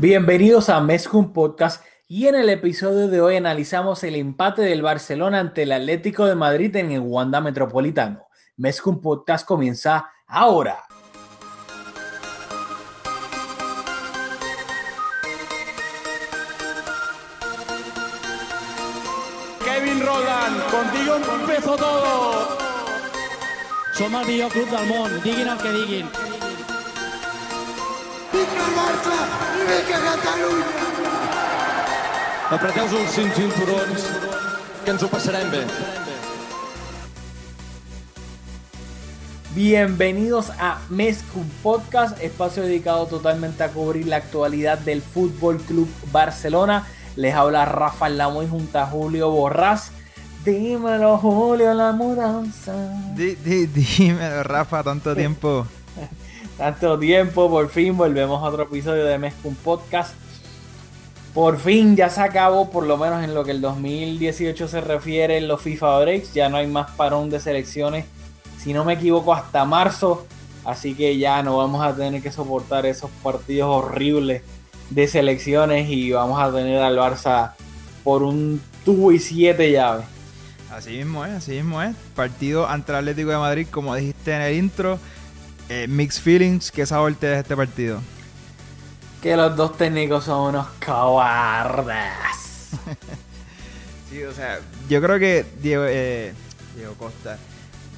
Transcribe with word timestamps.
Bienvenidos 0.00 0.70
a 0.70 0.80
Mezcum 0.80 1.34
Podcast 1.34 1.84
y 2.08 2.26
en 2.26 2.34
el 2.34 2.48
episodio 2.48 3.08
de 3.08 3.20
hoy 3.20 3.36
analizamos 3.36 4.02
el 4.02 4.14
empate 4.14 4.62
del 4.62 4.80
Barcelona 4.80 5.40
ante 5.40 5.64
el 5.64 5.72
Atlético 5.72 6.24
de 6.24 6.34
Madrid 6.34 6.74
en 6.76 6.90
el 6.90 7.00
Wanda 7.00 7.42
Metropolitano. 7.42 8.26
Mezcum 8.56 9.02
Podcast 9.02 9.46
comienza 9.46 10.10
ahora. 10.26 10.84
Kevin 19.62 20.00
Roland, 20.00 20.62
contigo 20.70 21.16
empezó 21.42 21.76
todo. 21.76 22.58
Som 23.92 24.14
el 24.14 24.26
millor 24.26 24.50
club 24.50 24.70
del 24.70 24.86
món, 24.88 25.22
diguin 25.22 25.46
el 25.46 25.58
que 25.58 25.72
diguin. 25.72 26.29
Apreteu-vos 32.50 32.92
uns 32.92 33.10
cinc 33.10 33.32
cinturons, 33.34 34.04
que 34.84 34.90
ens 34.90 35.02
ho 35.02 35.08
passarem 35.08 35.50
bé. 35.50 35.64
Bienvenidos 39.54 40.50
a 40.58 40.78
Mezcum 40.90 41.48
Podcast, 41.62 42.20
espacio 42.20 42.62
dedicado 42.62 43.06
totalmente 43.06 43.62
a 43.62 43.68
cubrir 43.68 44.06
la 44.06 44.16
actualidad 44.16 44.78
del 44.78 45.02
Fútbol 45.02 45.58
Club 45.58 45.88
Barcelona. 46.12 46.86
Les 47.16 47.34
habla 47.34 47.64
Rafael 47.64 48.18
Lamoy 48.18 48.48
junto 48.48 48.78
a 48.78 48.86
Julio 48.86 49.30
Borrás. 49.30 49.92
Dímelo, 50.44 51.18
Julio, 51.18 51.74
la 51.74 51.92
mudanza. 51.92 52.74
Dímelo, 53.16 54.42
Rafa, 54.42 54.82
tanto 54.82 55.14
tiempo. 55.14 55.66
Tanto 56.60 56.98
tiempo, 56.98 57.48
por 57.48 57.70
fin 57.70 57.96
volvemos 57.96 58.42
a 58.42 58.44
otro 58.44 58.64
episodio 58.64 59.06
de 59.06 59.16
Mezcum 59.16 59.54
Podcast. 59.54 60.14
Por 61.32 61.58
fin 61.58 61.96
ya 61.96 62.10
se 62.10 62.20
acabó, 62.20 62.70
por 62.70 62.84
lo 62.84 62.98
menos 62.98 63.24
en 63.24 63.34
lo 63.34 63.44
que 63.44 63.52
el 63.52 63.62
2018 63.62 64.68
se 64.68 64.82
refiere 64.82 65.38
en 65.38 65.48
los 65.48 65.62
FIFA 65.62 66.00
Breaks. 66.00 66.34
Ya 66.34 66.50
no 66.50 66.58
hay 66.58 66.66
más 66.66 66.90
parón 66.90 67.30
de 67.30 67.40
selecciones, 67.40 68.04
si 68.58 68.74
no 68.74 68.84
me 68.84 68.92
equivoco, 68.92 69.32
hasta 69.32 69.64
marzo. 69.64 70.26
Así 70.62 70.94
que 70.94 71.16
ya 71.16 71.42
no 71.42 71.56
vamos 71.56 71.82
a 71.82 71.96
tener 71.96 72.22
que 72.22 72.30
soportar 72.30 72.84
esos 72.84 73.10
partidos 73.22 73.70
horribles 73.70 74.42
de 74.90 75.08
selecciones 75.08 75.88
y 75.88 76.12
vamos 76.12 76.38
a 76.38 76.52
tener 76.52 76.82
al 76.82 76.98
Barça 76.98 77.52
por 78.04 78.22
un 78.22 78.60
tubo 78.84 79.12
y 79.12 79.18
siete 79.18 79.72
llaves. 79.72 80.04
Así 80.70 80.90
mismo 80.98 81.24
es, 81.24 81.32
así 81.32 81.52
mismo 81.52 81.82
es. 81.82 81.96
Partido 82.14 82.68
ante 82.68 82.94
Atlético 82.94 83.30
de 83.30 83.38
Madrid, 83.38 83.66
como 83.70 83.94
dijiste 83.94 84.34
en 84.34 84.42
el 84.42 84.56
intro. 84.56 84.98
Eh, 85.72 85.86
mixed 85.86 86.20
feelings, 86.20 86.72
¿qué 86.72 86.84
sabor 86.84 87.14
te 87.14 87.28
deja 87.28 87.40
este 87.42 87.56
partido? 87.56 88.00
Que 89.22 89.36
los 89.36 89.54
dos 89.54 89.78
técnicos 89.78 90.24
son 90.24 90.48
unos 90.48 90.66
cobardes. 90.84 92.10
Sí, 94.10 94.24
o 94.24 94.32
sea, 94.32 94.58
yo 94.88 95.00
creo 95.00 95.20
que 95.20 95.46
Diego, 95.62 95.84
eh, 95.86 96.34
Diego 96.74 96.94
Costa, 96.94 97.38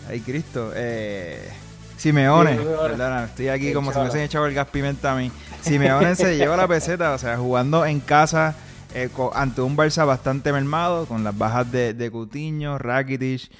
ay 0.06 0.20
Cristo, 0.20 0.70
eh, 0.74 1.48
Simeone, 1.96 2.56
perdona, 2.56 3.24
estoy 3.24 3.48
aquí 3.48 3.72
como 3.72 3.92
si 3.92 3.96
me 3.96 4.02
hubiesen 4.02 4.20
echado 4.20 4.44
el 4.44 4.52
gas 4.52 4.68
pimenta 4.68 5.12
a 5.12 5.16
mí. 5.16 5.32
Simeone 5.62 6.14
se 6.14 6.36
llevó 6.36 6.54
la 6.54 6.68
peseta, 6.68 7.14
o 7.14 7.18
sea, 7.18 7.38
jugando 7.38 7.86
en 7.86 8.00
casa 8.00 8.54
eh, 8.94 9.08
ante 9.32 9.62
un 9.62 9.74
Barça 9.74 10.06
bastante 10.06 10.52
mermado, 10.52 11.06
con 11.06 11.24
las 11.24 11.36
bajas 11.36 11.72
de, 11.72 11.94
de 11.94 12.10
Coutinho, 12.10 12.76
Rakitic. 12.76 13.50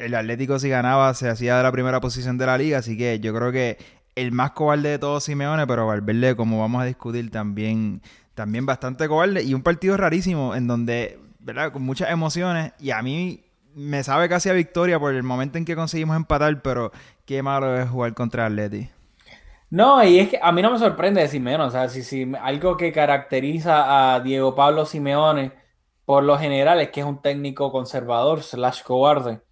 El 0.00 0.14
Atlético 0.14 0.58
si 0.58 0.68
ganaba 0.68 1.12
se 1.14 1.28
hacía 1.28 1.56
de 1.56 1.62
la 1.62 1.72
primera 1.72 2.00
posición 2.00 2.38
de 2.38 2.46
la 2.46 2.58
liga, 2.58 2.78
así 2.78 2.96
que 2.96 3.20
yo 3.20 3.34
creo 3.34 3.52
que 3.52 3.78
el 4.16 4.32
más 4.32 4.52
cobarde 4.52 4.90
de 4.90 4.98
todos 4.98 5.24
Simeone, 5.24 5.66
pero 5.66 5.86
Valverde, 5.86 6.36
como 6.36 6.60
vamos 6.60 6.82
a 6.82 6.84
discutir, 6.84 7.30
también, 7.30 8.02
también 8.34 8.66
bastante 8.66 9.08
cobarde. 9.08 9.42
Y 9.42 9.54
un 9.54 9.62
partido 9.62 9.96
rarísimo 9.96 10.54
en 10.54 10.66
donde, 10.66 11.18
¿verdad? 11.38 11.72
Con 11.72 11.82
muchas 11.82 12.10
emociones. 12.10 12.72
Y 12.78 12.90
a 12.90 13.02
mí 13.02 13.44
me 13.74 14.02
sabe 14.02 14.28
casi 14.28 14.48
a 14.48 14.52
victoria 14.52 14.98
por 14.98 15.14
el 15.14 15.22
momento 15.22 15.58
en 15.58 15.64
que 15.64 15.76
conseguimos 15.76 16.16
empatar, 16.16 16.60
pero 16.62 16.92
qué 17.24 17.42
malo 17.42 17.78
es 17.78 17.88
jugar 17.88 18.14
contra 18.14 18.46
Atleti. 18.46 18.90
No, 19.70 20.02
y 20.02 20.18
es 20.18 20.30
que 20.30 20.40
a 20.42 20.50
mí 20.50 20.62
no 20.62 20.72
me 20.72 20.78
sorprende 20.78 21.20
de 21.20 21.28
Simeone, 21.28 21.62
o 21.62 21.70
sea, 21.70 21.88
si, 21.88 22.02
si 22.02 22.30
algo 22.42 22.76
que 22.76 22.90
caracteriza 22.90 24.14
a 24.14 24.20
Diego 24.20 24.56
Pablo 24.56 24.84
Simeone 24.84 25.52
por 26.04 26.24
lo 26.24 26.36
general 26.38 26.80
es 26.80 26.90
que 26.90 26.98
es 26.98 27.06
un 27.06 27.22
técnico 27.22 27.70
conservador 27.70 28.42
slash 28.42 28.82
cobarde, 28.82 29.42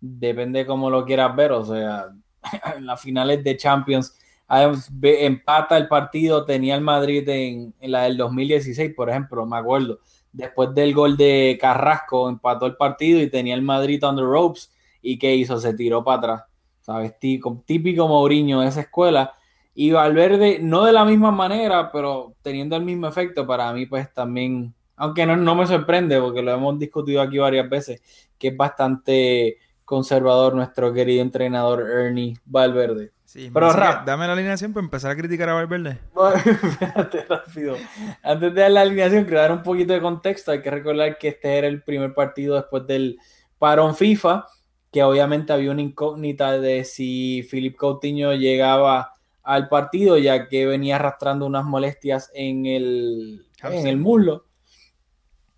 depende 0.00 0.60
de 0.60 0.66
cómo 0.66 0.90
lo 0.90 1.04
quieras 1.04 1.34
ver, 1.36 1.52
o 1.52 1.64
sea, 1.64 2.06
en 2.76 2.86
las 2.86 3.00
finales 3.00 3.42
de 3.44 3.56
Champions 3.56 4.16
ah, 4.48 4.72
empata 5.02 5.76
el 5.76 5.88
partido, 5.88 6.44
tenía 6.44 6.74
el 6.74 6.80
Madrid 6.82 7.28
en, 7.28 7.74
en 7.80 7.90
la 7.92 8.02
del 8.04 8.16
2016, 8.16 8.92
por 8.94 9.10
ejemplo, 9.10 9.46
me 9.46 9.56
acuerdo, 9.56 10.00
después 10.32 10.74
del 10.74 10.94
gol 10.94 11.16
de 11.16 11.58
Carrasco 11.60 12.28
empató 12.28 12.66
el 12.66 12.76
partido 12.76 13.20
y 13.20 13.30
tenía 13.30 13.54
el 13.54 13.62
Madrid 13.62 14.02
on 14.04 14.16
the 14.16 14.22
ropes 14.22 14.72
y 15.02 15.18
¿qué 15.18 15.34
hizo? 15.34 15.58
Se 15.58 15.74
tiró 15.74 16.02
para 16.04 16.18
atrás, 16.18 16.42
¿sabes? 16.80 17.18
Tí- 17.18 17.40
Típico 17.64 18.08
Mourinho 18.08 18.60
de 18.60 18.68
esa 18.68 18.80
escuela. 18.82 19.34
Y 19.74 19.90
Valverde, 19.92 20.58
no 20.60 20.84
de 20.84 20.92
la 20.92 21.04
misma 21.04 21.30
manera, 21.30 21.90
pero 21.92 22.34
teniendo 22.42 22.76
el 22.76 22.84
mismo 22.84 23.06
efecto, 23.08 23.46
para 23.46 23.72
mí, 23.74 23.84
pues 23.86 24.12
también, 24.14 24.74
aunque 24.96 25.26
no, 25.26 25.36
no 25.36 25.54
me 25.54 25.66
sorprende, 25.66 26.18
porque 26.20 26.40
lo 26.42 26.52
hemos 26.52 26.78
discutido 26.78 27.20
aquí 27.20 27.36
varias 27.38 27.68
veces, 27.68 28.02
que 28.38 28.48
es 28.48 28.56
bastante 28.56 29.58
conservador 29.86 30.54
nuestro 30.54 30.92
querido 30.92 31.22
entrenador 31.22 31.88
Ernie 31.88 32.36
Valverde. 32.44 33.12
Sí, 33.24 33.50
Pero, 33.52 33.72
Rap. 33.72 34.04
dame 34.06 34.26
la 34.26 34.34
alineación 34.34 34.72
para 34.72 34.84
empezar 34.84 35.10
a 35.12 35.16
criticar 35.16 35.48
a 35.48 35.54
Valverde. 35.54 35.98
Bueno, 36.12 36.36
espérate 36.62 37.24
rápido. 37.28 37.76
Antes 38.22 38.54
de 38.54 38.60
dar 38.60 38.70
la 38.70 38.82
alineación, 38.82 39.24
quiero 39.24 39.40
dar 39.40 39.52
un 39.52 39.62
poquito 39.62 39.94
de 39.94 40.00
contexto. 40.00 40.50
Hay 40.52 40.60
que 40.60 40.70
recordar 40.70 41.16
que 41.18 41.28
este 41.28 41.56
era 41.56 41.66
el 41.66 41.82
primer 41.82 42.12
partido 42.12 42.56
después 42.56 42.86
del 42.86 43.18
parón 43.58 43.96
FIFA, 43.96 44.46
que 44.92 45.02
obviamente 45.02 45.52
había 45.52 45.70
una 45.70 45.82
incógnita 45.82 46.58
de 46.58 46.84
si 46.84 47.46
Philip 47.50 47.76
Coutinho 47.76 48.32
llegaba 48.34 49.12
al 49.42 49.68
partido, 49.68 50.18
ya 50.18 50.48
que 50.48 50.66
venía 50.66 50.96
arrastrando 50.96 51.46
unas 51.46 51.64
molestias 51.64 52.30
en 52.34 52.66
el, 52.66 53.46
en 53.62 53.86
el 53.86 53.96
muslo 53.96 54.46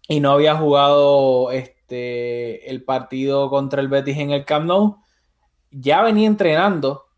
y 0.09 0.21
no 0.21 0.33
había 0.33 0.57
jugado 0.57 1.51
este, 1.53 1.78
el 1.91 2.85
partido 2.85 3.51
contra 3.51 3.81
el 3.81 3.89
Betis 3.89 4.19
en 4.19 4.31
el 4.31 4.45
Camp 4.45 4.67
Nou. 4.67 4.99
Ya 5.71 6.03
venía 6.03 6.27
entrenando 6.27 7.09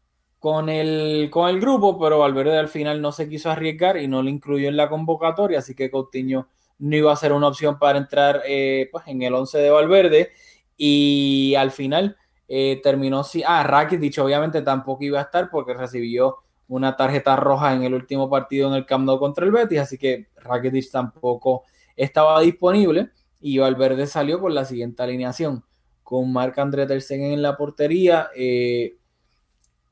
con 0.40 0.70
el, 0.70 1.28
con 1.30 1.48
el 1.50 1.60
grupo, 1.60 1.98
pero 2.00 2.18
Valverde 2.18 2.58
al 2.58 2.68
final 2.68 3.00
no 3.00 3.12
se 3.12 3.28
quiso 3.28 3.50
arriesgar 3.50 3.98
y 3.98 4.08
no 4.08 4.22
lo 4.22 4.30
incluyó 4.30 4.68
en 4.68 4.76
la 4.76 4.88
convocatoria, 4.88 5.58
así 5.58 5.74
que 5.74 5.90
Coutinho 5.90 6.48
no 6.78 6.96
iba 6.96 7.12
a 7.12 7.16
ser 7.16 7.32
una 7.32 7.48
opción 7.48 7.78
para 7.78 7.98
entrar 7.98 8.42
eh, 8.46 8.88
pues, 8.90 9.04
en 9.06 9.20
el 9.22 9.34
11 9.34 9.58
de 9.58 9.70
Valverde 9.70 10.30
y 10.78 11.54
al 11.56 11.70
final 11.70 12.16
eh, 12.48 12.80
terminó 12.82 13.22
si 13.22 13.42
ah 13.46 13.62
Rakitic 13.62 14.18
obviamente 14.18 14.62
tampoco 14.62 15.04
iba 15.04 15.18
a 15.18 15.24
estar 15.24 15.50
porque 15.50 15.74
recibió 15.74 16.38
una 16.68 16.96
tarjeta 16.96 17.36
roja 17.36 17.74
en 17.74 17.82
el 17.82 17.92
último 17.92 18.30
partido 18.30 18.68
en 18.68 18.74
el 18.74 18.86
Camp 18.86 19.04
Nou 19.04 19.18
contra 19.18 19.44
el 19.44 19.52
Betis, 19.52 19.80
así 19.80 19.98
que 19.98 20.28
Rakitic 20.36 20.90
tampoco 20.90 21.64
estaba 21.94 22.40
disponible 22.40 23.10
y 23.40 23.58
Valverde 23.58 24.06
salió 24.06 24.40
con 24.40 24.54
la 24.54 24.64
siguiente 24.64 25.02
alineación 25.02 25.64
con 26.10 26.32
Marc 26.32 26.58
André 26.58 26.86
Ter 26.86 27.00
Stegen 27.00 27.30
en 27.30 27.40
la 27.40 27.56
portería, 27.56 28.30
eh, 28.34 28.96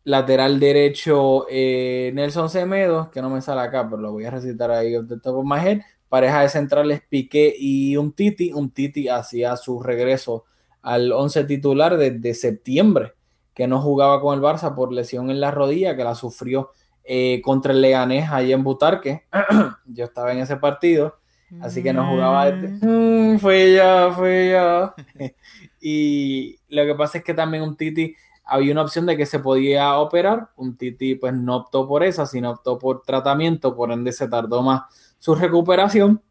lateral 0.02 0.58
derecho 0.58 1.46
eh, 1.48 2.10
Nelson 2.12 2.50
Semedo, 2.50 3.08
que 3.12 3.22
no 3.22 3.30
me 3.30 3.40
sale 3.40 3.60
acá, 3.60 3.88
pero 3.88 4.02
lo 4.02 4.10
voy 4.10 4.24
a 4.24 4.32
recitar 4.32 4.72
ahí 4.72 4.94
the 5.06 5.20
top 5.20 5.36
of 5.36 5.44
my. 5.44 5.80
Pareja 6.08 6.40
de 6.40 6.48
centrales 6.48 7.02
Piqué 7.08 7.54
y 7.56 7.96
un 7.96 8.12
Titi. 8.14 8.52
Un 8.52 8.72
Titi 8.72 9.08
hacía 9.08 9.56
su 9.56 9.80
regreso 9.80 10.44
al 10.82 11.12
11 11.12 11.44
titular 11.44 11.96
desde 11.96 12.34
septiembre, 12.34 13.12
que 13.54 13.68
no 13.68 13.80
jugaba 13.80 14.20
con 14.20 14.36
el 14.36 14.42
Barça 14.42 14.74
por 14.74 14.92
lesión 14.92 15.30
en 15.30 15.38
la 15.38 15.52
rodilla, 15.52 15.94
que 15.94 16.02
la 16.02 16.16
sufrió 16.16 16.70
eh, 17.04 17.40
contra 17.44 17.72
el 17.72 17.80
Leganés 17.80 18.28
ahí 18.28 18.52
en 18.52 18.64
Butarque. 18.64 19.22
Yo 19.86 20.06
estaba 20.06 20.32
en 20.32 20.38
ese 20.38 20.56
partido, 20.56 21.18
así 21.60 21.82
que 21.82 21.92
no 21.92 22.06
jugaba. 22.06 22.50
desde- 22.50 22.86
Mm, 22.86 23.38
fue 23.38 23.72
ya, 23.74 24.12
fue 24.14 24.50
ya. 24.50 24.94
y 25.80 26.56
lo 26.68 26.84
que 26.86 26.94
pasa 26.94 27.18
es 27.18 27.24
que 27.24 27.34
también 27.34 27.62
un 27.62 27.76
Titi 27.76 28.14
había 28.44 28.72
una 28.72 28.82
opción 28.82 29.06
de 29.06 29.16
que 29.16 29.26
se 29.26 29.38
podía 29.40 29.96
operar. 29.98 30.48
Un 30.56 30.76
Titi 30.76 31.14
pues 31.14 31.34
no 31.34 31.56
optó 31.56 31.86
por 31.86 32.02
esa, 32.04 32.26
sino 32.26 32.50
optó 32.50 32.78
por 32.78 33.02
tratamiento, 33.02 33.76
por 33.76 33.92
ende 33.92 34.12
se 34.12 34.28
tardó 34.28 34.62
más 34.62 34.82
su 35.18 35.34
recuperación. 35.34 36.22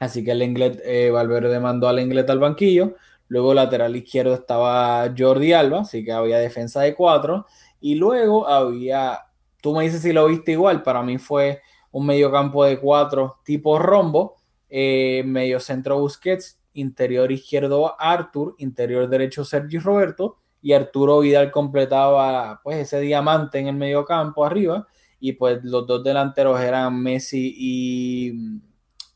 Así 0.00 0.24
que 0.24 0.32
el 0.32 0.42
inglés, 0.42 0.80
eh, 0.84 1.10
Valverde 1.12 1.60
mandó 1.60 1.88
al 1.88 2.00
inglés 2.00 2.28
al 2.28 2.38
banquillo. 2.38 2.94
Luego 3.28 3.54
lateral 3.54 3.94
izquierdo 3.96 4.34
estaba 4.34 5.10
Jordi 5.16 5.52
Alba, 5.52 5.80
así 5.82 6.04
que 6.04 6.12
había 6.12 6.38
defensa 6.38 6.80
de 6.82 6.94
cuatro. 6.94 7.46
Y 7.80 7.94
luego 7.94 8.46
había, 8.48 9.20
tú 9.62 9.74
me 9.74 9.84
dices 9.84 10.02
si 10.02 10.12
lo 10.12 10.26
viste 10.26 10.52
igual, 10.52 10.82
para 10.82 11.02
mí 11.02 11.18
fue 11.18 11.60
un 11.92 12.06
medio 12.06 12.30
campo 12.32 12.64
de 12.64 12.78
cuatro 12.78 13.38
tipo 13.44 13.78
rombo, 13.78 14.36
eh, 14.74 15.22
medio 15.26 15.60
centro 15.60 15.98
Busquets, 15.98 16.58
interior 16.72 17.30
izquierdo 17.30 17.94
Artur, 18.00 18.54
interior 18.56 19.06
derecho 19.06 19.44
Sergi 19.44 19.78
Roberto 19.78 20.38
y 20.62 20.72
Arturo 20.72 21.20
Vidal 21.20 21.50
completaba 21.50 22.62
pues 22.64 22.78
ese 22.78 22.98
diamante 23.00 23.58
en 23.58 23.66
el 23.66 23.76
medio 23.76 24.06
campo 24.06 24.46
arriba 24.46 24.88
y 25.20 25.32
pues 25.34 25.62
los 25.62 25.86
dos 25.86 26.02
delanteros 26.02 26.58
eran 26.58 26.98
Messi 27.02 27.54
y, 27.54 28.62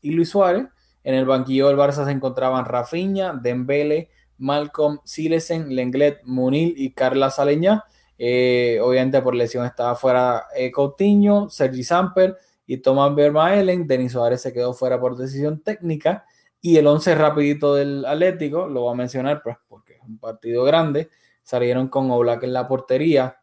y 0.07 0.11
Luis 0.11 0.29
Suárez. 0.29 0.67
En 1.03 1.15
el 1.15 1.25
banquillo 1.25 1.69
del 1.69 1.77
Barça 1.77 2.05
se 2.05 2.11
encontraban 2.11 2.65
Rafinha, 2.65 3.33
Dembele, 3.33 4.09
Malcolm 4.37 4.99
Silesen, 5.05 5.75
Lenglet, 5.75 6.21
Munil 6.23 6.75
y 6.77 6.91
Carla 6.91 7.31
Saleña. 7.31 7.83
Eh, 8.19 8.79
obviamente 8.79 9.23
por 9.23 9.33
lesión 9.33 9.65
estaba 9.65 9.95
fuera 9.95 10.45
eh, 10.55 10.71
Coutinho, 10.71 11.49
Sergi 11.49 11.83
Samper 11.83 12.37
y 12.67 12.77
Thomas 12.77 13.15
Vermaelen. 13.15 13.87
Denis 13.87 14.11
Suárez 14.11 14.41
se 14.41 14.53
quedó 14.53 14.73
fuera 14.73 14.99
por 14.99 15.17
decisión 15.17 15.61
técnica. 15.61 16.25
Y 16.61 16.77
el 16.77 16.85
11 16.85 17.15
rapidito 17.15 17.73
del 17.73 18.05
Atlético, 18.05 18.67
lo 18.67 18.81
voy 18.81 18.93
a 18.93 18.97
mencionar 18.97 19.41
pues, 19.41 19.57
porque 19.67 19.93
es 19.93 20.01
un 20.03 20.19
partido 20.19 20.63
grande. 20.63 21.09
Salieron 21.41 21.87
con 21.87 22.11
Oblak 22.11 22.43
en 22.43 22.53
la 22.53 22.67
portería. 22.67 23.41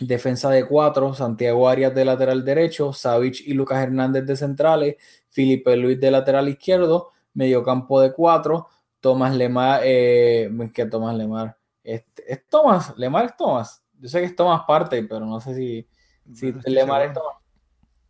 Defensa 0.00 0.50
de 0.50 0.66
cuatro, 0.66 1.14
Santiago 1.14 1.68
Arias 1.68 1.94
de 1.94 2.04
lateral 2.04 2.44
derecho, 2.44 2.92
Savich 2.92 3.42
y 3.46 3.52
Lucas 3.52 3.82
Hernández 3.82 4.26
de 4.26 4.36
centrales, 4.36 4.96
Felipe 5.28 5.76
Luis 5.76 6.00
de 6.00 6.10
lateral 6.10 6.48
izquierdo, 6.48 7.10
mediocampo 7.34 8.00
de 8.00 8.12
cuatro, 8.12 8.68
Tomás 9.00 9.34
Lemar, 9.34 9.82
eh, 9.84 10.50
que 10.74 10.86
Tomás 10.86 11.14
Lemar, 11.14 11.56
es, 11.84 12.04
es 12.26 12.48
Tomás, 12.48 12.94
Lemar 12.96 13.26
es 13.26 13.36
Tomás, 13.36 13.84
yo 14.00 14.08
sé 14.08 14.20
que 14.20 14.26
es 14.26 14.34
Tomás 14.34 14.62
parte, 14.66 15.02
pero 15.04 15.26
no 15.26 15.40
sé 15.40 15.54
si, 15.54 15.86
si 16.32 16.52
Lemar 16.64 17.02
es 17.02 17.12
Tomás. 17.12 17.41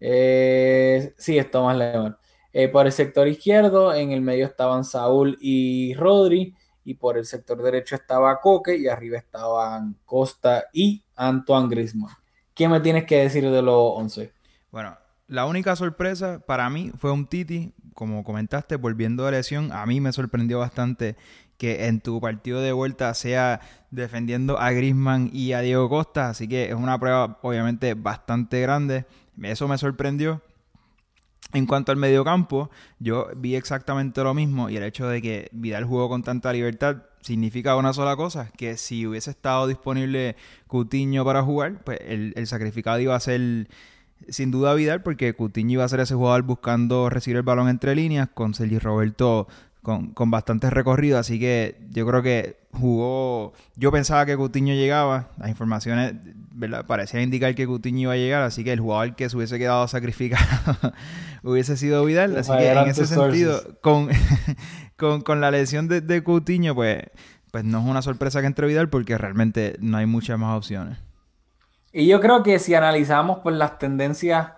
Eh, 0.04 1.14
sí, 1.16 1.38
es 1.38 1.48
Tomás 1.48 1.76
Lemar. 1.76 2.18
Eh, 2.52 2.68
por 2.68 2.86
el 2.86 2.92
sector 2.92 3.28
izquierdo, 3.28 3.94
en 3.94 4.10
el 4.10 4.20
medio 4.20 4.46
estaban 4.46 4.84
Saúl 4.84 5.38
y 5.40 5.94
Rodri, 5.94 6.54
y 6.84 6.94
por 6.94 7.16
el 7.16 7.24
sector 7.24 7.62
derecho 7.62 7.94
estaba 7.94 8.40
Coque, 8.40 8.76
y 8.76 8.88
arriba 8.88 9.16
estaban 9.16 9.96
Costa 10.04 10.64
y 10.72 11.04
Antoine 11.14 11.68
Griezmann. 11.68 12.14
¿Qué 12.52 12.68
me 12.68 12.80
tienes 12.80 13.04
que 13.04 13.18
decir 13.18 13.48
de 13.48 13.62
los 13.62 13.92
11? 13.94 14.32
Bueno, 14.72 14.98
la 15.28 15.46
única 15.46 15.76
sorpresa 15.76 16.40
para 16.44 16.68
mí 16.68 16.90
fue 16.98 17.12
un 17.12 17.26
Titi, 17.26 17.72
como 17.94 18.24
comentaste, 18.24 18.74
volviendo 18.74 19.24
de 19.24 19.30
lesión. 19.30 19.70
A 19.72 19.86
mí 19.86 20.00
me 20.00 20.12
sorprendió 20.12 20.58
bastante 20.58 21.16
que 21.56 21.86
en 21.86 22.00
tu 22.00 22.20
partido 22.20 22.60
de 22.60 22.72
vuelta 22.72 23.14
sea 23.14 23.60
defendiendo 23.92 24.58
a 24.58 24.72
Griezmann 24.72 25.30
y 25.32 25.52
a 25.52 25.60
Diego 25.60 25.88
Costa, 25.88 26.28
así 26.28 26.48
que 26.48 26.70
es 26.70 26.74
una 26.74 26.98
prueba 26.98 27.38
obviamente 27.42 27.94
bastante 27.94 28.60
grande. 28.60 29.06
Eso 29.40 29.68
me 29.68 29.78
sorprendió. 29.78 30.42
En 31.52 31.66
cuanto 31.66 31.92
al 31.92 31.98
mediocampo, 31.98 32.70
yo 32.98 33.28
vi 33.36 33.56
exactamente 33.56 34.22
lo 34.22 34.32
mismo 34.32 34.70
y 34.70 34.76
el 34.76 34.84
hecho 34.84 35.06
de 35.06 35.20
que 35.20 35.48
Vidal 35.52 35.84
jugó 35.84 36.08
con 36.08 36.22
tanta 36.22 36.52
libertad 36.52 37.02
significa 37.20 37.76
una 37.76 37.92
sola 37.92 38.16
cosa, 38.16 38.50
que 38.56 38.76
si 38.76 39.06
hubiese 39.06 39.30
estado 39.30 39.66
disponible 39.66 40.36
Cutiño 40.66 41.24
para 41.24 41.42
jugar, 41.42 41.82
pues 41.84 41.98
el, 42.02 42.32
el 42.36 42.46
sacrificado 42.46 43.00
iba 43.00 43.14
a 43.14 43.20
ser 43.20 43.68
sin 44.28 44.50
duda 44.50 44.74
Vidal, 44.74 45.02
porque 45.02 45.34
Coutinho 45.34 45.72
iba 45.72 45.84
a 45.84 45.88
ser 45.88 46.00
ese 46.00 46.14
jugador 46.14 46.42
buscando 46.42 47.10
recibir 47.10 47.36
el 47.36 47.42
balón 47.42 47.68
entre 47.68 47.94
líneas, 47.94 48.28
con 48.32 48.54
Sergi 48.54 48.78
Roberto 48.78 49.48
con, 49.82 50.12
con 50.12 50.30
bastante 50.30 50.70
recorrido, 50.70 51.18
así 51.18 51.40
que 51.40 51.76
yo 51.90 52.06
creo 52.06 52.22
que 52.22 52.56
jugó, 52.72 53.52
yo 53.76 53.90
pensaba 53.90 54.24
que 54.24 54.36
Coutinho 54.36 54.74
llegaba, 54.74 55.28
las 55.38 55.48
informaciones 55.48 56.14
¿verdad? 56.52 56.86
parecían 56.86 57.24
indicar 57.24 57.54
que 57.54 57.66
Coutinho 57.66 58.00
iba 58.02 58.12
a 58.12 58.16
llegar, 58.16 58.42
así 58.42 58.62
que 58.62 58.72
el 58.72 58.80
jugador 58.80 59.14
que 59.16 59.28
se 59.28 59.36
hubiese 59.36 59.58
quedado 59.58 59.86
sacrificado 59.88 60.44
hubiese 61.42 61.76
sido 61.76 62.04
Vidal, 62.04 62.36
así 62.36 62.52
que 62.52 62.70
en 62.70 62.88
ese 62.88 63.06
sentido, 63.06 63.60
con, 63.80 64.08
con, 64.96 65.22
con, 65.22 65.40
la 65.40 65.50
lesión 65.50 65.88
de, 65.88 66.00
de 66.00 66.22
Coutinho, 66.22 66.74
pues, 66.74 67.02
pues 67.50 67.64
no 67.64 67.80
es 67.80 67.84
una 67.84 68.02
sorpresa 68.02 68.40
que 68.40 68.46
entre 68.46 68.68
Vidal 68.68 68.88
porque 68.88 69.18
realmente 69.18 69.76
no 69.80 69.96
hay 69.98 70.06
muchas 70.06 70.38
más 70.38 70.56
opciones. 70.56 70.98
Y 71.92 72.06
yo 72.06 72.20
creo 72.20 72.42
que 72.42 72.58
si 72.58 72.74
analizamos 72.74 73.40
pues, 73.42 73.56
las 73.56 73.78
tendencias, 73.78 74.52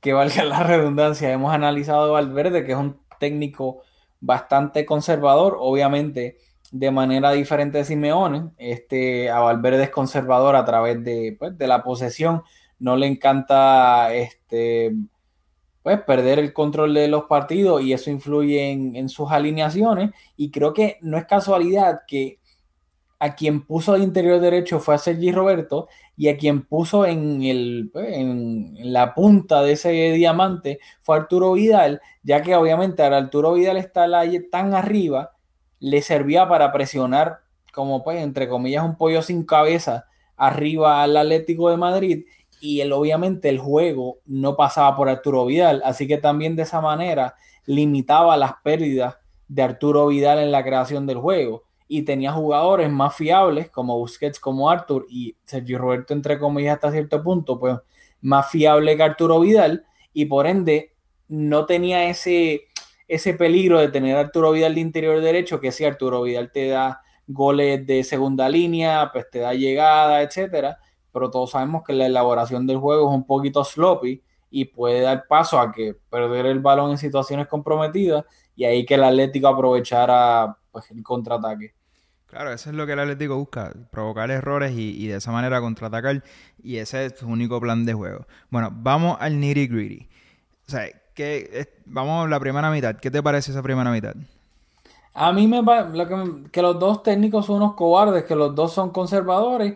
que 0.00 0.12
valga 0.12 0.44
la 0.44 0.62
redundancia, 0.62 1.30
hemos 1.30 1.52
analizado 1.52 2.12
Valverde, 2.12 2.64
que 2.64 2.72
es 2.72 2.78
un 2.78 2.98
técnico 3.18 3.82
bastante 4.20 4.86
conservador, 4.86 5.56
obviamente 5.58 6.38
de 6.70 6.90
manera 6.90 7.32
diferente 7.32 7.78
de 7.78 7.84
Simeone. 7.84 8.50
Este, 8.58 9.30
a 9.30 9.40
Valverde 9.40 9.84
es 9.84 9.90
conservador 9.90 10.56
a 10.56 10.64
través 10.64 11.02
de, 11.04 11.36
pues, 11.38 11.56
de 11.58 11.66
la 11.66 11.82
posesión. 11.82 12.42
No 12.78 12.96
le 12.96 13.06
encanta 13.06 14.14
este, 14.14 14.94
pues, 15.82 16.00
perder 16.02 16.38
el 16.38 16.52
control 16.52 16.94
de 16.94 17.08
los 17.08 17.24
partidos 17.24 17.82
y 17.82 17.92
eso 17.92 18.10
influye 18.10 18.70
en, 18.70 18.96
en 18.96 19.08
sus 19.08 19.30
alineaciones. 19.30 20.10
Y 20.36 20.50
creo 20.50 20.72
que 20.72 20.98
no 21.02 21.18
es 21.18 21.26
casualidad 21.26 22.02
que 22.06 22.38
a 23.18 23.34
quien 23.34 23.66
puso 23.66 23.94
de 23.94 24.00
interior 24.00 24.40
derecho 24.40 24.80
fue 24.80 24.94
a 24.94 24.98
Sergi 24.98 25.30
Roberto 25.30 25.88
y 26.20 26.28
a 26.28 26.36
quien 26.36 26.66
puso 26.66 27.06
en, 27.06 27.42
el, 27.42 27.88
pues, 27.90 28.14
en, 28.14 28.74
la 28.92 29.14
punta 29.14 29.62
de 29.62 29.72
ese 29.72 29.90
diamante 30.12 30.78
fue 31.00 31.16
Arturo 31.16 31.54
Vidal, 31.54 32.02
ya 32.22 32.42
que 32.42 32.54
obviamente 32.54 33.02
al 33.02 33.14
Arturo 33.14 33.54
Vidal 33.54 33.78
está 33.78 34.06
tan 34.50 34.74
arriba, 34.74 35.30
le 35.78 36.02
servía 36.02 36.46
para 36.46 36.72
presionar 36.72 37.38
como 37.72 38.04
pues 38.04 38.20
entre 38.20 38.50
comillas 38.50 38.84
un 38.84 38.98
pollo 38.98 39.22
sin 39.22 39.44
cabeza 39.44 40.08
arriba 40.36 41.02
al 41.02 41.16
Atlético 41.16 41.70
de 41.70 41.78
Madrid 41.78 42.26
y 42.60 42.82
él, 42.82 42.92
obviamente 42.92 43.48
el 43.48 43.58
juego 43.58 44.18
no 44.26 44.56
pasaba 44.56 44.94
por 44.98 45.08
Arturo 45.08 45.46
Vidal, 45.46 45.80
así 45.86 46.06
que 46.06 46.18
también 46.18 46.54
de 46.54 46.64
esa 46.64 46.82
manera 46.82 47.34
limitaba 47.64 48.36
las 48.36 48.56
pérdidas 48.62 49.16
de 49.48 49.62
Arturo 49.62 50.08
Vidal 50.08 50.38
en 50.40 50.52
la 50.52 50.62
creación 50.62 51.06
del 51.06 51.16
juego 51.16 51.62
y 51.92 52.02
tenía 52.02 52.30
jugadores 52.30 52.88
más 52.88 53.16
fiables 53.16 53.68
como 53.68 53.98
Busquets, 53.98 54.38
como 54.38 54.70
Arthur 54.70 55.06
y 55.08 55.36
Sergio 55.44 55.76
Roberto, 55.76 56.14
entre 56.14 56.38
comillas, 56.38 56.74
hasta 56.74 56.92
cierto 56.92 57.20
punto, 57.20 57.58
pues 57.58 57.78
más 58.20 58.48
fiable 58.48 58.96
que 58.96 59.02
Arturo 59.02 59.40
Vidal 59.40 59.84
y 60.12 60.26
por 60.26 60.46
ende 60.46 60.94
no 61.26 61.66
tenía 61.66 62.08
ese, 62.08 62.68
ese 63.08 63.34
peligro 63.34 63.80
de 63.80 63.88
tener 63.88 64.16
Arturo 64.16 64.52
Vidal 64.52 64.76
de 64.76 64.82
interior 64.82 65.20
derecho, 65.20 65.58
que 65.58 65.72
si 65.72 65.84
Arturo 65.84 66.22
Vidal 66.22 66.52
te 66.52 66.68
da 66.68 67.00
goles 67.26 67.84
de 67.84 68.04
segunda 68.04 68.48
línea, 68.48 69.10
pues 69.12 69.28
te 69.28 69.40
da 69.40 69.52
llegada, 69.52 70.22
etcétera, 70.22 70.78
pero 71.10 71.28
todos 71.28 71.50
sabemos 71.50 71.82
que 71.84 71.92
la 71.92 72.06
elaboración 72.06 72.68
del 72.68 72.76
juego 72.76 73.10
es 73.10 73.16
un 73.16 73.26
poquito 73.26 73.64
sloppy 73.64 74.22
y 74.48 74.66
puede 74.66 75.00
dar 75.00 75.26
paso 75.26 75.58
a 75.58 75.72
que 75.72 75.96
perder 76.08 76.46
el 76.46 76.60
balón 76.60 76.92
en 76.92 76.98
situaciones 76.98 77.48
comprometidas 77.48 78.26
y 78.54 78.64
ahí 78.64 78.86
que 78.86 78.94
el 78.94 79.02
Atlético 79.02 79.48
aprovechara 79.48 80.56
pues, 80.70 80.88
el 80.92 81.02
contraataque. 81.02 81.79
Claro, 82.30 82.52
eso 82.52 82.70
es 82.70 82.76
lo 82.76 82.86
que 82.86 82.92
el 82.92 83.00
Atlético 83.00 83.36
busca, 83.36 83.72
provocar 83.90 84.30
errores 84.30 84.72
y, 84.76 85.08
de 85.08 85.16
esa 85.16 85.32
manera 85.32 85.60
contraatacar. 85.60 86.22
Y 86.62 86.76
ese 86.76 87.06
es 87.06 87.18
su 87.18 87.26
único 87.26 87.60
plan 87.60 87.84
de 87.84 87.92
juego. 87.92 88.24
Bueno, 88.50 88.70
vamos 88.72 89.16
al 89.20 89.40
nitty 89.40 89.66
gritty. 89.66 90.08
O 90.68 90.70
sea, 90.70 90.88
que, 91.12 91.68
vamos 91.86 92.24
a 92.24 92.28
la 92.28 92.38
primera 92.38 92.70
mitad. 92.70 92.94
¿Qué 92.96 93.10
te 93.10 93.20
parece 93.20 93.50
esa 93.50 93.62
primera 93.62 93.90
mitad? 93.90 94.14
A 95.12 95.32
mí 95.32 95.48
me 95.48 95.64
parece 95.64 96.06
que, 96.06 96.50
que 96.52 96.62
los 96.62 96.78
dos 96.78 97.02
técnicos 97.02 97.46
son 97.46 97.56
unos 97.56 97.74
cobardes, 97.74 98.22
que 98.22 98.36
los 98.36 98.54
dos 98.54 98.72
son 98.72 98.90
conservadores. 98.90 99.74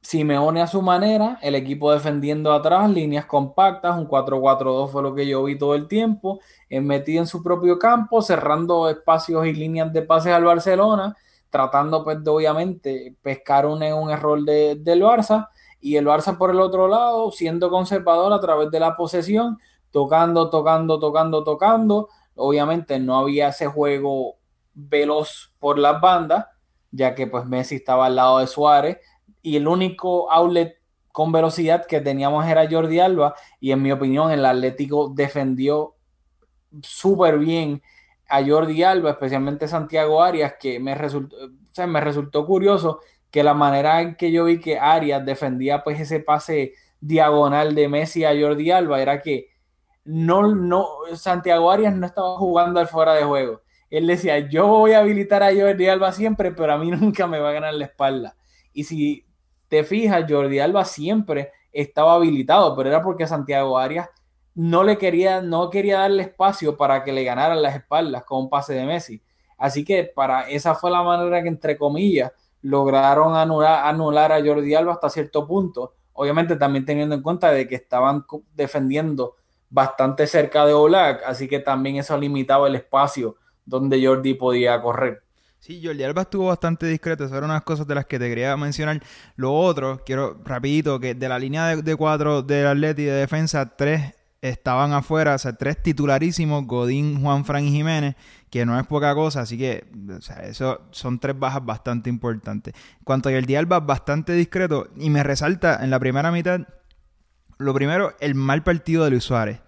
Simeone 0.00 0.60
a 0.60 0.66
su 0.66 0.82
manera, 0.82 1.38
el 1.40 1.54
equipo 1.54 1.92
defendiendo 1.92 2.52
atrás, 2.52 2.90
líneas 2.90 3.26
compactas, 3.26 3.96
un 3.96 4.08
4-4-2 4.08 4.90
fue 4.90 5.00
lo 5.04 5.14
que 5.14 5.28
yo 5.28 5.44
vi 5.44 5.56
todo 5.56 5.76
el 5.76 5.86
tiempo, 5.86 6.40
metido 6.68 7.20
en 7.20 7.28
su 7.28 7.44
propio 7.44 7.78
campo, 7.78 8.20
cerrando 8.20 8.88
espacios 8.88 9.46
y 9.46 9.52
líneas 9.52 9.92
de 9.92 10.02
pases 10.02 10.32
al 10.32 10.42
Barcelona 10.42 11.16
tratando 11.52 12.02
pues 12.02 12.24
de 12.24 12.30
obviamente 12.30 13.14
pescar 13.20 13.66
un, 13.66 13.82
un 13.82 14.10
error 14.10 14.42
de, 14.42 14.74
del 14.76 15.02
Barça 15.02 15.50
y 15.80 15.96
el 15.96 16.06
Barça 16.06 16.38
por 16.38 16.50
el 16.50 16.58
otro 16.58 16.88
lado 16.88 17.30
siendo 17.30 17.68
conservador 17.68 18.32
a 18.32 18.40
través 18.40 18.70
de 18.70 18.80
la 18.80 18.96
posesión, 18.96 19.58
tocando, 19.90 20.48
tocando, 20.48 20.98
tocando, 20.98 21.44
tocando. 21.44 22.08
Obviamente 22.36 22.98
no 22.98 23.18
había 23.18 23.48
ese 23.48 23.66
juego 23.66 24.36
veloz 24.72 25.52
por 25.58 25.78
las 25.78 26.00
bandas, 26.00 26.46
ya 26.90 27.14
que 27.14 27.26
pues 27.26 27.44
Messi 27.44 27.76
estaba 27.76 28.06
al 28.06 28.16
lado 28.16 28.38
de 28.38 28.46
Suárez 28.46 28.98
y 29.42 29.56
el 29.56 29.68
único 29.68 30.32
outlet 30.32 30.78
con 31.12 31.32
velocidad 31.32 31.84
que 31.84 32.00
teníamos 32.00 32.46
era 32.46 32.66
Jordi 32.70 32.98
Alba 32.98 33.34
y 33.60 33.72
en 33.72 33.82
mi 33.82 33.92
opinión 33.92 34.30
el 34.30 34.46
Atlético 34.46 35.12
defendió 35.14 35.96
súper 36.82 37.38
bien 37.38 37.82
a 38.32 38.42
Jordi 38.42 38.82
Alba, 38.82 39.10
especialmente 39.10 39.68
Santiago 39.68 40.22
Arias, 40.22 40.54
que 40.58 40.80
me 40.80 40.94
resultó, 40.94 41.36
me 41.86 42.00
resultó 42.00 42.46
curioso 42.46 43.00
que 43.30 43.42
la 43.42 43.52
manera 43.52 44.00
en 44.00 44.14
que 44.16 44.32
yo 44.32 44.46
vi 44.46 44.58
que 44.58 44.78
Arias 44.78 45.22
defendía 45.26 45.84
pues 45.84 46.00
ese 46.00 46.20
pase 46.20 46.72
diagonal 46.98 47.74
de 47.74 47.88
Messi 47.88 48.24
a 48.24 48.30
Jordi 48.30 48.70
Alba 48.70 49.02
era 49.02 49.20
que 49.20 49.50
no, 50.04 50.54
no, 50.54 50.86
Santiago 51.14 51.70
Arias 51.70 51.94
no 51.94 52.06
estaba 52.06 52.38
jugando 52.38 52.80
al 52.80 52.88
fuera 52.88 53.12
de 53.12 53.24
juego. 53.24 53.60
Él 53.90 54.06
decía, 54.06 54.38
yo 54.38 54.66
voy 54.66 54.92
a 54.92 55.00
habilitar 55.00 55.42
a 55.42 55.54
Jordi 55.54 55.86
Alba 55.88 56.10
siempre, 56.12 56.52
pero 56.52 56.72
a 56.72 56.78
mí 56.78 56.90
nunca 56.90 57.26
me 57.26 57.38
va 57.38 57.50
a 57.50 57.52
ganar 57.52 57.74
la 57.74 57.84
espalda. 57.84 58.34
Y 58.72 58.84
si 58.84 59.26
te 59.68 59.84
fijas, 59.84 60.24
Jordi 60.26 60.58
Alba 60.58 60.86
siempre 60.86 61.52
estaba 61.70 62.14
habilitado, 62.14 62.74
pero 62.74 62.88
era 62.88 63.02
porque 63.02 63.26
Santiago 63.26 63.78
Arias 63.78 64.08
no 64.54 64.84
le 64.84 64.98
quería, 64.98 65.40
no 65.40 65.70
quería 65.70 66.00
darle 66.00 66.24
espacio 66.24 66.76
para 66.76 67.04
que 67.04 67.12
le 67.12 67.24
ganaran 67.24 67.62
las 67.62 67.76
espaldas 67.76 68.24
con 68.24 68.42
un 68.42 68.50
pase 68.50 68.74
de 68.74 68.84
Messi. 68.84 69.22
Así 69.56 69.84
que 69.84 70.04
para 70.04 70.42
esa 70.42 70.74
fue 70.74 70.90
la 70.90 71.02
manera 71.02 71.42
que, 71.42 71.48
entre 71.48 71.78
comillas, 71.78 72.32
lograron 72.62 73.34
anular, 73.34 73.86
anular 73.86 74.32
a 74.32 74.44
Jordi 74.44 74.74
Alba 74.74 74.92
hasta 74.92 75.08
cierto 75.08 75.46
punto. 75.46 75.94
Obviamente 76.14 76.56
también 76.56 76.84
teniendo 76.84 77.14
en 77.14 77.22
cuenta 77.22 77.50
de 77.50 77.66
que 77.66 77.76
estaban 77.76 78.24
defendiendo 78.54 79.36
bastante 79.70 80.26
cerca 80.26 80.66
de 80.66 80.74
Oblak, 80.74 81.22
así 81.24 81.48
que 81.48 81.58
también 81.58 81.96
eso 81.96 82.18
limitaba 82.18 82.68
el 82.68 82.74
espacio 82.74 83.36
donde 83.64 84.04
Jordi 84.04 84.34
podía 84.34 84.80
correr. 84.82 85.22
Sí, 85.58 85.80
Jordi 85.82 86.02
Alba 86.02 86.22
estuvo 86.22 86.48
bastante 86.48 86.86
discreto, 86.86 87.24
esas 87.24 87.38
eran 87.38 87.50
unas 87.50 87.62
cosas 87.62 87.86
de 87.86 87.94
las 87.94 88.04
que 88.04 88.18
te 88.18 88.28
quería 88.28 88.54
mencionar. 88.56 89.00
Lo 89.36 89.54
otro, 89.54 90.02
quiero 90.04 90.36
rapidito, 90.44 90.98
que 90.98 91.14
de 91.14 91.28
la 91.28 91.38
línea 91.38 91.68
de, 91.68 91.82
de 91.82 91.96
cuatro 91.96 92.42
del 92.42 92.66
Atleti 92.66 93.04
de 93.04 93.12
defensa, 93.12 93.76
tres 93.76 94.12
estaban 94.42 94.92
afuera, 94.92 95.36
o 95.36 95.38
sea, 95.38 95.54
tres 95.54 95.80
titularísimos, 95.80 96.66
Godín, 96.66 97.22
Juan 97.22 97.44
Fran 97.44 97.64
y 97.64 97.70
Jiménez, 97.70 98.16
que 98.50 98.66
no 98.66 98.78
es 98.78 98.86
poca 98.86 99.14
cosa, 99.14 99.42
así 99.42 99.56
que, 99.56 99.86
o 100.10 100.20
sea, 100.20 100.42
eso 100.42 100.82
son 100.90 101.20
tres 101.20 101.38
bajas 101.38 101.64
bastante 101.64 102.10
importantes. 102.10 102.74
En 102.98 103.04
cuanto 103.04 103.28
a 103.28 103.32
Jordi 103.32 103.54
Alba, 103.54 103.80
bastante 103.80 104.32
discreto, 104.34 104.88
y 104.96 105.10
me 105.10 105.22
resalta 105.22 105.82
en 105.82 105.90
la 105.90 106.00
primera 106.00 106.32
mitad, 106.32 106.60
lo 107.58 107.72
primero, 107.72 108.14
el 108.20 108.34
mal 108.34 108.64
partido 108.64 109.04
de 109.04 109.10
Luis 109.10 109.24
Suárez. 109.24 109.60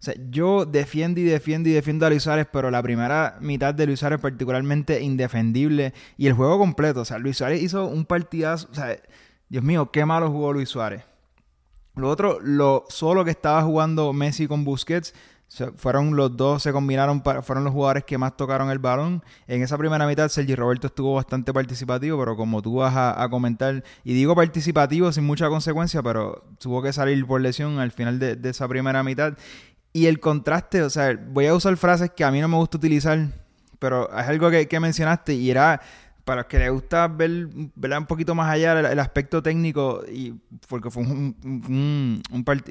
O 0.00 0.02
sea, 0.02 0.14
yo 0.30 0.64
defiendo 0.64 1.20
y 1.20 1.24
defiendo 1.24 1.68
y 1.68 1.72
defiendo 1.72 2.06
a 2.06 2.10
Luis 2.10 2.24
Suárez, 2.24 2.46
pero 2.52 2.70
la 2.70 2.82
primera 2.82 3.36
mitad 3.40 3.74
de 3.74 3.86
Luis 3.86 4.00
Suárez 4.00 4.20
particularmente 4.20 5.00
indefendible 5.00 5.92
y 6.16 6.28
el 6.28 6.34
juego 6.34 6.58
completo. 6.58 7.00
O 7.00 7.04
sea, 7.04 7.18
Luis 7.18 7.36
Suárez 7.36 7.62
hizo 7.62 7.86
un 7.86 8.04
partidazo. 8.04 8.68
O 8.70 8.74
sea, 8.74 8.96
Dios 9.48 9.64
mío, 9.64 9.90
qué 9.90 10.04
malo 10.04 10.30
jugó 10.30 10.52
Luis 10.52 10.68
Suárez. 10.68 11.02
Lo 11.98 12.08
otro, 12.08 12.38
lo 12.40 12.84
solo 12.88 13.24
que 13.24 13.30
estaba 13.30 13.62
jugando 13.62 14.12
Messi 14.12 14.46
con 14.46 14.64
Busquets, 14.64 15.14
fueron 15.76 16.14
los 16.14 16.36
dos, 16.36 16.62
se 16.62 16.72
combinaron, 16.72 17.22
fueron 17.22 17.64
los 17.64 17.72
jugadores 17.72 18.04
que 18.04 18.18
más 18.18 18.36
tocaron 18.36 18.70
el 18.70 18.78
balón. 18.78 19.22
En 19.46 19.62
esa 19.62 19.78
primera 19.78 20.06
mitad, 20.06 20.28
Sergi 20.28 20.54
Roberto 20.54 20.88
estuvo 20.88 21.14
bastante 21.14 21.52
participativo, 21.52 22.18
pero 22.18 22.36
como 22.36 22.60
tú 22.60 22.76
vas 22.76 22.94
a, 22.96 23.28
comentar, 23.30 23.82
y 24.04 24.12
digo 24.12 24.34
participativo 24.34 25.10
sin 25.10 25.24
mucha 25.24 25.48
consecuencia, 25.48 26.02
pero 26.02 26.44
tuvo 26.58 26.82
que 26.82 26.92
salir 26.92 27.26
por 27.26 27.40
lesión 27.40 27.78
al 27.78 27.92
final 27.92 28.18
de, 28.18 28.36
de 28.36 28.50
esa 28.50 28.68
primera 28.68 29.02
mitad. 29.02 29.38
Y 29.92 30.06
el 30.06 30.20
contraste, 30.20 30.82
o 30.82 30.90
sea, 30.90 31.18
voy 31.30 31.46
a 31.46 31.54
usar 31.54 31.76
frases 31.78 32.10
que 32.10 32.24
a 32.24 32.30
mí 32.30 32.40
no 32.40 32.48
me 32.48 32.56
gusta 32.56 32.76
utilizar, 32.76 33.28
pero 33.78 34.10
es 34.10 34.26
algo 34.28 34.50
que, 34.50 34.68
que 34.68 34.80
mencionaste 34.80 35.34
y 35.34 35.50
era 35.50 35.80
para 36.28 36.42
los 36.42 36.46
que 36.46 36.58
les 36.58 36.70
gusta 36.70 37.08
ver, 37.08 37.46
un 37.46 38.06
poquito 38.06 38.34
más 38.34 38.50
allá 38.50 38.78
el, 38.78 38.98
aspecto 38.98 39.42
técnico, 39.42 40.02
y 40.12 40.34
porque 40.68 40.90
fue 40.90 41.02
un, 41.02 41.34
un, 41.42 42.22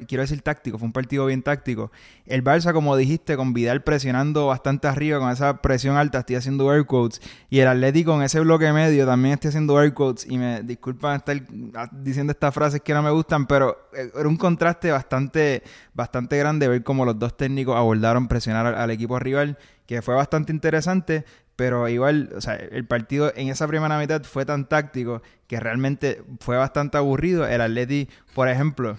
quiero 0.06 0.22
decir 0.22 0.40
táctico, 0.42 0.78
fue 0.78 0.86
un 0.86 0.92
partido 0.92 1.26
bien 1.26 1.42
táctico. 1.42 1.90
El 2.24 2.44
Barça, 2.44 2.72
como 2.72 2.96
dijiste, 2.96 3.36
con 3.36 3.52
Vidal 3.54 3.82
presionando 3.82 4.46
bastante 4.46 4.86
arriba, 4.86 5.18
con 5.18 5.32
esa 5.32 5.60
presión 5.60 5.96
alta, 5.96 6.20
estoy 6.20 6.36
haciendo 6.36 6.72
air 6.72 6.86
quotes, 6.86 7.20
y 7.50 7.58
el 7.58 7.66
Atlético 7.66 8.14
en 8.14 8.22
ese 8.22 8.38
bloque 8.38 8.72
medio 8.72 9.04
también 9.06 9.34
estoy 9.34 9.48
haciendo 9.48 9.82
air 9.82 9.92
quotes, 9.92 10.24
y 10.30 10.38
me 10.38 10.62
disculpan 10.62 11.16
estar 11.16 11.42
diciendo 11.90 12.30
estas 12.30 12.54
frases 12.54 12.80
que 12.80 12.94
no 12.94 13.02
me 13.02 13.10
gustan, 13.10 13.48
pero 13.48 13.88
eh, 13.92 14.08
era 14.14 14.28
un 14.28 14.36
contraste 14.36 14.92
bastante, 14.92 15.64
bastante 15.94 16.38
grande 16.38 16.68
ver 16.68 16.84
cómo 16.84 17.04
los 17.04 17.18
dos 17.18 17.36
técnicos 17.36 17.74
abordaron 17.74 18.28
presionar 18.28 18.66
al 18.66 18.90
equipo 18.92 19.18
rival, 19.18 19.58
que 19.84 20.00
fue 20.00 20.14
bastante 20.14 20.52
interesante, 20.52 21.24
pero 21.58 21.88
igual, 21.88 22.30
o 22.36 22.40
sea, 22.40 22.54
el 22.54 22.86
partido 22.86 23.32
en 23.34 23.48
esa 23.48 23.66
primera 23.66 23.98
mitad 23.98 24.22
fue 24.22 24.46
tan 24.46 24.68
táctico 24.68 25.22
que 25.48 25.58
realmente 25.58 26.22
fue 26.38 26.56
bastante 26.56 26.98
aburrido. 26.98 27.48
El 27.48 27.60
Atleti, 27.60 28.08
por 28.32 28.48
ejemplo, 28.48 28.96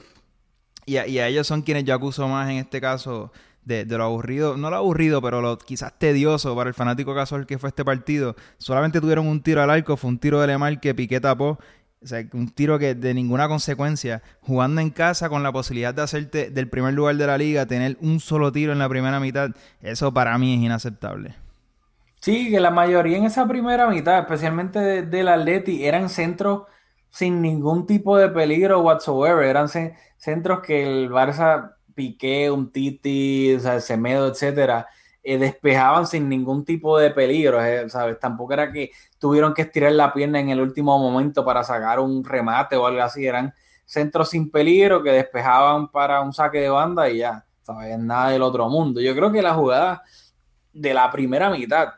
y 0.85 0.97
a, 0.97 1.05
ellos 1.05 1.47
son 1.47 1.61
quienes 1.61 1.85
yo 1.85 1.93
acuso 1.95 2.27
más 2.27 2.49
en 2.49 2.57
este 2.57 2.81
caso 2.81 3.31
de, 3.63 3.85
lo 3.85 4.03
aburrido, 4.03 4.57
no 4.57 4.69
lo 4.69 4.75
aburrido, 4.75 5.21
pero 5.21 5.39
lo 5.39 5.57
quizás 5.57 5.97
tedioso 5.97 6.53
para 6.53 6.67
el 6.67 6.73
fanático 6.73 7.15
casual 7.15 7.45
que 7.45 7.57
fue 7.57 7.69
este 7.69 7.85
partido. 7.85 8.35
Solamente 8.57 8.99
tuvieron 8.99 9.25
un 9.27 9.41
tiro 9.41 9.61
al 9.63 9.69
arco, 9.69 9.95
fue 9.95 10.09
un 10.09 10.19
tiro 10.19 10.41
de 10.41 10.47
Lemar 10.47 10.81
que 10.81 10.93
Piqué 10.93 11.21
tapó. 11.21 11.59
O 12.03 12.07
sea, 12.07 12.27
un 12.33 12.49
tiro 12.49 12.77
que 12.77 12.93
de 12.93 13.13
ninguna 13.13 13.47
consecuencia, 13.47 14.21
jugando 14.41 14.81
en 14.81 14.89
casa 14.89 15.29
con 15.29 15.43
la 15.43 15.53
posibilidad 15.53 15.93
de 15.93 16.01
hacerte 16.01 16.49
del 16.49 16.67
primer 16.67 16.93
lugar 16.93 17.15
de 17.15 17.25
la 17.25 17.37
liga, 17.37 17.65
tener 17.65 17.97
un 18.01 18.19
solo 18.19 18.51
tiro 18.51 18.73
en 18.73 18.79
la 18.79 18.89
primera 18.89 19.21
mitad, 19.21 19.51
eso 19.79 20.13
para 20.13 20.37
mí 20.37 20.55
es 20.55 20.61
inaceptable. 20.61 21.35
Sí, 22.21 22.51
que 22.51 22.59
la 22.59 22.69
mayoría 22.71 23.17
en 23.17 23.25
esa 23.25 23.47
primera 23.47 23.87
mitad, 23.89 24.19
especialmente 24.19 25.03
del 25.05 25.27
Atleti, 25.29 25.85
eran 25.85 26.09
centros 26.09 26.63
sin 27.09 27.41
ningún 27.41 27.85
tipo 27.87 28.17
de 28.17 28.29
peligro 28.29 28.81
whatsoever. 28.81 29.45
Eran 29.45 29.69
centros 30.17 30.59
que 30.61 30.83
el 30.83 31.09
Barça, 31.09 31.75
Piqué, 31.95 32.51
un 32.51 32.71
Titi, 32.71 33.53
o 33.55 33.59
sea, 33.59 33.79
Semedo, 33.79 34.27
etcétera, 34.27 34.87
eh, 35.23 35.37
despejaban 35.37 36.07
sin 36.07 36.27
ningún 36.29 36.65
tipo 36.65 36.97
de 36.97 37.11
peligro, 37.11 37.63
eh, 37.63 37.89
¿sabes? 37.89 38.19
Tampoco 38.19 38.53
era 38.53 38.71
que 38.71 38.91
tuvieron 39.17 39.53
que 39.53 39.63
estirar 39.63 39.93
la 39.93 40.13
pierna 40.13 40.39
en 40.41 40.49
el 40.49 40.59
último 40.61 40.97
momento 40.99 41.45
para 41.45 41.63
sacar 41.63 41.99
un 42.01 42.23
remate 42.25 42.75
o 42.75 42.85
algo 42.85 43.01
así. 43.01 43.25
Eran 43.25 43.53
centros 43.85 44.29
sin 44.29 44.51
peligro 44.51 45.01
que 45.03 45.11
despejaban 45.11 45.89
para 45.89 46.21
un 46.21 46.33
saque 46.33 46.59
de 46.59 46.69
banda 46.69 47.09
y 47.09 47.19
ya, 47.19 47.45
¿sabes? 47.63 47.97
Nada 47.97 48.31
del 48.31 48.41
otro 48.41 48.69
mundo. 48.69 48.99
Yo 49.01 49.15
creo 49.15 49.31
que 49.31 49.41
la 49.41 49.53
jugada 49.53 50.03
de 50.73 50.93
la 50.93 51.11
primera 51.11 51.49
mitad 51.49 51.89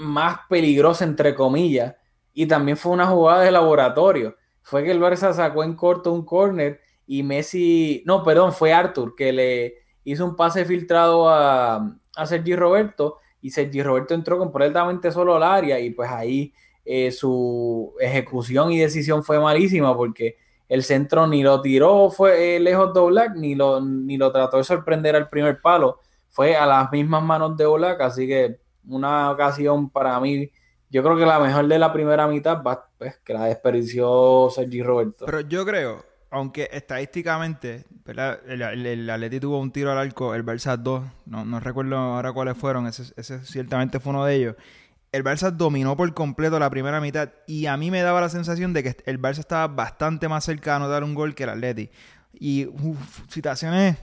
más 0.00 0.40
peligrosa, 0.48 1.04
entre 1.04 1.34
comillas, 1.34 1.94
y 2.32 2.46
también 2.46 2.76
fue 2.76 2.92
una 2.92 3.06
jugada 3.06 3.42
de 3.42 3.50
laboratorio. 3.50 4.36
Fue 4.62 4.82
que 4.82 4.90
el 4.90 5.00
Barça 5.00 5.32
sacó 5.32 5.62
en 5.62 5.74
corto 5.74 6.12
un 6.12 6.24
corner 6.24 6.80
y 7.06 7.22
Messi, 7.22 8.02
no, 8.06 8.22
perdón, 8.22 8.52
fue 8.52 8.72
Arthur 8.72 9.14
que 9.16 9.32
le 9.32 9.74
hizo 10.04 10.24
un 10.24 10.36
pase 10.36 10.64
filtrado 10.64 11.28
a, 11.28 11.96
a 12.16 12.26
Sergi 12.26 12.56
Roberto 12.56 13.18
y 13.42 13.50
Sergi 13.50 13.82
Roberto 13.82 14.14
entró 14.14 14.38
completamente 14.38 15.10
solo 15.12 15.36
al 15.36 15.42
área 15.42 15.78
y 15.80 15.90
pues 15.90 16.10
ahí 16.10 16.52
eh, 16.84 17.10
su 17.10 17.94
ejecución 18.00 18.72
y 18.72 18.78
decisión 18.78 19.22
fue 19.22 19.38
malísima 19.38 19.96
porque 19.96 20.36
el 20.68 20.82
centro 20.82 21.26
ni 21.26 21.42
lo 21.42 21.60
tiró 21.60 22.10
fue 22.10 22.56
eh, 22.56 22.60
lejos 22.60 22.94
de 22.94 23.30
ni 23.36 23.54
lo, 23.54 23.80
ni 23.80 24.16
lo 24.16 24.32
trató 24.32 24.58
de 24.58 24.64
sorprender 24.64 25.16
al 25.16 25.28
primer 25.28 25.60
palo, 25.60 26.00
fue 26.28 26.56
a 26.56 26.66
las 26.66 26.90
mismas 26.92 27.22
manos 27.22 27.56
de 27.56 27.66
Oblak, 27.66 28.00
así 28.00 28.26
que 28.26 28.60
una 28.90 29.30
ocasión 29.30 29.90
para 29.90 30.18
mí, 30.20 30.50
yo 30.90 31.02
creo 31.02 31.16
que 31.16 31.26
la 31.26 31.38
mejor 31.38 31.68
de 31.68 31.78
la 31.78 31.92
primera 31.92 32.26
mitad 32.26 32.62
va, 32.62 32.88
pues, 32.98 33.18
que 33.24 33.32
la 33.32 33.44
desperdició 33.44 34.48
Sergi 34.50 34.82
Roberto. 34.82 35.26
Pero 35.26 35.40
yo 35.40 35.64
creo, 35.64 36.04
aunque 36.30 36.68
estadísticamente, 36.72 37.84
El, 38.06 38.62
el, 38.86 39.10
Atleti 39.10 39.40
tuvo 39.40 39.60
un 39.60 39.70
tiro 39.70 39.92
al 39.92 39.98
arco, 39.98 40.34
el 40.34 40.44
Barça 40.44 40.76
dos, 40.76 41.04
no, 41.26 41.44
no 41.44 41.60
recuerdo 41.60 41.96
ahora 41.96 42.32
cuáles 42.32 42.56
fueron, 42.56 42.86
ese, 42.86 43.12
ese 43.16 43.44
ciertamente 43.44 44.00
fue 44.00 44.10
uno 44.10 44.24
de 44.24 44.34
ellos. 44.34 44.56
El 45.12 45.24
Barça 45.24 45.50
dominó 45.50 45.96
por 45.96 46.12
completo 46.14 46.58
la 46.58 46.70
primera 46.70 47.00
mitad 47.00 47.30
y 47.46 47.66
a 47.66 47.76
mí 47.76 47.90
me 47.90 48.02
daba 48.02 48.20
la 48.20 48.28
sensación 48.28 48.72
de 48.72 48.82
que 48.82 48.96
el 49.06 49.20
Barça 49.20 49.38
estaba 49.38 49.66
bastante 49.68 50.28
más 50.28 50.44
cercano 50.44 50.86
de 50.86 50.92
dar 50.92 51.04
un 51.04 51.14
gol 51.14 51.34
que 51.34 51.44
el 51.44 51.50
Atleti. 51.50 51.90
Y 52.32 52.66
uf, 52.66 53.28
situaciones 53.28 53.96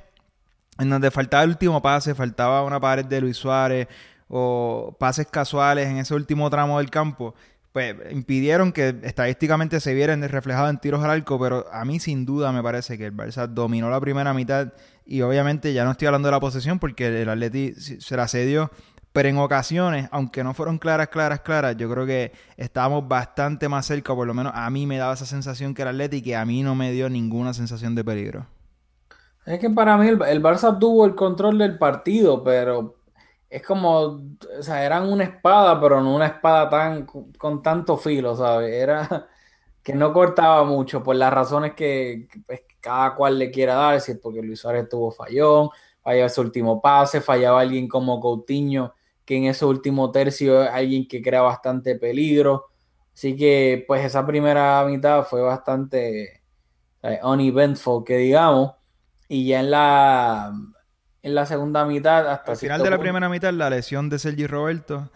en 0.80 0.90
donde 0.90 1.12
faltaba 1.12 1.44
el 1.44 1.52
último 1.52 1.82
pase, 1.82 2.14
faltaba 2.14 2.64
una 2.64 2.80
pared 2.80 3.06
de 3.06 3.22
Luis 3.22 3.38
Suárez, 3.38 3.88
o 4.28 4.96
pases 5.00 5.28
casuales 5.28 5.88
en 5.88 5.98
ese 5.98 6.14
último 6.14 6.50
tramo 6.50 6.80
del 6.80 6.90
campo, 6.90 7.36
pues 7.72 7.96
impidieron 8.12 8.72
que 8.72 8.96
estadísticamente 9.04 9.80
se 9.80 9.94
vieran 9.94 10.28
reflejados 10.28 10.72
en 10.72 10.80
tiros 10.80 11.04
al 11.04 11.12
arco, 11.12 11.40
pero 11.40 11.66
a 11.72 11.86
mí 11.86 12.00
sin 12.00 12.26
duda 12.26 12.52
me 12.52 12.64
parece 12.64 12.98
que 12.98 13.06
el 13.06 13.16
Barça 13.16 13.48
dominó 13.48 13.90
la 13.90 14.02
primera 14.02 14.34
mitad 14.34 14.74
y 15.06 15.22
obviamente 15.22 15.74
ya 15.74 15.86
no 15.86 15.92
estoy 15.92 16.08
hablando 16.08 16.28
de 16.28 16.32
la 16.32 16.40
posesión 16.40 16.80
porque 16.80 17.22
el 17.22 17.30
Atleti 17.30 17.74
se 17.76 18.18
la 18.18 18.28
cedió, 18.28 18.72
pero 19.14 19.30
en 19.30 19.38
ocasiones, 19.38 20.10
aunque 20.12 20.44
no 20.44 20.54
fueron 20.54 20.80
claras, 20.80 21.10
claras, 21.10 21.42
claras, 21.42 21.78
yo 21.78 21.90
creo 21.90 22.06
que 22.06 22.32
estábamos 22.58 23.08
bastante 23.08 23.70
más 23.70 23.86
cerca, 23.86 24.16
por 24.16 24.28
lo 24.28 24.34
menos 24.34 24.54
a 24.56 24.70
mí 24.70 24.88
me 24.88 24.98
daba 24.98 25.14
esa 25.14 25.26
sensación 25.26 25.74
que 25.74 25.84
el 25.84 25.90
Atleti 25.90 26.22
que 26.22 26.36
a 26.36 26.46
mí 26.46 26.64
no 26.64 26.74
me 26.76 26.92
dio 26.92 27.10
ninguna 27.10 27.54
sensación 27.54 27.94
de 27.94 28.04
peligro. 28.04 28.48
Es 29.46 29.60
que 29.60 29.70
para 29.70 29.98
mí 29.98 30.08
el, 30.08 30.20
el 30.24 30.44
Barça 30.44 30.78
tuvo 30.78 31.06
el 31.06 31.16
control 31.16 31.60
del 31.60 31.78
partido, 31.78 32.44
pero 32.44 32.97
es 33.50 33.64
como, 33.64 34.00
o 34.60 34.62
sea, 34.62 34.86
eran 34.86 35.10
una 35.12 35.24
espada, 35.24 35.80
pero 35.80 36.02
no 36.02 36.16
una 36.16 36.28
espada 36.28 36.70
tan 36.70 37.06
con 37.06 37.62
tanto 37.64 37.98
filo, 37.98 38.36
¿sabes? 38.36 38.74
Era 38.74 39.28
que 39.84 39.94
no 39.94 40.12
cortaba 40.14 40.64
mucho 40.66 41.02
por 41.04 41.16
las 41.16 41.32
razones 41.34 41.74
que, 41.74 42.28
pues, 42.46 42.62
cada 42.82 43.16
cual 43.16 43.40
le 43.40 43.52
quiera 43.52 43.76
dar, 43.76 44.02
si 44.02 44.14
es 44.14 44.20
porque 44.20 44.42
Luis 44.42 44.60
Suárez 44.60 44.90
tuvo 44.90 45.12
fallón, 45.12 45.70
fallaba 46.02 46.28
ese 46.28 46.42
último 46.42 46.82
pase, 46.82 47.22
fallaba 47.22 47.62
alguien 47.62 47.88
como 47.88 48.20
Coutinho, 48.20 48.94
que 49.26 49.38
en 49.38 49.46
ese 49.46 49.66
último 49.66 50.12
tercio 50.12 50.64
es 50.64 50.70
alguien 50.70 51.08
que 51.08 51.22
crea 51.22 51.42
bastante 51.42 51.96
peligro. 51.96 52.68
Así 53.14 53.36
que, 53.36 53.84
pues, 53.88 54.06
esa 54.06 54.26
primera 54.26 54.84
mitad 54.86 55.24
fue 55.26 55.42
bastante 55.42 56.44
eh, 57.04 57.20
uneventful, 57.24 58.04
que 58.04 58.18
digamos. 58.18 58.74
Y 59.30 59.48
ya 59.48 59.60
en 59.62 59.72
la, 59.72 60.54
en 61.28 61.36
la 61.36 61.46
segunda 61.46 61.86
mitad, 61.86 62.28
hasta 62.30 62.54
Al 62.54 62.58
final 62.58 62.82
de 62.84 62.90
la 62.90 62.98
primera 62.98 63.30
mitad, 63.30 63.52
la 63.54 63.70
lesión 63.70 64.10
de 64.10 64.18
Sergi 64.20 64.48
Roberto, 64.48 65.12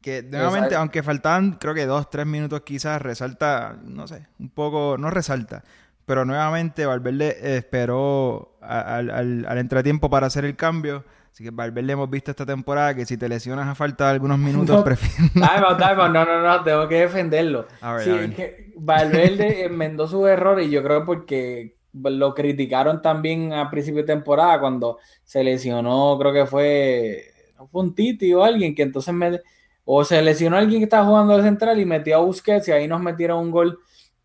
que 0.00 0.22
nuevamente, 0.22 0.58
Exacto. 0.68 0.78
aunque 0.78 1.02
faltaban, 1.02 1.52
creo 1.54 1.74
que 1.74 1.86
dos, 1.86 2.08
tres 2.10 2.26
minutos 2.26 2.62
quizás, 2.62 3.02
resalta, 3.02 3.76
no 3.84 4.06
sé, 4.06 4.26
un 4.38 4.50
poco, 4.50 4.96
no 4.98 5.10
resalta, 5.10 5.62
pero 6.06 6.24
nuevamente 6.24 6.86
Valverde 6.86 7.36
eh, 7.40 7.56
esperó 7.58 8.58
al, 8.62 9.10
al- 9.10 9.46
al 9.48 9.58
entretiempo 9.58 10.08
para 10.10 10.26
hacer 10.26 10.44
el 10.44 10.56
cambio. 10.56 11.04
Así 11.32 11.44
que 11.44 11.50
Valverde 11.50 11.92
hemos 11.92 12.10
visto 12.10 12.32
esta 12.32 12.44
temporada 12.44 12.92
que 12.94 13.06
si 13.06 13.16
te 13.16 13.28
lesionas 13.28 13.68
a 13.68 13.76
falta 13.76 14.06
de 14.06 14.10
algunos 14.10 14.36
minutos, 14.38 14.76
No. 14.78 14.82
prefiero... 14.84 15.30
Time 15.32 15.76
time. 15.78 15.94
No, 16.08 16.24
no, 16.24 16.42
no, 16.42 16.64
tengo 16.64 16.88
que 16.88 16.96
defenderlo. 17.02 17.68
A 17.80 17.92
ver, 17.92 18.02
Sí, 18.04 18.10
a 18.10 18.14
ver. 18.14 18.24
es 18.30 18.34
que 18.34 18.72
Valverde 18.76 19.64
enmendó 19.66 20.08
sus 20.08 20.26
errores 20.28 20.66
y 20.66 20.70
yo 20.70 20.82
creo 20.82 21.04
porque 21.04 21.76
lo 21.92 22.34
criticaron 22.34 23.02
también 23.02 23.52
a 23.52 23.70
principio 23.70 24.02
de 24.02 24.06
temporada 24.06 24.60
cuando 24.60 24.98
se 25.24 25.42
lesionó, 25.42 26.16
creo 26.18 26.32
que 26.32 26.46
fue, 26.46 27.24
un 27.72 27.94
Titi 27.94 28.32
o 28.32 28.44
alguien 28.44 28.74
que 28.74 28.82
entonces 28.82 29.12
me, 29.12 29.40
o 29.84 30.04
se 30.04 30.22
lesionó 30.22 30.56
alguien 30.56 30.80
que 30.80 30.84
estaba 30.84 31.06
jugando 31.06 31.36
de 31.36 31.42
central 31.42 31.80
y 31.80 31.84
metió 31.84 32.16
a 32.16 32.20
Busquets 32.20 32.68
y 32.68 32.72
ahí 32.72 32.88
nos 32.88 33.00
metieron 33.00 33.40
un 33.40 33.50
gol 33.50 33.78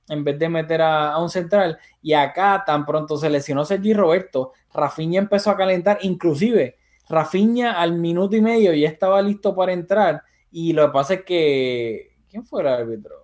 en 0.08 0.24
vez 0.24 0.38
de 0.38 0.50
meter 0.50 0.82
a, 0.82 1.14
a 1.14 1.22
un 1.22 1.30
central. 1.30 1.80
Y 2.02 2.14
acá 2.14 2.64
tan 2.66 2.86
pronto 2.86 3.18
se 3.18 3.30
lesionó 3.30 3.66
Sergi 3.66 3.94
Roberto, 3.94 4.54
Rafinha 4.74 5.20
empezó 5.20 5.52
a 5.52 5.58
calentar, 5.58 6.00
inclusive 6.02 6.78
Rafinha 7.10 7.74
al 7.74 7.94
minuto 7.94 8.36
y 8.36 8.42
medio 8.42 8.74
ya 8.74 8.90
estaba 8.90 9.22
listo 9.22 9.56
para 9.56 9.74
entrar 9.74 10.24
y 10.52 10.74
lo 10.74 10.88
que 10.88 10.94
pasa 10.94 11.14
es 11.16 11.24
que 11.24 12.16
¿quién 12.30 12.46
fue 12.46 12.62
el 12.62 12.68
árbitro? 12.68 13.16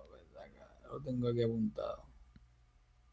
Lo 0.90 1.00
tengo 1.00 1.28
aquí 1.28 1.42
apuntado. 1.42 2.01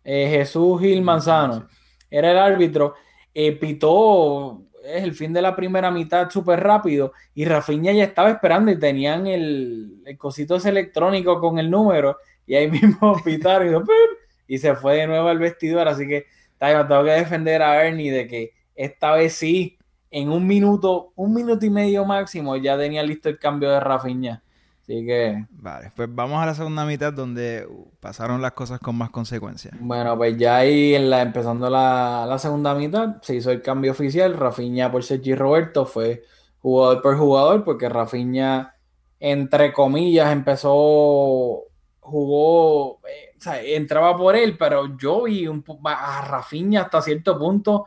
Eh, 0.03 0.27
Jesús 0.29 0.79
Gil 0.81 1.01
Manzano 1.01 1.67
era 2.09 2.31
el 2.31 2.37
árbitro. 2.37 2.95
Eh, 3.33 3.53
pitó 3.53 4.63
es 4.83 5.03
el 5.03 5.13
fin 5.13 5.33
de 5.33 5.41
la 5.41 5.55
primera 5.55 5.91
mitad 5.91 6.29
súper 6.29 6.61
rápido 6.61 7.13
y 7.35 7.45
Rafinha 7.45 7.91
ya 7.91 8.05
estaba 8.05 8.31
esperando 8.31 8.71
y 8.71 8.79
tenían 8.79 9.27
el, 9.27 10.01
el 10.05 10.17
cosito 10.17 10.55
ese 10.55 10.69
electrónico 10.69 11.39
con 11.39 11.59
el 11.59 11.69
número 11.69 12.17
y 12.47 12.55
ahí 12.55 12.69
mismo 12.71 13.21
pitaron 13.23 13.67
y, 13.67 13.69
hizo 13.69 13.81
¡pip! 13.81 14.19
y 14.47 14.57
se 14.57 14.75
fue 14.75 14.95
de 14.97 15.07
nuevo 15.07 15.27
al 15.27 15.37
vestidor. 15.37 15.87
Así 15.87 16.07
que 16.07 16.25
Tayo, 16.59 16.85
tengo 16.87 17.05
que 17.05 17.11
defender 17.11 17.61
a 17.61 17.87
Ernie 17.87 18.11
de 18.11 18.27
que 18.27 18.51
esta 18.75 19.13
vez 19.13 19.33
sí, 19.33 19.77
en 20.11 20.29
un 20.29 20.45
minuto, 20.45 21.13
un 21.15 21.33
minuto 21.33 21.65
y 21.65 21.69
medio 21.69 22.03
máximo, 22.03 22.57
ya 22.57 22.77
tenía 22.77 23.01
listo 23.01 23.29
el 23.29 23.39
cambio 23.39 23.69
de 23.69 23.79
Rafinha. 23.79 24.43
Así 24.89 25.05
que, 25.05 25.45
Vale, 25.51 25.91
pues 25.95 26.09
vamos 26.11 26.41
a 26.41 26.47
la 26.47 26.55
segunda 26.55 26.83
mitad 26.83 27.13
donde 27.13 27.67
pasaron 27.99 28.41
las 28.41 28.53
cosas 28.53 28.79
con 28.79 28.95
más 28.95 29.11
consecuencias. 29.11 29.75
bueno, 29.79 30.17
pues 30.17 30.35
ya 30.35 30.57
ahí 30.57 30.95
en 30.95 31.11
la, 31.11 31.21
empezando 31.21 31.69
la, 31.69 32.25
la 32.27 32.39
segunda 32.39 32.73
mitad 32.73 33.21
se 33.21 33.35
hizo 33.35 33.51
el 33.51 33.61
cambio 33.61 33.91
oficial. 33.91 34.33
Rafinha 34.33 34.91
por 34.91 35.03
Sergi 35.03 35.35
Roberto 35.35 35.85
fue 35.85 36.23
jugador 36.57 37.03
por 37.03 37.17
jugador 37.17 37.63
porque 37.63 37.87
Rafinha, 37.87 38.75
entre 39.19 39.73
comillas, 39.73 40.31
empezó, 40.31 41.65
jugó, 41.99 42.99
eh, 43.07 43.35
o 43.37 43.41
sea, 43.41 43.61
entraba 43.61 44.17
por 44.17 44.35
él, 44.35 44.57
pero 44.57 44.97
yo 44.97 45.25
vi 45.25 45.47
un, 45.47 45.63
a 45.85 46.25
Rafinha 46.27 46.81
hasta 46.81 47.03
cierto 47.03 47.37
punto 47.37 47.85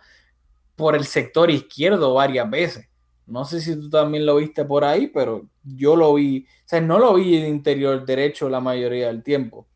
por 0.76 0.94
el 0.94 1.04
sector 1.04 1.50
izquierdo 1.50 2.14
varias 2.14 2.48
veces. 2.48 2.88
No 3.26 3.44
sé 3.44 3.60
si 3.60 3.74
tú 3.76 3.88
también 3.88 4.26
lo 4.26 4.36
viste 4.36 4.64
por 4.64 4.84
ahí, 4.84 5.06
pero 5.08 5.48
yo 5.62 5.96
lo 5.96 6.14
vi, 6.14 6.46
sea, 6.76 6.80
no 6.80 6.98
lo 6.98 7.14
vi 7.14 7.36
en 7.36 7.46
interior 7.48 8.04
derecho 8.04 8.48
la 8.48 8.60
mayoría 8.60 9.08
del 9.08 9.22
tiempo. 9.22 9.68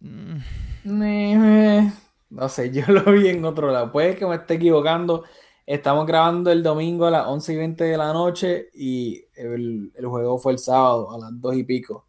Eh, 0.00 1.90
No 2.30 2.48
sé, 2.48 2.70
yo 2.72 2.84
lo 2.88 3.04
vi 3.12 3.28
en 3.28 3.44
otro 3.44 3.70
lado. 3.70 3.92
Puede 3.92 4.16
que 4.16 4.26
me 4.26 4.36
esté 4.36 4.54
equivocando. 4.54 5.24
Estamos 5.66 6.06
grabando 6.06 6.50
el 6.52 6.62
domingo 6.62 7.06
a 7.06 7.10
las 7.10 7.26
11 7.26 7.54
y 7.54 7.56
20 7.56 7.84
de 7.84 7.96
la 7.96 8.12
noche 8.12 8.68
y 8.74 9.24
el, 9.34 9.92
el 9.94 10.06
juego 10.06 10.38
fue 10.38 10.52
el 10.52 10.58
sábado 10.58 11.10
a 11.12 11.18
las 11.18 11.30
2 11.40 11.56
y 11.56 11.64
pico 11.64 12.06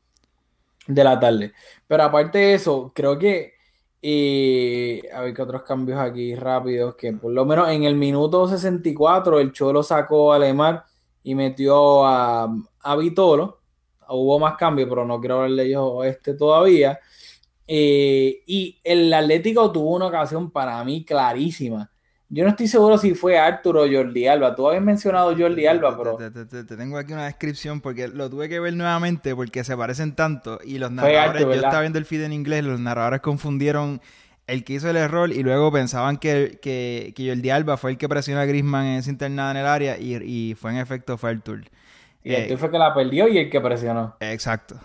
de 0.88 1.04
la 1.04 1.20
tarde. 1.20 1.54
Pero 1.88 2.04
aparte 2.04 2.40
de 2.40 2.54
eso, 2.56 2.92
creo 2.96 3.18
que 3.20 3.54
eh, 4.02 5.02
a 5.14 5.22
ver 5.22 5.34
qué 5.34 5.42
otros 5.44 5.64
cambios 5.64 6.00
aquí 6.00 6.36
rápidos, 6.36 6.96
que 6.96 7.14
por 7.14 7.32
lo 7.34 7.46
menos 7.46 7.70
en 7.70 7.84
el 7.86 7.96
minuto 7.96 8.48
64 8.48 9.40
el 9.40 9.52
Cholo 9.54 9.84
sacó 9.84 10.34
a 10.34 10.40
Lemar 10.40 10.86
y 11.26 11.34
metió 11.36 12.06
a, 12.06 12.56
a 12.84 12.96
Vitolo. 12.96 13.60
Hubo 14.08 14.38
más 14.40 14.56
cambios, 14.56 14.88
pero 14.88 15.06
no 15.06 15.20
quiero 15.20 15.42
hablar 15.42 15.58
de 15.58 15.66
ellos 15.66 16.06
este 16.06 16.36
todavía. 16.36 17.00
Eh, 17.68 18.44
y 18.46 18.80
el 18.84 19.12
Atlético 19.12 19.72
tuvo 19.72 19.96
una 19.96 20.06
ocasión 20.06 20.52
para 20.52 20.84
mí 20.84 21.04
clarísima. 21.04 21.90
Yo 22.30 22.44
no 22.44 22.52
estoy 22.52 22.68
seguro 22.68 22.98
si 22.98 23.16
fue 23.16 23.38
Arturo 23.40 23.84
o 23.84 23.88
Jordi 23.92 24.28
Alba. 24.28 24.56
Tú 24.56 24.68
habías 24.68 24.84
mencionado 24.84 25.36
Jordi 25.36 25.66
Alba, 25.66 25.98
pero 25.98 26.16
Te, 26.18 26.30
te- 26.30 26.46
te- 26.46 26.64
te 26.64 26.78
tengo 26.78 26.98
aquí 26.98 27.14
una 27.14 27.26
descripción 27.26 27.82
porque 27.82 28.08
lo 28.08 28.30
tuve 28.30 28.48
que 28.50 28.60
ver 28.60 28.74
nuevamente 28.76 29.36
porque 29.36 29.64
se 29.64 29.76
parecen 29.76 30.16
tanto 30.16 30.60
y 30.64 30.78
los 30.78 30.92
narradores, 30.92 31.42
yo 31.44 31.54
estaba 31.54 31.82
viendo 31.82 31.98
el 32.00 32.06
feed 32.06 32.24
en 32.24 32.34
inglés, 32.34 32.64
los 32.64 32.80
narradores 32.80 33.22
confundieron 33.22 34.00
el 34.48 34.64
que 34.64 34.74
hizo 34.74 34.90
el 34.90 34.98
error 34.98 35.32
y 35.32 35.44
luego 35.44 35.72
pensaban 35.72 36.18
que, 36.18 36.60
que, 36.62 37.14
que 37.16 37.30
Jordi 37.30 37.50
Alba 37.50 37.78
fue 37.78 37.92
el 37.92 37.98
que 37.98 38.10
presionó 38.10 38.42
a 38.42 38.46
Griezmann 38.46 38.86
en 38.86 38.98
esa 39.00 39.10
internada 39.10 39.52
en 39.52 39.58
el 39.58 39.66
área 39.66 39.98
y, 39.98 40.16
y 40.18 40.56
fue 40.56 40.72
en 40.72 40.78
efecto 40.78 41.18
fue 41.18 41.32
Artur. 41.32 41.64
y 42.24 42.34
el 42.34 42.58
fue 42.58 42.72
que 42.72 42.78
la 42.78 42.94
perdió 42.94 43.28
y 43.28 43.38
el 43.38 43.50
que 43.50 43.62
presionó. 43.62 44.16
Exacto. 44.20 44.80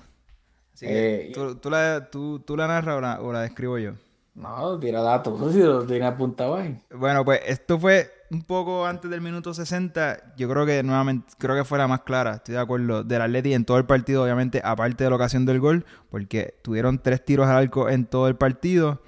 Así 0.75 0.87
que, 0.89 1.11
Eh, 1.29 1.33
¿tú, 1.33 1.57
tú 1.57 1.71
la, 1.71 2.11
tú, 2.11 2.41
tú 2.41 2.57
la 2.57 2.67
narras 2.67 2.97
o 2.97 3.01
la, 3.01 3.21
o 3.21 3.33
la 3.33 3.43
describo 3.43 3.79
yo? 3.79 3.95
No, 4.35 4.79
tira 4.81 5.03
datos, 5.03 5.53
si 5.53 5.61
lo 5.61 5.87
tiene 5.87 6.07
apuntado 6.07 6.57
ahí. 6.57 6.77
Bueno, 6.93 7.25
pues 7.25 7.41
esto 7.47 7.79
fue 7.79 8.11
un 8.31 8.43
poco 8.43 8.85
antes 8.87 9.11
del 9.11 9.21
minuto 9.21 9.55
60. 9.55 10.35
Yo 10.37 10.49
creo 10.49 10.67
que 10.67 10.83
nuevamente, 10.83 11.33
creo 11.39 11.55
que 11.55 11.65
fue 11.65 11.79
la 11.79 11.87
más 11.87 12.03
clara, 12.03 12.35
estoy 12.37 12.55
de 12.55 12.61
acuerdo, 12.61 13.05
del 13.05 13.23
Atleti 13.23 13.55
en 13.55 13.65
todo 13.65 13.79
el 13.79 13.87
partido, 13.87 14.25
obviamente, 14.25 14.61
aparte 14.65 15.05
de 15.05 15.11
la 15.11 15.17
ocasión 15.17 15.47
del 15.47 15.61
gol, 15.61 15.85
porque 16.11 16.55
tuvieron 16.63 16.99
tres 17.01 17.25
tiros 17.25 17.47
al 17.47 17.57
arco 17.59 17.89
en 17.89 18.07
todo 18.07 18.27
el 18.29 18.37
partido. 18.37 19.03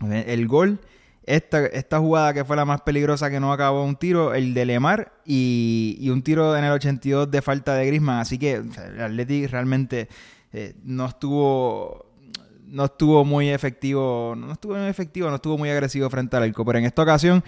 El 0.00 0.46
gol, 0.46 0.80
esta, 1.24 1.66
esta 1.66 1.98
jugada 1.98 2.32
que 2.34 2.44
fue 2.44 2.56
la 2.56 2.64
más 2.64 2.80
peligrosa 2.80 3.30
que 3.30 3.40
no 3.40 3.52
acabó 3.52 3.84
un 3.84 3.96
tiro, 3.96 4.34
el 4.34 4.54
de 4.54 4.64
Lemar 4.64 5.12
y, 5.24 5.96
y 6.00 6.10
un 6.10 6.22
tiro 6.22 6.56
en 6.56 6.64
el 6.64 6.72
82 6.72 7.30
de 7.30 7.42
falta 7.42 7.74
de 7.74 7.86
Griezmann. 7.86 8.18
Así 8.20 8.38
que 8.38 8.54
el 8.54 9.00
Atleti 9.00 9.46
realmente 9.46 10.08
eh, 10.52 10.74
no 10.84 11.06
estuvo 11.06 12.10
no 12.66 12.84
estuvo 12.84 13.24
muy 13.24 13.50
efectivo, 13.50 14.34
no 14.36 14.52
estuvo 14.52 14.76
muy 14.76 14.88
efectivo, 14.88 15.28
no 15.28 15.36
estuvo 15.36 15.58
muy 15.58 15.70
agresivo 15.70 16.08
frente 16.08 16.36
al 16.36 16.44
arco, 16.44 16.64
pero 16.64 16.78
en 16.78 16.84
esta 16.84 17.02
ocasión 17.02 17.42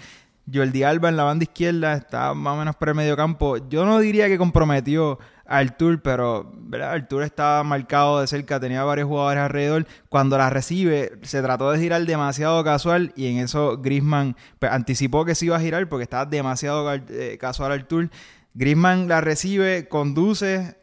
Jordi 0.51 0.83
Alba 0.83 1.09
en 1.09 1.17
la 1.17 1.23
banda 1.23 1.43
izquierda 1.43 1.93
estaba 1.93 2.33
más 2.33 2.55
o 2.55 2.57
menos 2.57 2.75
por 2.75 2.89
el 2.89 2.95
medio 2.95 3.15
campo. 3.15 3.57
Yo 3.69 3.85
no 3.85 3.99
diría 3.99 4.27
que 4.27 4.37
comprometió 4.37 5.19
a 5.45 5.57
Artur, 5.57 6.01
pero 6.01 6.51
¿verdad? 6.53 6.91
Artur 6.91 7.23
estaba 7.23 7.63
marcado 7.63 8.21
de 8.21 8.27
cerca, 8.27 8.59
tenía 8.59 8.83
varios 8.83 9.07
jugadores 9.07 9.41
alrededor. 9.43 9.85
Cuando 10.09 10.37
la 10.37 10.49
recibe, 10.49 11.13
se 11.21 11.41
trató 11.41 11.71
de 11.71 11.79
girar 11.79 12.05
demasiado 12.05 12.63
casual 12.63 13.13
y 13.15 13.27
en 13.27 13.37
eso 13.37 13.77
Griezmann 13.77 14.35
pues, 14.59 14.71
anticipó 14.71 15.25
que 15.25 15.35
se 15.35 15.45
iba 15.45 15.55
a 15.55 15.61
girar 15.61 15.87
porque 15.87 16.03
estaba 16.03 16.25
demasiado 16.25 16.93
eh, 16.93 17.37
casual 17.39 17.71
Artur. 17.71 18.09
Griezmann 18.53 19.07
la 19.07 19.21
recibe, 19.21 19.87
conduce, 19.87 20.75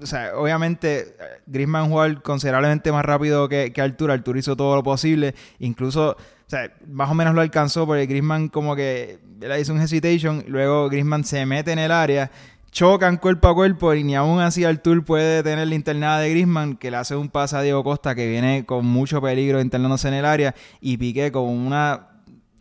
o 0.00 0.06
sea, 0.06 0.32
obviamente 0.36 1.14
Griezmann 1.46 1.88
jugó 1.88 2.04
considerablemente 2.22 2.90
más 2.90 3.04
rápido 3.04 3.48
que, 3.48 3.72
que 3.72 3.82
Artur. 3.82 4.10
Artur 4.10 4.36
hizo 4.38 4.56
todo 4.56 4.76
lo 4.76 4.82
posible. 4.82 5.34
Incluso, 5.58 6.16
o 6.50 6.56
sea, 6.56 6.68
más 6.88 7.08
o 7.08 7.14
menos 7.14 7.32
lo 7.32 7.42
alcanzó 7.42 7.86
porque 7.86 8.06
Griezmann 8.06 8.48
como 8.48 8.74
que 8.74 9.20
le 9.38 9.60
hizo 9.60 9.72
un 9.72 9.80
hesitation. 9.80 10.42
Luego 10.48 10.88
Griezmann 10.88 11.22
se 11.22 11.46
mete 11.46 11.70
en 11.70 11.78
el 11.78 11.92
área. 11.92 12.28
Chocan 12.72 13.18
cuerpo 13.18 13.46
a 13.46 13.54
cuerpo 13.54 13.94
y 13.94 14.02
ni 14.02 14.16
aún 14.16 14.40
así 14.40 14.64
Artur 14.64 15.04
puede 15.04 15.44
tener 15.44 15.68
la 15.68 15.76
internada 15.76 16.18
de 16.18 16.28
Griezmann 16.30 16.76
que 16.76 16.90
le 16.90 16.96
hace 16.96 17.14
un 17.14 17.28
pase 17.28 17.56
a 17.56 17.62
Diego 17.62 17.84
Costa 17.84 18.16
que 18.16 18.28
viene 18.28 18.66
con 18.66 18.84
mucho 18.84 19.22
peligro 19.22 19.60
internándose 19.60 20.08
en 20.08 20.14
el 20.14 20.24
área 20.24 20.56
y 20.80 20.96
Piqué 20.96 21.30
con 21.30 21.44
una 21.44 22.08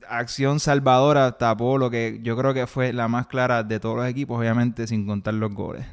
acción 0.08 0.60
salvadora 0.60 1.40
tapó 1.40 1.80
lo 1.80 1.90
que 1.90 2.20
yo 2.22 2.38
creo 2.38 2.54
que 2.54 2.68
fue 2.68 2.94
la 2.94 3.08
más 3.08 3.26
clara 3.26 3.64
de 3.64 3.80
todos 3.80 3.98
los 3.98 4.08
equipos, 4.08 4.38
obviamente 4.38 4.86
sin 4.86 5.08
contar 5.08 5.34
los 5.34 5.52
goles. 5.52 5.84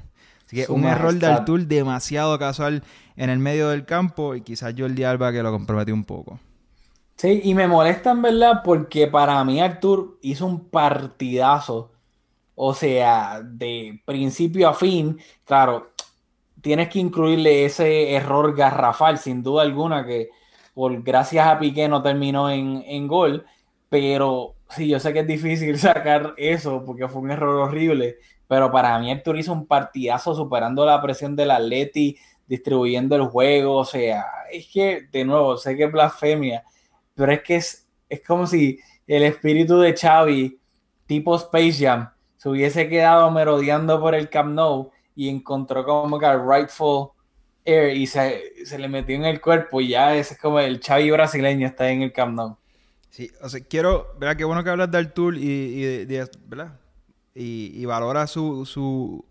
Así 0.45 0.57
que 0.57 0.67
Su 0.67 0.75
un 0.75 0.85
error 0.85 1.15
de. 1.15 1.29
Artur 1.29 1.67
demasiado 1.67 2.39
casual 2.39 2.83
en 3.17 3.31
el 3.31 3.39
medio 3.39 3.71
del 3.71 3.87
campo 3.87 4.35
y 4.35 4.43
quizás 4.43 4.75
Jordi 4.77 5.03
Alba 5.03 5.33
que 5.33 5.43
lo 5.43 5.51
comprometió 5.51 5.95
un 5.95 6.05
poco. 6.05 6.39
Sí, 7.17 7.41
y 7.45 7.55
me 7.55 7.67
molesta 7.67 8.11
en 8.11 8.23
verdad 8.23 8.61
porque 8.63 9.07
para 9.07 9.43
mí 9.45 9.61
Artur 9.61 10.19
hizo 10.23 10.47
un 10.47 10.69
partidazo. 10.69 11.93
O 12.55 12.75
sea, 12.75 13.43
de 13.43 14.01
principio 14.07 14.69
a 14.69 14.75
fin, 14.75 15.19
claro, 15.45 15.93
tienes 16.63 16.89
que 16.91 16.99
incluirle 17.01 17.67
ese 17.67 18.13
error 18.15 18.55
garrafal, 18.57 19.19
sin 19.19 19.43
duda 19.43 19.63
alguna, 19.63 20.07
que 20.07 20.31
por 20.75 21.03
gracias 21.03 21.47
a 21.49 21.59
Piqué 21.59 21.89
no 21.89 22.03
terminó 22.03 22.51
en, 22.51 22.83
en 22.87 23.09
gol. 23.09 23.47
Pero 23.89 24.57
sí, 24.71 24.89
yo 24.89 25.01
sé 25.01 25.13
que 25.13 25.21
es 25.21 25.27
difícil 25.27 25.79
sacar 25.81 26.35
eso 26.39 26.85
porque 26.85 27.09
fue 27.09 27.23
un 27.23 27.31
error 27.31 27.57
horrible. 27.69 28.19
pero 28.49 28.71
para 28.73 28.99
mí 28.99 29.11
Artur 29.13 29.39
hizo 29.39 29.53
un 29.53 29.67
partidazo 29.67 30.35
superando 30.35 30.85
la 30.87 31.01
presión 31.03 31.37
del 31.37 31.51
Atleti, 31.53 32.19
distribuyendo 32.47 33.17
el 33.17 33.25
juego, 33.27 33.77
o 33.79 33.85
sea, 33.85 34.27
es 34.53 34.69
que, 34.73 35.03
de 35.13 35.25
nuevo, 35.25 35.57
sé 35.57 35.77
que 35.77 35.85
es 35.85 35.93
blasfemia, 35.93 36.65
pero 37.17 37.33
es 37.33 37.43
que 37.43 37.57
es, 37.57 37.89
es 38.09 38.23
como 38.25 38.47
si 38.47 38.79
el 39.07 39.25
espíritu 39.25 39.81
de 39.81 39.97
Xavi, 39.97 40.61
tipo 41.07 41.35
Space 41.37 41.85
Jam, 41.85 42.11
se 42.37 42.49
hubiese 42.49 42.89
quedado 42.89 43.31
merodeando 43.31 43.99
por 43.99 44.15
el 44.15 44.29
Camp 44.29 44.55
Nou 44.55 44.93
y 45.17 45.29
encontró 45.29 45.85
como 45.85 46.19
que 46.19 46.27
el 46.27 46.47
rightful 46.47 47.09
air 47.65 47.97
y 47.97 48.07
se, 48.07 48.53
le 48.79 48.89
metió 48.89 49.17
en 49.17 49.25
el 49.25 49.41
cuerpo 49.41 49.81
y 49.81 49.89
ya 49.89 50.15
ese 50.15 50.35
es 50.35 50.41
como 50.41 50.61
el 50.61 50.81
Xavi 50.81 51.11
brasileño 51.11 51.67
está 51.67 51.89
en 51.91 52.03
el 52.03 52.13
Camp 52.13 52.37
Nou. 52.37 52.57
Sí, 53.11 53.31
o 53.41 53.49
sea, 53.49 53.61
quiero, 53.65 54.15
¿verdad? 54.19 54.37
Qué 54.37 54.45
bueno 54.45 54.63
que 54.63 54.71
hablas 54.71 54.91
de 54.91 54.99
Artur 54.99 55.37
y, 55.37 55.41
y 55.41 56.05
de, 56.05 56.29
¿verdad? 56.47 56.79
Y, 57.35 57.85
valora 57.87 58.27
su, 58.27 58.65
su, 58.67 59.25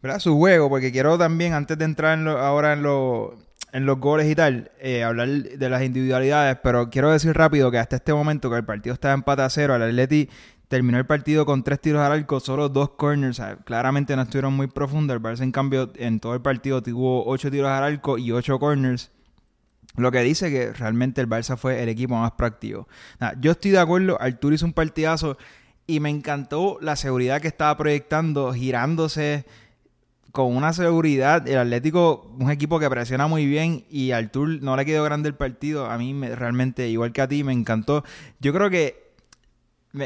¿verdad? 0.00 0.18
su 0.18 0.36
juego, 0.36 0.68
porque 0.68 0.92
quiero 0.92 1.16
también, 1.16 1.52
antes 1.52 1.78
de 1.78 1.84
entrar 1.84 2.18
en 2.18 2.26
ahora 2.28 2.72
en, 2.72 2.82
en 3.74 3.86
los 3.86 3.98
goles 3.98 4.30
y 4.30 4.36
tal, 4.36 4.70
eh, 4.78 5.02
hablar 5.02 5.28
de 5.28 5.68
las 5.68 5.82
individualidades, 5.82 6.56
pero 6.62 6.90
quiero 6.90 7.10
decir 7.10 7.32
rápido 7.32 7.72
que 7.72 7.78
hasta 7.78 7.96
este 7.96 8.14
momento 8.14 8.48
que 8.48 8.54
el 8.56 8.64
partido 8.64 8.94
estaba 8.94 9.14
empate 9.14 9.42
a 9.42 9.50
cero, 9.50 9.74
el 9.74 9.82
Atleti 9.82 10.30
terminó 10.68 10.96
el 10.96 11.06
partido 11.06 11.44
con 11.44 11.64
tres 11.64 11.80
tiros 11.80 12.00
al 12.00 12.12
arco, 12.12 12.38
solo 12.38 12.68
dos 12.68 12.90
corners, 12.90 13.42
claramente 13.64 14.14
no 14.14 14.22
estuvieron 14.22 14.54
muy 14.54 14.68
profundos, 14.68 15.16
el 15.16 15.20
Barça 15.20 15.42
en 15.42 15.50
cambio 15.50 15.90
en 15.96 16.20
todo 16.20 16.34
el 16.34 16.40
partido 16.40 16.84
tuvo 16.84 17.26
ocho 17.26 17.50
tiros 17.50 17.68
al 17.68 17.82
arco 17.82 18.16
y 18.16 18.30
ocho 18.30 18.60
corners. 18.60 19.10
Lo 19.96 20.12
que 20.12 20.20
dice 20.20 20.50
que 20.50 20.72
realmente 20.72 21.20
el 21.20 21.28
Barça 21.28 21.56
fue 21.56 21.82
el 21.82 21.88
equipo 21.88 22.14
más 22.14 22.30
proactivo. 22.30 22.86
yo 23.40 23.50
estoy 23.50 23.72
de 23.72 23.80
acuerdo, 23.80 24.16
Artur 24.20 24.52
hizo 24.52 24.66
un 24.66 24.72
partidazo 24.72 25.36
y 25.88 25.98
me 25.98 26.10
encantó 26.10 26.78
la 26.80 26.94
seguridad 26.94 27.40
que 27.40 27.48
estaba 27.48 27.76
proyectando, 27.76 28.52
girándose 28.52 29.46
con 30.34 30.56
una 30.56 30.72
seguridad. 30.72 31.46
El 31.46 31.58
Atlético, 31.58 32.28
un 32.40 32.50
equipo 32.50 32.80
que 32.80 32.90
presiona 32.90 33.28
muy 33.28 33.46
bien 33.46 33.84
y 33.88 34.10
al 34.10 34.32
Tour 34.32 34.60
no 34.62 34.76
le 34.76 34.84
quedó 34.84 35.04
grande 35.04 35.28
el 35.28 35.36
partido. 35.36 35.86
A 35.86 35.96
mí 35.96 36.12
me, 36.12 36.34
realmente, 36.34 36.88
igual 36.88 37.12
que 37.12 37.22
a 37.22 37.28
ti, 37.28 37.44
me 37.44 37.52
encantó. 37.52 38.02
Yo 38.40 38.52
creo 38.52 38.68
que, 38.68 39.12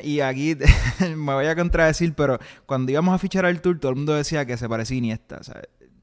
y 0.05 0.21
aquí 0.21 0.55
me 1.17 1.33
voy 1.33 1.47
a 1.47 1.57
contradecir, 1.57 2.13
pero 2.13 2.39
cuando 2.67 2.93
íbamos 2.93 3.15
a 3.15 3.19
fichar 3.19 3.47
al 3.47 3.63
Tour, 3.63 3.81
todo 3.81 3.89
el 3.89 3.97
mundo 3.97 4.15
decía 4.15 4.45
que 4.45 4.59
se 4.59 4.69
parecía 4.69 4.97
a 4.97 4.99
Iniesta. 4.99 5.41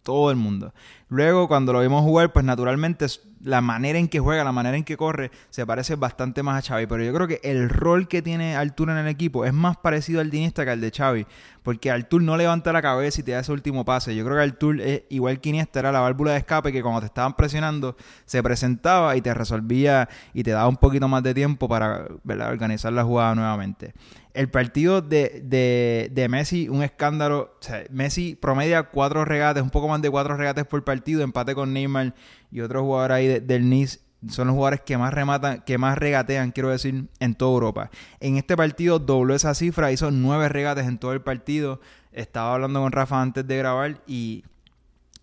Todo 0.05 0.29
el 0.29 0.37
mundo. 0.37 0.71
Luego, 1.09 1.47
cuando 1.47 1.73
lo 1.73 1.81
vimos 1.81 2.03
jugar, 2.03 2.31
pues 2.31 2.45
naturalmente 2.45 3.07
la 3.41 3.61
manera 3.61 3.97
en 3.97 4.07
que 4.07 4.19
juega, 4.19 4.43
la 4.43 4.51
manera 4.51 4.77
en 4.77 4.83
que 4.83 4.97
corre, 4.97 5.31
se 5.49 5.65
parece 5.65 5.95
bastante 5.95 6.43
más 6.43 6.63
a 6.63 6.67
Xavi. 6.67 6.85
Pero 6.85 7.03
yo 7.03 7.11
creo 7.11 7.27
que 7.27 7.39
el 7.43 7.69
rol 7.69 8.07
que 8.07 8.21
tiene 8.21 8.55
Artur 8.55 8.91
en 8.91 8.97
el 8.97 9.07
equipo 9.07 9.45
es 9.45 9.53
más 9.53 9.77
parecido 9.77 10.21
al 10.21 10.29
dinista 10.29 10.63
que 10.63 10.69
al 10.69 10.79
de 10.79 10.91
Xavi. 10.91 11.25
Porque 11.63 11.89
Artur 11.89 12.21
no 12.21 12.37
levanta 12.37 12.71
la 12.71 12.83
cabeza 12.83 13.21
y 13.21 13.23
te 13.23 13.31
da 13.31 13.39
ese 13.39 13.51
último 13.51 13.83
pase. 13.83 14.15
Yo 14.15 14.23
creo 14.23 14.37
que 14.37 14.43
Artur 14.43 14.79
es 14.79 15.03
igual 15.09 15.41
que 15.41 15.49
Iniesta, 15.49 15.79
era 15.79 15.91
la 15.91 16.01
válvula 16.01 16.33
de 16.33 16.37
escape 16.37 16.71
que 16.71 16.83
cuando 16.83 16.99
te 16.99 17.07
estaban 17.07 17.35
presionando 17.35 17.97
se 18.25 18.43
presentaba 18.43 19.15
y 19.15 19.21
te 19.21 19.33
resolvía 19.33 20.07
y 20.35 20.43
te 20.43 20.51
daba 20.51 20.67
un 20.67 20.77
poquito 20.77 21.07
más 21.07 21.23
de 21.23 21.33
tiempo 21.33 21.67
para 21.67 22.05
organizar 22.47 22.93
la 22.93 23.03
jugada 23.03 23.33
nuevamente. 23.33 23.95
El 24.35 24.49
partido 24.49 25.01
de, 25.01 25.41
de, 25.43 26.09
de 26.11 26.29
Messi, 26.29 26.69
un 26.69 26.83
escándalo. 26.83 27.57
Messi 27.89 28.35
promedia 28.35 28.83
cuatro 28.83 29.25
regates, 29.25 29.63
un 29.63 29.69
poco 29.69 29.87
más 29.87 30.01
de 30.01 30.09
cuatro 30.09 30.35
regates 30.35 30.65
por 30.65 30.83
partido, 30.83 31.23
empate 31.23 31.55
con 31.55 31.73
Neymar 31.73 32.13
y 32.51 32.61
otros 32.61 32.83
jugadores 32.83 33.15
ahí 33.15 33.39
del 33.39 33.69
Nice 33.69 33.99
son 34.29 34.47
los 34.47 34.55
jugadores 34.55 34.81
que 34.81 34.97
más 34.97 35.13
rematan, 35.13 35.61
que 35.61 35.77
más 35.77 35.97
regatean, 35.97 36.51
quiero 36.51 36.69
decir, 36.69 37.07
en 37.19 37.35
toda 37.35 37.53
Europa. 37.53 37.91
En 38.19 38.37
este 38.37 38.57
partido 38.57 38.99
dobló 38.99 39.35
esa 39.35 39.53
cifra, 39.53 39.91
hizo 39.91 40.11
nueve 40.11 40.49
regates 40.49 40.87
en 40.87 40.97
todo 40.97 41.13
el 41.13 41.21
partido. 41.21 41.79
Estaba 42.11 42.53
hablando 42.53 42.81
con 42.81 42.91
Rafa 42.91 43.21
antes 43.21 43.45
de 43.47 43.57
grabar 43.57 44.01
y 44.07 44.43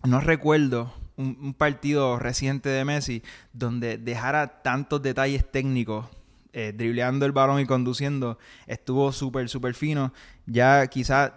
no 0.03 0.21
recuerdo 0.21 0.93
un, 1.17 1.53
partido 1.53 2.19
reciente 2.19 2.69
de 2.69 2.85
Messi 2.85 3.23
donde 3.51 3.97
dejara 3.97 4.61
tantos 4.61 5.01
detalles 5.01 5.49
técnicos 5.49 6.05
eh, 6.53 6.73
dribleando 6.75 7.25
el 7.25 7.31
balón 7.31 7.59
y 7.59 7.65
conduciendo. 7.65 8.37
Estuvo 8.67 9.11
súper, 9.11 9.49
súper 9.49 9.73
fino. 9.73 10.13
Ya 10.45 10.87
quizás 10.87 11.31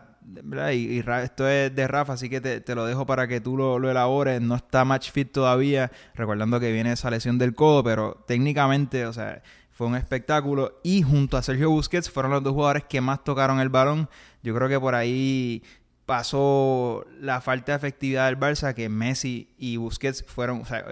y, 0.72 0.98
esto 0.98 1.48
es 1.48 1.74
de 1.74 1.87
Rafa, 1.88 2.14
así 2.14 2.29
que 2.29 2.40
te, 2.40 2.74
lo 2.74 2.85
dejo 2.85 3.07
para 3.07 3.29
que 3.29 3.40
tú 3.40 3.57
lo, 3.57 3.90
elabores. 3.90 4.40
No 4.40 4.57
está 4.57 4.85
match 4.85 5.11
fit 5.11 5.31
todavía, 5.31 5.90
recordando 6.14 6.59
que 6.61 6.72
viene 6.72 6.92
esa 6.92 7.11
lesión 7.11 7.38
del 7.38 7.55
codo, 7.55 7.85
pero 7.85 8.24
técnicamente, 8.26 9.07
o 9.07 9.12
sea, 9.12 9.42
fue 9.70 9.87
un 9.87 9.96
espectáculo. 9.96 10.81
Y 10.83 11.02
junto 11.02 11.37
a 11.37 11.42
Sergio 11.42 11.70
Busquets 11.70 12.11
fueron 12.11 12.33
los 12.33 12.42
dos 12.42 12.55
jugadores 12.55 12.85
que 12.85 13.00
más 13.00 13.22
tocaron 13.22 13.61
el 13.61 13.68
balón. 13.68 14.09
Yo 14.42 14.55
creo 14.55 14.68
que 14.68 14.81
por 14.81 14.94
ahí 14.94 15.62
pasó 16.07 17.05
la 17.20 17.40
falta 17.40 17.72
de 17.72 17.76
efectividad 17.76 18.26
del 18.26 18.38
Barça, 18.38 18.74
que 18.74 18.88
Messi 18.88 19.50
y 19.59 19.76
Busquets 19.76 20.24
fueron, 20.24 20.62
o 20.62 20.64
sea, 20.64 20.85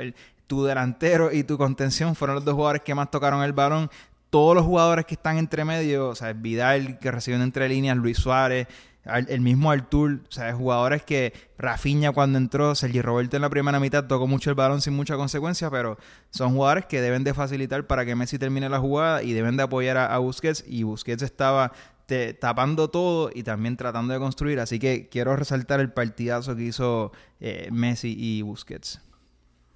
tu 0.47 0.65
delantero 0.65 1.33
y 1.33 1.45
tu 1.45 1.57
contención 1.57 2.15
fueron 2.15 2.37
los 2.37 2.45
dos 2.45 2.55
jugadores 2.55 2.83
que 2.83 2.95
más 2.95 3.11
tocaron 3.11 3.43
el 3.43 3.53
balón. 3.53 3.91
Todos 4.35 4.57
los 4.57 4.65
jugadores 4.65 5.07
que 5.07 5.15
están 5.15 5.39
entre 5.39 5.65
medio, 5.65 6.09
o 6.09 6.15
sea, 6.17 6.33
Vidal 6.33 6.99
que 6.99 7.13
recibió 7.13 7.41
entre 7.41 7.69
líneas, 7.69 7.97
Luis 7.97 8.19
Suárez, 8.19 8.67
el 9.05 9.41
mismo 9.41 9.71
Artur, 9.71 10.23
o 10.29 10.33
sea, 10.33 10.53
jugadores 10.53 11.05
que 11.05 11.33
Rafinha 11.57 12.11
cuando 12.11 12.37
entró, 12.37 12.75
Sergi 12.75 13.01
Roberto 13.01 13.37
en 13.37 13.43
la 13.43 13.49
primera 13.49 13.79
mitad 13.79 14.09
tocó 14.09 14.27
mucho 14.27 14.51
el 14.51 14.57
balón 14.57 14.81
sin 14.81 14.97
mucha 14.97 15.15
consecuencia, 15.15 15.71
pero 15.71 15.99
son 16.31 16.53
jugadores 16.53 16.87
que 16.87 17.01
deben 17.01 17.23
de 17.23 17.33
facilitar 17.33 17.87
para 17.87 18.05
que 18.05 18.17
Messi 18.17 18.37
termine 18.37 18.69
la 18.69 18.81
jugada 18.81 19.23
y 19.23 19.35
deben 19.35 19.57
de 19.57 19.63
apoyar 19.63 19.99
a, 19.99 20.19
Busquets 20.19 20.65
y 20.67 20.83
Busquets 20.83 21.23
estaba 21.23 21.71
tapando 22.41 22.91
todo 22.91 23.31
y 23.33 23.45
también 23.45 23.77
tratando 23.77 24.15
de 24.15 24.19
construir, 24.19 24.59
así 24.59 24.81
que 24.81 25.09
quiero 25.09 25.37
resaltar 25.37 25.79
el 25.79 25.93
partidazo 25.93 26.57
que 26.57 26.63
hizo 26.65 27.13
eh, 27.39 27.69
Messi 27.71 28.17
y 28.19 28.43
Busquets. 28.43 29.01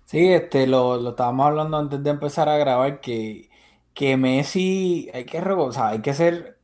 Sí, 0.07 0.33
este, 0.33 0.67
lo, 0.67 0.97
lo 0.97 1.11
estábamos 1.11 1.47
hablando 1.47 1.77
antes 1.77 2.03
de 2.03 2.11
empezar 2.11 2.49
a 2.49 2.57
grabar 2.57 3.01
que, 3.01 3.48
que 3.99 4.17
Messi 4.17 5.11
hay 5.13 5.25
que, 5.25 5.43
hay 5.77 6.03
que 6.03 6.15
ser 6.15 6.61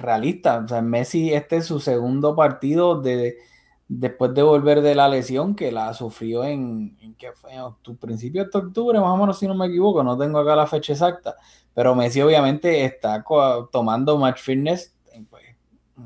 realista. 0.00 0.58
O 0.64 0.66
sea, 0.66 0.82
Messi, 0.82 1.32
este 1.32 1.58
es 1.58 1.66
su 1.66 1.78
segundo 1.78 2.34
partido 2.34 3.00
de, 3.00 3.36
después 3.86 4.34
de 4.34 4.42
volver 4.42 4.82
de 4.82 4.96
la 4.96 5.08
lesión 5.08 5.54
que 5.54 5.70
la 5.70 5.94
sufrió 5.94 6.42
en, 6.42 6.98
en 7.00 7.14
que 7.14 7.30
fue 7.30 7.52
en 7.54 7.96
principio 7.96 8.44
de 8.44 8.58
octubre, 8.58 8.98
más 8.98 9.10
o 9.10 9.16
menos, 9.18 9.38
si 9.38 9.46
no 9.46 9.54
me 9.54 9.66
equivoco, 9.66 10.02
no 10.02 10.18
tengo 10.18 10.40
acá 10.40 10.56
la 10.56 10.66
fecha 10.66 10.94
exacta. 10.94 11.36
Pero 11.72 11.94
Messi, 11.94 12.20
obviamente, 12.20 12.84
está 12.84 13.24
tomando 13.70 14.18
match 14.18 14.40
fitness 14.40 14.96
en, 15.12 15.26
pues, 15.26 15.44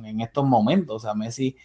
en 0.05 0.21
estos 0.21 0.45
momentos. 0.45 0.97
O 0.97 0.99
sea, 0.99 1.15
Messi 1.15 1.57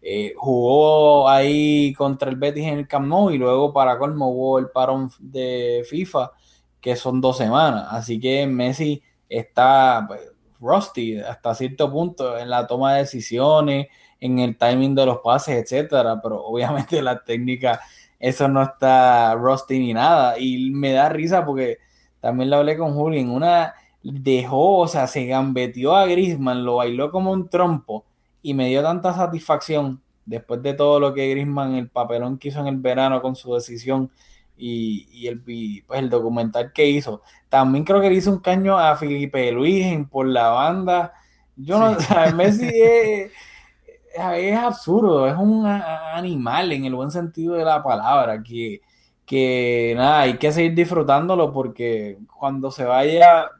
eh, 0.00 0.34
jugó 0.36 1.28
ahí 1.28 1.92
contra 1.94 2.30
el 2.30 2.36
Betis 2.36 2.64
en 2.64 2.78
el 2.78 2.86
Camp 2.86 3.08
Nou 3.08 3.32
y 3.32 3.38
luego, 3.38 3.72
para 3.72 3.98
colmo, 3.98 4.28
hubo 4.28 4.60
el 4.60 4.70
parón 4.70 5.10
de 5.18 5.84
FIFA, 5.90 6.30
que 6.80 6.96
son 6.96 7.20
dos 7.20 7.38
semanas. 7.38 7.86
Así 7.90 8.20
que 8.20 8.46
Messi 8.46 9.02
está. 9.28 10.04
Pues, 10.08 10.20
rusty 10.60 11.18
hasta 11.18 11.54
cierto 11.54 11.90
punto 11.90 12.38
en 12.38 12.50
la 12.50 12.66
toma 12.66 12.94
de 12.94 13.00
decisiones, 13.00 13.88
en 14.20 14.38
el 14.38 14.56
timing 14.56 14.94
de 14.94 15.06
los 15.06 15.18
pases, 15.18 15.56
etcétera, 15.56 16.20
pero 16.22 16.44
obviamente 16.44 17.00
la 17.02 17.24
técnica, 17.24 17.80
eso 18.18 18.46
no 18.48 18.62
está 18.62 19.34
rusty 19.34 19.78
ni 19.78 19.94
nada. 19.94 20.38
Y 20.38 20.70
me 20.70 20.92
da 20.92 21.08
risa 21.08 21.44
porque 21.44 21.78
también 22.20 22.50
lo 22.50 22.56
hablé 22.56 22.76
con 22.76 22.94
Julio, 22.94 23.20
una 23.32 23.74
dejó, 24.02 24.78
o 24.78 24.88
sea, 24.88 25.06
se 25.06 25.26
gambeteó 25.26 25.94
a 25.96 26.06
Grisman, 26.06 26.64
lo 26.64 26.76
bailó 26.76 27.10
como 27.10 27.32
un 27.32 27.48
trompo 27.48 28.04
y 28.42 28.54
me 28.54 28.68
dio 28.68 28.82
tanta 28.82 29.12
satisfacción 29.14 30.02
después 30.24 30.62
de 30.62 30.74
todo 30.74 31.00
lo 31.00 31.12
que 31.14 31.28
Grisman, 31.30 31.74
el 31.74 31.88
papelón 31.88 32.38
que 32.38 32.48
hizo 32.48 32.60
en 32.60 32.66
el 32.68 32.76
verano 32.76 33.20
con 33.22 33.36
su 33.36 33.54
decisión 33.54 34.10
y, 34.60 35.26
el, 35.26 35.40
pues 35.40 36.00
el 36.00 36.10
documental 36.10 36.72
que 36.72 36.88
hizo. 36.88 37.22
También 37.48 37.84
creo 37.84 38.00
que 38.00 38.10
le 38.10 38.16
hizo 38.16 38.30
un 38.30 38.40
caño 38.40 38.78
a 38.78 38.96
Felipe 38.96 39.50
Luis 39.52 39.86
por 40.10 40.26
la 40.26 40.48
banda. 40.48 41.14
Yo 41.56 41.78
no, 41.78 41.98
sé, 41.98 42.14
Messi 42.34 42.68
es, 42.68 43.32
es, 44.14 44.56
absurdo, 44.58 45.26
es 45.26 45.36
un 45.36 45.66
animal 45.66 46.72
en 46.72 46.84
el 46.84 46.94
buen 46.94 47.10
sentido 47.10 47.54
de 47.54 47.64
la 47.64 47.82
palabra, 47.82 48.42
que, 48.42 48.80
que 49.24 49.94
nada, 49.96 50.20
hay 50.22 50.38
que 50.38 50.52
seguir 50.52 50.74
disfrutándolo 50.74 51.52
porque 51.52 52.18
cuando 52.38 52.70
se 52.70 52.84
vaya 52.84 53.50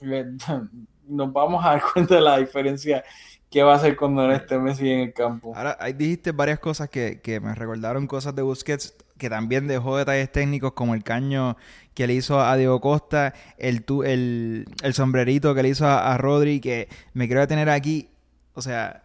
nos 1.06 1.32
vamos 1.32 1.64
a 1.64 1.70
dar 1.70 1.82
cuenta 1.92 2.16
de 2.16 2.20
la 2.20 2.38
diferencia 2.38 3.04
que 3.50 3.62
va 3.62 3.74
a 3.74 3.76
hacer 3.76 3.96
cuando 3.96 4.26
no 4.26 4.32
esté 4.32 4.58
Messi 4.58 4.90
en 4.90 5.00
el 5.00 5.12
campo. 5.12 5.52
Ahora, 5.54 5.76
ahí 5.78 5.92
dijiste 5.92 6.32
varias 6.32 6.58
cosas 6.58 6.88
que, 6.88 7.20
que 7.20 7.38
me 7.38 7.54
recordaron 7.54 8.06
cosas 8.06 8.34
de 8.34 8.40
Busquets 8.40 8.96
que 9.22 9.30
también 9.30 9.68
dejó 9.68 9.96
detalles 9.96 10.32
técnicos 10.32 10.72
como 10.72 10.94
el 10.94 11.04
caño 11.04 11.56
que 11.94 12.08
le 12.08 12.14
hizo 12.14 12.40
a 12.40 12.56
Diego 12.56 12.80
Costa, 12.80 13.34
el, 13.56 13.84
el, 14.04 14.66
el 14.82 14.94
sombrerito 14.94 15.54
que 15.54 15.62
le 15.62 15.68
hizo 15.68 15.86
a, 15.86 16.18
Rodri, 16.18 16.58
que 16.58 16.88
me 17.14 17.28
quiero 17.28 17.46
tener 17.46 17.70
aquí. 17.70 18.08
O 18.54 18.62
sea, 18.62 19.04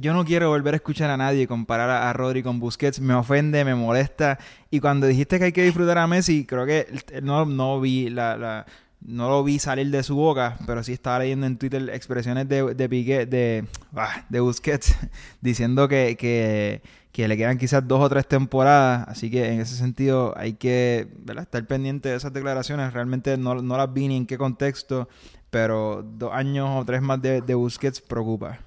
yo 0.00 0.14
no 0.14 0.24
quiero 0.24 0.48
volver 0.48 0.72
a 0.72 0.78
escuchar 0.78 1.10
a 1.10 1.18
nadie 1.18 1.46
comparar 1.46 1.90
a, 1.90 2.10
Rodri 2.14 2.42
con 2.42 2.58
Busquets. 2.60 2.98
Me 2.98 3.12
ofende, 3.12 3.62
me 3.62 3.74
molesta. 3.74 4.38
Y 4.70 4.80
cuando 4.80 5.06
dijiste 5.06 5.38
que 5.38 5.44
hay 5.44 5.52
que 5.52 5.64
disfrutar 5.64 5.98
a 5.98 6.06
Messi, 6.06 6.46
creo 6.46 6.64
que 6.64 6.86
no, 7.22 7.44
no 7.44 7.82
vi 7.82 8.08
la, 8.08 8.64
no 9.00 9.28
lo 9.28 9.44
vi 9.44 9.58
salir 9.58 9.90
de 9.90 10.02
su 10.02 10.16
boca, 10.16 10.56
pero 10.66 10.82
sí 10.82 10.94
estaba 10.94 11.18
leyendo 11.18 11.46
en 11.46 11.58
Twitter 11.58 11.90
expresiones 11.90 12.48
de, 12.48 12.74
de, 12.74 13.64
ah, 13.94 14.24
de 14.28 14.40
Busquets, 14.40 14.96
diciendo 15.42 15.88
que, 15.88 16.16
que, 16.16 16.82
que 17.12 17.28
le 17.28 17.36
quedan 17.36 17.58
quizás 17.58 17.86
dos 17.86 18.00
o 18.00 18.08
tres 18.08 18.26
temporadas. 18.28 19.06
Así 19.08 19.30
que 19.30 19.52
en 19.52 19.60
ese 19.60 19.76
sentido 19.76 20.34
hay 20.36 20.54
que 20.54 21.08
¿verdad? 21.18 21.44
estar 21.44 21.66
pendiente 21.66 22.08
de 22.10 22.16
esas 22.16 22.32
declaraciones. 22.32 22.92
Realmente 22.92 23.36
no, 23.36 23.54
no 23.56 23.76
las 23.76 23.92
vi 23.92 24.08
ni 24.08 24.16
en 24.16 24.26
qué 24.26 24.38
contexto, 24.38 25.08
pero 25.50 26.02
dos 26.02 26.32
años 26.32 26.68
o 26.70 26.84
tres 26.84 27.02
más 27.02 27.20
de, 27.22 27.40
de 27.42 27.54
Busquets 27.54 28.00
preocupa. 28.00 28.60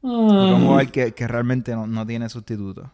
Como 0.00 0.80
el 0.80 0.90
que, 0.90 1.12
que 1.14 1.28
realmente 1.28 1.74
no, 1.74 1.86
no 1.86 2.06
tiene 2.06 2.28
sustituto. 2.28 2.90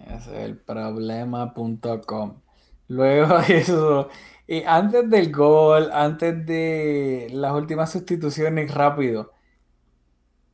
Ese 0.00 0.16
es 0.16 0.44
el 0.44 0.58
problema.com. 0.58 2.40
Luego 2.88 3.38
de 3.40 3.58
eso, 3.58 4.08
y 4.46 4.62
antes 4.64 5.08
del 5.10 5.32
gol, 5.32 5.90
antes 5.92 6.44
de 6.46 7.28
las 7.32 7.52
últimas 7.54 7.90
sustituciones 7.92 8.72
rápido, 8.74 9.32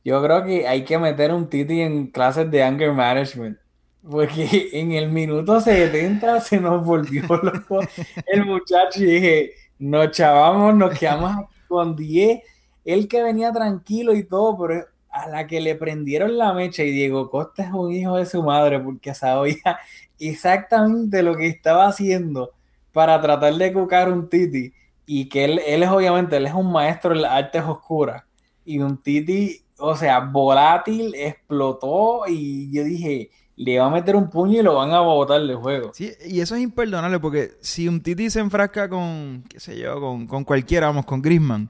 yo 0.03 0.21
creo 0.23 0.43
que 0.43 0.67
hay 0.67 0.85
que 0.85 0.97
meter 0.97 1.33
un 1.33 1.49
Titi 1.49 1.81
en 1.81 2.07
clases 2.07 2.49
de 2.51 2.63
anger 2.63 2.93
management. 2.93 3.59
Porque 4.07 4.69
en 4.73 4.91
el 4.93 5.09
minuto 5.09 5.59
70 5.59 6.41
se 6.41 6.59
nos 6.59 6.85
volvió 6.85 7.23
loco 7.43 7.81
el 8.25 8.45
muchacho 8.45 9.01
y 9.01 9.05
dije, 9.05 9.51
nos 9.77 10.11
chavamos, 10.11 10.75
nos 10.75 10.97
quedamos 10.97 11.47
con 11.67 11.95
10. 11.95 12.41
Él 12.85 13.07
que 13.07 13.23
venía 13.23 13.51
tranquilo 13.51 14.13
y 14.13 14.23
todo, 14.23 14.57
pero 14.57 14.85
a 15.09 15.27
la 15.27 15.47
que 15.47 15.59
le 15.59 15.75
prendieron 15.75 16.37
la 16.37 16.53
mecha 16.53 16.83
y 16.83 16.91
Diego 16.91 17.29
Costa 17.29 17.63
es 17.63 17.71
un 17.71 17.91
hijo 17.91 18.17
de 18.17 18.25
su 18.25 18.43
madre 18.43 18.79
porque 18.79 19.13
sabía 19.13 19.79
exactamente 20.19 21.23
lo 21.23 21.35
que 21.35 21.47
estaba 21.47 21.87
haciendo 21.87 22.51
para 22.91 23.19
tratar 23.21 23.53
de 23.55 23.73
cucar 23.73 24.11
un 24.11 24.29
Titi 24.29 24.73
y 25.05 25.27
que 25.29 25.45
él, 25.45 25.61
él 25.65 25.83
es 25.83 25.89
obviamente, 25.89 26.37
él 26.37 26.45
es 26.45 26.53
un 26.53 26.71
maestro 26.71 27.13
en 27.13 27.23
las 27.23 27.31
artes 27.31 27.63
oscuras 27.63 28.23
y 28.65 28.79
un 28.79 29.01
Titi, 29.01 29.63
o 29.77 29.95
sea, 29.95 30.19
volátil, 30.19 31.15
explotó 31.15 32.23
y 32.27 32.71
yo 32.71 32.83
dije, 32.83 33.31
le 33.61 33.77
va 33.77 33.87
a 33.87 33.89
meter 33.89 34.15
un 34.15 34.29
puño 34.29 34.59
y 34.59 34.63
lo 34.63 34.75
van 34.75 34.91
a 34.91 35.01
botar 35.01 35.41
del 35.41 35.55
juego. 35.57 35.91
Sí, 35.93 36.11
y 36.25 36.39
eso 36.39 36.55
es 36.55 36.61
imperdonable 36.61 37.19
porque 37.19 37.51
si 37.61 37.87
un 37.89 38.01
Titi 38.01 38.29
se 38.29 38.39
enfrasca 38.39 38.87
con, 38.89 39.43
qué 39.49 39.59
sé 39.59 39.77
yo, 39.77 39.99
con, 39.99 40.27
con 40.27 40.45
cualquiera, 40.45 40.87
vamos, 40.87 41.05
con 41.05 41.21
Grisman, 41.21 41.69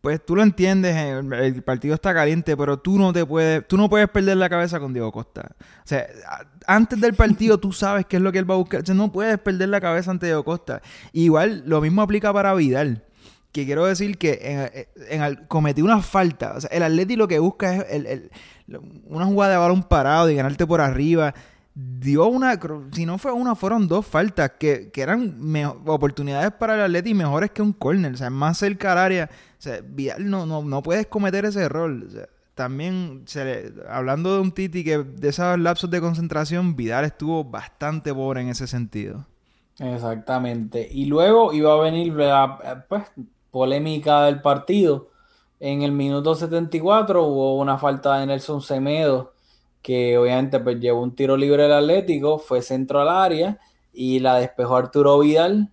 pues 0.00 0.24
tú 0.24 0.36
lo 0.36 0.44
entiendes, 0.44 0.94
el, 0.94 1.32
el 1.32 1.62
partido 1.64 1.94
está 1.96 2.14
caliente, 2.14 2.56
pero 2.56 2.78
tú 2.78 2.96
no 2.96 3.12
te 3.12 3.26
puedes, 3.26 3.66
tú 3.66 3.76
no 3.76 3.90
puedes 3.90 4.08
perder 4.08 4.36
la 4.36 4.48
cabeza 4.48 4.78
con 4.78 4.92
Diego 4.92 5.10
Costa. 5.10 5.50
O 5.58 5.82
sea, 5.88 6.06
antes 6.64 7.00
del 7.00 7.14
partido 7.14 7.58
tú 7.58 7.72
sabes 7.72 8.06
qué 8.06 8.18
es 8.18 8.22
lo 8.22 8.30
que 8.30 8.38
él 8.38 8.48
va 8.48 8.54
a 8.54 8.58
buscar. 8.58 8.82
O 8.82 8.86
sea, 8.86 8.94
no 8.94 9.10
puedes 9.10 9.36
perder 9.40 9.68
la 9.68 9.80
cabeza 9.80 10.12
ante 10.12 10.26
Diego 10.26 10.44
Costa. 10.44 10.80
Igual 11.12 11.64
lo 11.66 11.80
mismo 11.80 12.02
aplica 12.02 12.32
para 12.32 12.54
Vidal. 12.54 13.02
Que 13.50 13.64
quiero 13.64 13.84
decir 13.86 14.16
que 14.18 14.38
en, 14.42 14.86
en 15.10 15.22
al- 15.22 15.48
cometió 15.48 15.84
una 15.84 16.00
falta. 16.02 16.52
O 16.56 16.60
sea, 16.60 16.70
el 16.70 16.84
Atleti 16.84 17.16
lo 17.16 17.26
que 17.26 17.40
busca 17.40 17.74
es 17.74 17.86
el- 18.06 18.30
una 19.04 19.26
jugada 19.26 19.52
de 19.52 19.58
balón 19.58 19.82
parado 19.82 20.30
y 20.30 20.34
ganarte 20.36 20.66
por 20.66 20.80
arriba. 20.80 21.34
Dio 21.74 22.26
una, 22.26 22.58
si 22.92 23.04
no 23.04 23.18
fue 23.18 23.32
una, 23.32 23.54
fueron 23.54 23.86
dos 23.86 24.06
faltas 24.06 24.52
que, 24.58 24.90
que 24.90 25.02
eran 25.02 25.38
oportunidades 25.86 26.52
para 26.52 26.74
el 26.74 26.80
Atleti 26.80 27.12
mejores 27.12 27.50
que 27.50 27.60
un 27.60 27.74
córner. 27.74 28.14
O 28.14 28.16
sea, 28.16 28.30
más 28.30 28.56
cerca 28.58 28.92
al 28.92 28.98
área. 28.98 29.30
O 29.58 29.62
sea, 29.62 29.80
Vidal 29.86 30.28
no, 30.30 30.46
no, 30.46 30.62
no 30.62 30.82
puedes 30.82 31.06
cometer 31.06 31.44
ese 31.44 31.60
error. 31.60 31.94
También, 32.54 33.22
se 33.26 33.44
le- 33.44 33.72
hablando 33.90 34.34
de 34.34 34.40
un 34.40 34.52
Titi 34.52 34.82
que 34.84 34.98
de 34.98 35.28
esos 35.28 35.58
lapsos 35.58 35.90
de 35.90 36.00
concentración, 36.00 36.76
Vidal 36.76 37.04
estuvo 37.04 37.44
bastante 37.44 38.14
pobre 38.14 38.40
en 38.40 38.48
ese 38.48 38.66
sentido. 38.66 39.26
Exactamente. 39.78 40.88
Y 40.90 41.04
luego 41.04 41.52
iba 41.52 41.74
a 41.74 41.80
venir 41.80 42.14
la 42.14 42.86
pues, 42.88 43.02
polémica 43.50 44.22
del 44.22 44.40
partido. 44.40 45.10
En 45.58 45.82
el 45.82 45.92
minuto 45.92 46.34
74 46.34 47.24
hubo 47.24 47.58
una 47.58 47.78
falta 47.78 48.18
de 48.18 48.26
Nelson 48.26 48.60
Semedo, 48.60 49.32
que 49.80 50.18
obviamente 50.18 50.60
pues, 50.60 50.78
llevó 50.78 51.02
un 51.02 51.14
tiro 51.14 51.36
libre 51.36 51.62
del 51.62 51.72
Atlético, 51.72 52.38
fue 52.38 52.60
centro 52.60 53.00
al 53.00 53.08
área 53.08 53.58
y 53.92 54.18
la 54.18 54.36
despejó 54.36 54.76
Arturo 54.76 55.18
Vidal 55.20 55.70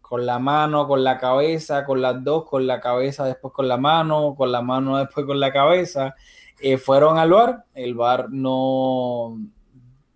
con 0.00 0.26
la 0.26 0.38
mano, 0.38 0.86
con 0.86 1.02
la 1.02 1.18
cabeza, 1.18 1.84
con 1.84 2.00
las 2.00 2.22
dos, 2.22 2.44
con 2.44 2.66
la 2.68 2.80
cabeza 2.80 3.24
después 3.24 3.52
con 3.52 3.66
la 3.66 3.76
mano, 3.76 4.36
con 4.36 4.52
la 4.52 4.62
mano 4.62 4.98
después 4.98 5.26
con 5.26 5.40
la 5.40 5.52
cabeza. 5.52 6.14
Eh, 6.60 6.78
fueron 6.78 7.18
al 7.18 7.32
VAR, 7.32 7.64
el 7.74 7.94
VAR 7.94 8.30
no 8.30 9.36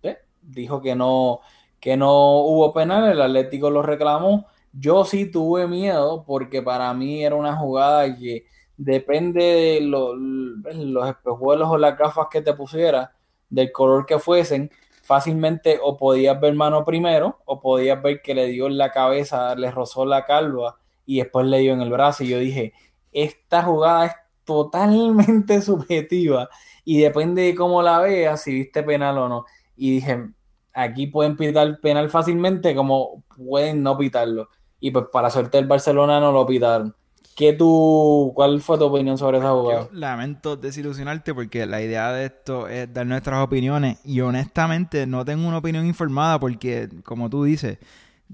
eh, 0.03 0.19
dijo 0.41 0.81
que 0.81 0.95
no, 0.95 1.41
que 1.81 1.97
no 1.97 2.39
hubo 2.39 2.71
penal, 2.73 3.11
el 3.11 3.21
Atlético 3.21 3.69
lo 3.69 3.81
reclamó. 3.81 4.45
Yo 4.71 5.03
sí 5.03 5.29
tuve 5.29 5.67
miedo 5.67 6.23
porque 6.25 6.61
para 6.61 6.93
mí 6.93 7.23
era 7.25 7.35
una 7.35 7.57
jugada 7.57 8.15
que 8.15 8.45
depende 8.79 9.43
de 9.43 9.81
lo- 9.81 10.15
los 10.15 11.09
espejuelos 11.09 11.69
o 11.69 11.77
las 11.77 11.97
gafas 11.97 12.27
que 12.31 12.41
te 12.41 12.53
pusieras, 12.53 13.09
del 13.49 13.71
color 13.71 14.05
que 14.05 14.19
fuesen, 14.19 14.71
fácilmente 15.03 15.79
o 15.81 15.97
podías 15.97 16.39
ver 16.39 16.53
mano 16.53 16.85
primero 16.85 17.39
o 17.45 17.59
podías 17.59 18.01
ver 18.01 18.21
que 18.21 18.35
le 18.35 18.47
dio 18.47 18.67
en 18.67 18.77
la 18.77 18.91
cabeza, 18.91 19.55
le 19.55 19.71
rozó 19.71 20.05
la 20.05 20.25
calva 20.25 20.77
y 21.05 21.17
después 21.19 21.45
le 21.47 21.59
dio 21.59 21.73
en 21.73 21.81
el 21.81 21.89
brazo. 21.89 22.23
Y 22.23 22.29
yo 22.29 22.39
dije, 22.39 22.73
esta 23.11 23.63
jugada 23.63 24.05
es 24.05 24.13
totalmente 24.45 25.61
subjetiva 25.61 26.49
y 26.85 26.99
depende 27.01 27.41
de 27.43 27.55
cómo 27.55 27.81
la 27.81 27.99
veas, 27.99 28.41
si 28.43 28.53
viste 28.53 28.83
penal 28.83 29.17
o 29.17 29.29
no. 29.29 29.45
Y 29.75 29.91
dije, 29.95 30.29
aquí 30.73 31.07
pueden 31.07 31.35
pitar 31.37 31.79
penal 31.81 32.09
fácilmente 32.09 32.75
como 32.75 33.23
pueden 33.35 33.81
no 33.83 33.97
pitarlo. 33.97 34.49
Y 34.79 34.91
pues 34.91 35.05
para 35.11 35.29
suerte 35.29 35.57
el 35.57 35.67
Barcelona 35.67 36.19
no 36.19 36.31
lo 36.31 36.45
pitaron. 36.45 36.95
¿Qué 37.39 37.53
tú, 37.53 38.33
¿Cuál 38.35 38.59
fue 38.59 38.77
tu 38.77 38.83
opinión 38.83 39.17
sobre 39.17 39.37
esa 39.37 39.51
jugada? 39.51 39.83
Yo 39.83 39.89
lamento 39.93 40.57
desilusionarte 40.57 41.33
porque 41.33 41.65
la 41.65 41.81
idea 41.81 42.11
de 42.11 42.25
esto 42.25 42.67
es 42.67 42.93
dar 42.93 43.07
nuestras 43.07 43.41
opiniones 43.41 43.97
y 44.03 44.19
honestamente 44.19 45.07
no 45.07 45.23
tengo 45.23 45.47
una 45.47 45.59
opinión 45.59 45.85
informada 45.85 46.37
porque, 46.37 46.89
como 47.05 47.29
tú 47.29 47.45
dices, 47.45 47.77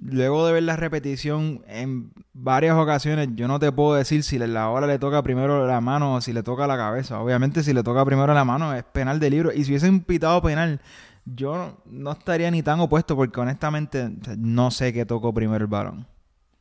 luego 0.02 0.48
de 0.48 0.54
ver 0.54 0.64
la 0.64 0.76
repetición 0.76 1.62
en 1.68 2.14
varias 2.34 2.76
ocasiones, 2.78 3.30
yo 3.36 3.48
no 3.48 3.60
te 3.60 3.72
puedo 3.72 3.94
decir 3.94 4.24
si 4.24 4.40
la 4.40 4.70
hora 4.72 4.88
le 4.88 4.98
toca 4.98 5.22
primero 5.22 5.68
la 5.68 5.82
mano 5.82 6.16
o 6.16 6.22
si 6.22 6.34
le 6.34 6.42
toca 6.42 6.66
la 6.66 6.76
cabeza. 6.76 7.20
Obviamente 7.22 7.62
si 7.62 7.74
le 7.74 7.84
toca 7.84 8.04
primero 8.06 8.34
la 8.34 8.44
mano 8.44 8.74
es 8.74 8.84
penal 8.86 9.20
de 9.20 9.30
libro 9.30 9.54
y 9.54 9.66
si 9.66 9.70
hubiesen 9.70 10.00
pitado 10.00 10.42
penal, 10.42 10.82
yo 11.26 11.78
no 11.86 12.12
estaría 12.14 12.50
ni 12.50 12.64
tan 12.64 12.80
opuesto 12.80 13.16
porque 13.16 13.40
honestamente 13.40 14.10
no 14.36 14.72
sé 14.72 14.94
qué 14.94 15.06
tocó 15.06 15.32
primero 15.32 15.64
el 15.64 15.70
balón. 15.70 16.08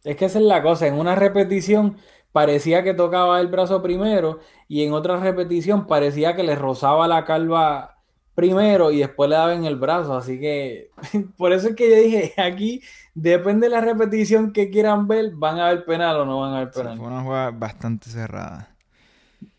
Es 0.04 0.16
que 0.16 0.26
esa 0.26 0.38
es 0.38 0.44
la 0.44 0.62
cosa, 0.62 0.86
en 0.86 0.94
una 0.94 1.14
repetición 1.14 1.96
parecía 2.30 2.82
que 2.82 2.94
tocaba 2.94 3.40
el 3.40 3.48
brazo 3.48 3.82
primero 3.82 4.40
y 4.68 4.82
en 4.82 4.92
otra 4.92 5.18
repetición 5.18 5.86
parecía 5.86 6.36
que 6.36 6.42
le 6.42 6.54
rozaba 6.54 7.08
la 7.08 7.24
calva 7.24 7.94
primero 8.34 8.90
y 8.90 8.98
después 8.98 9.30
le 9.30 9.36
daba 9.36 9.54
en 9.54 9.64
el 9.64 9.76
brazo, 9.76 10.16
así 10.16 10.40
que 10.40 10.90
por 11.38 11.52
eso 11.52 11.68
es 11.68 11.76
que 11.76 11.88
yo 11.88 11.96
dije, 11.96 12.34
aquí 12.36 12.82
depende 13.14 13.66
de 13.66 13.70
la 13.70 13.80
repetición 13.80 14.52
que 14.52 14.70
quieran 14.70 15.08
ver, 15.08 15.32
van 15.34 15.58
a 15.58 15.68
ver 15.68 15.84
penal 15.84 16.16
o 16.16 16.24
no 16.26 16.40
van 16.40 16.54
a 16.54 16.58
ver 16.60 16.70
penal. 16.70 16.98
fue 16.98 17.06
una 17.06 17.22
jugada 17.22 17.50
bastante 17.52 18.10
cerrada. 18.10 18.76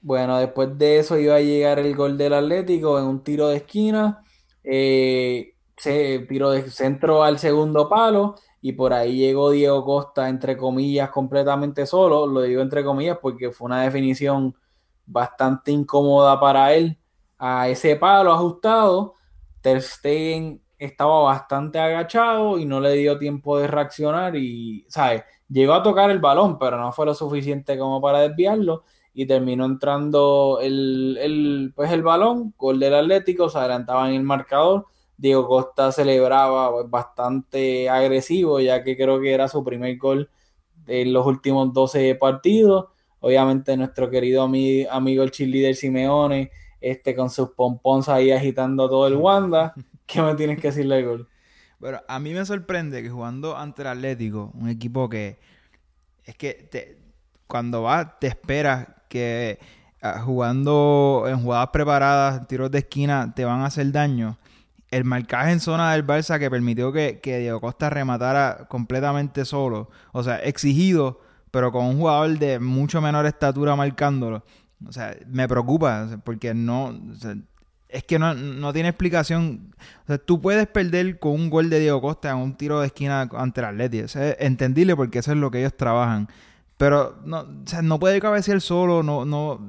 Bueno, 0.02 0.38
después 0.38 0.78
de 0.78 1.00
eso 1.00 1.18
iba 1.18 1.36
a 1.36 1.42
llegar 1.42 1.80
el 1.80 1.96
gol 1.96 2.18
del 2.18 2.34
Atlético 2.34 3.00
en 3.00 3.06
un 3.06 3.24
tiro 3.24 3.48
de 3.48 3.58
esquina, 3.58 4.24
eh, 4.64 5.54
se 5.78 6.20
tiro 6.28 6.52
de 6.52 6.70
centro 6.70 7.24
al 7.24 7.40
segundo 7.40 7.90
palo 7.90 8.36
y 8.66 8.74
por 8.74 8.94
ahí 8.94 9.16
llegó 9.18 9.52
Diego 9.52 9.86
Costa, 9.86 10.28
entre 10.28 10.58
comillas, 10.58 11.12
completamente 11.12 11.86
solo. 11.86 12.26
Lo 12.26 12.42
digo 12.42 12.64
entre 12.64 12.84
comillas 12.84 13.20
porque 13.22 13.52
fue 13.52 13.68
una 13.68 13.84
definición 13.84 14.56
bastante 15.06 15.72
incómoda 15.72 16.40
para 16.40 16.74
él. 16.74 16.98
A 17.38 17.70
ese 17.70 17.96
palo 17.96 18.34
ajustado, 18.34 19.14
Ter 19.62 19.84
Stegen 19.84 20.64
estaba 20.80 21.22
bastante 21.22 21.78
agachado 21.78 22.58
y 22.58 22.66
no 22.66 22.80
le 22.80 22.94
dio 22.94 23.20
tiempo 23.20 23.60
de 23.60 23.68
reaccionar 23.68 24.36
y, 24.36 24.84
¿sabes? 24.90 25.22
Llegó 25.48 25.74
a 25.74 25.84
tocar 25.84 26.10
el 26.10 26.18
balón, 26.18 26.58
pero 26.58 26.80
no 26.80 26.92
fue 26.92 27.06
lo 27.06 27.14
suficiente 27.14 27.78
como 27.78 28.02
para 28.02 28.22
desviarlo 28.22 28.84
y 29.14 29.28
terminó 29.28 29.66
entrando 29.66 30.58
el, 30.60 31.20
el, 31.22 31.72
pues 31.76 31.92
el 31.92 32.02
balón, 32.02 32.56
gol 32.58 32.80
del 32.80 32.96
Atlético, 32.96 33.48
se 33.48 33.60
adelantaba 33.60 34.10
el 34.10 34.24
marcador. 34.24 34.88
Diego 35.18 35.48
Costa 35.48 35.92
celebraba 35.92 36.84
bastante 36.84 37.90
agresivo, 37.90 38.60
ya 38.60 38.84
que 38.84 38.98
creo 38.98 39.20
que 39.22 39.34
era 39.34 39.48
su 39.48 39.64
primer 39.64 39.98
gol 39.98 40.30
en 40.88 41.14
los 41.14 41.26
últimos 41.26 41.74
12 41.74 42.16
partidos. 42.16 42.88
Obviamente 43.20 43.76
nuestro 43.78 44.10
querido 44.10 44.46
ami- 44.48 44.88
amigo 44.90 45.24
el 45.24 45.32
cheerleader 45.32 45.76
Simeone, 45.76 46.52
este 46.82 47.16
con 47.16 47.30
sus 47.30 47.50
pompons 47.52 48.10
ahí 48.10 48.32
agitando 48.32 48.88
todo 48.90 49.08
el 49.08 49.16
Wanda. 49.16 49.74
¿Qué 50.06 50.22
me 50.22 50.36
tienes 50.36 50.60
que 50.60 50.68
decirle 50.68 50.96
del 50.98 51.06
gol? 51.06 51.30
Bueno, 51.80 52.02
a 52.08 52.20
mí 52.20 52.34
me 52.34 52.46
sorprende 52.46 53.02
que 53.02 53.10
jugando 53.10 53.58
ante 53.58 53.82
el 53.82 53.88
Atlético, 53.90 54.52
un 54.54 54.70
equipo 54.70 55.10
que 55.10 55.40
es 56.24 56.36
que 56.36 56.54
te- 56.54 56.98
cuando 57.48 57.84
vas 57.84 58.20
te 58.20 58.28
esperas 58.28 58.88
que 59.08 59.60
ah, 60.02 60.22
jugando 60.22 61.26
en 61.28 61.42
jugadas 61.42 61.70
preparadas, 61.70 62.48
tiros 62.48 62.70
de 62.72 62.80
esquina, 62.80 63.34
te 63.36 63.46
van 63.46 63.62
a 63.62 63.68
hacer 63.68 63.92
daño. 63.92 64.38
El 64.96 65.04
marcaje 65.04 65.52
en 65.52 65.60
zona 65.60 65.92
del 65.92 66.06
Barça 66.06 66.40
que 66.40 66.50
permitió 66.50 66.94
que, 66.94 67.20
Diego 67.24 67.60
Costa 67.60 67.90
rematara 67.90 68.66
completamente 68.70 69.44
solo, 69.44 69.90
o 70.14 70.24
sea, 70.24 70.38
exigido 70.38 71.20
pero 71.56 71.72
con 71.72 71.86
un 71.86 71.98
jugador 71.98 72.38
de 72.38 72.60
mucho 72.60 73.00
menor 73.00 73.26
estatura 73.26 73.78
marcándolo. 73.78 74.44
O 74.86 74.92
sea, 74.92 75.16
me 75.26 75.48
preocupa, 75.48 76.20
porque 76.26 76.54
no. 76.54 77.00
es 77.88 78.04
que 78.04 78.20
no, 78.20 78.34
no 78.34 78.74
tiene 78.74 78.90
explicación. 78.90 79.74
O 80.04 80.08
sea, 80.08 80.18
tú 80.18 80.42
puedes 80.42 80.68
perder 80.68 81.18
con 81.18 81.32
un 81.32 81.50
gol 81.50 81.70
de 81.70 81.80
Diego 81.80 82.02
Costa 82.02 82.32
en 82.32 82.38
un 82.40 82.58
tiro 82.58 82.82
de 82.82 82.88
esquina 82.88 83.30
ante 83.38 83.62
el 83.62 83.68
Atleti. 83.68 84.02
O 84.02 84.08
entendible 84.38 84.98
porque 84.98 85.20
eso 85.20 85.32
es 85.32 85.38
lo 85.38 85.50
que 85.50 85.60
ellos 85.60 85.78
trabajan. 85.78 86.28
Pero 86.76 87.22
no, 87.24 87.40
o 87.40 87.48
sea, 87.66 87.82
no 87.82 88.02
puede 88.02 88.20
cabecear 88.20 88.60
solo, 88.60 89.02
no, 89.02 89.24
no. 89.24 89.66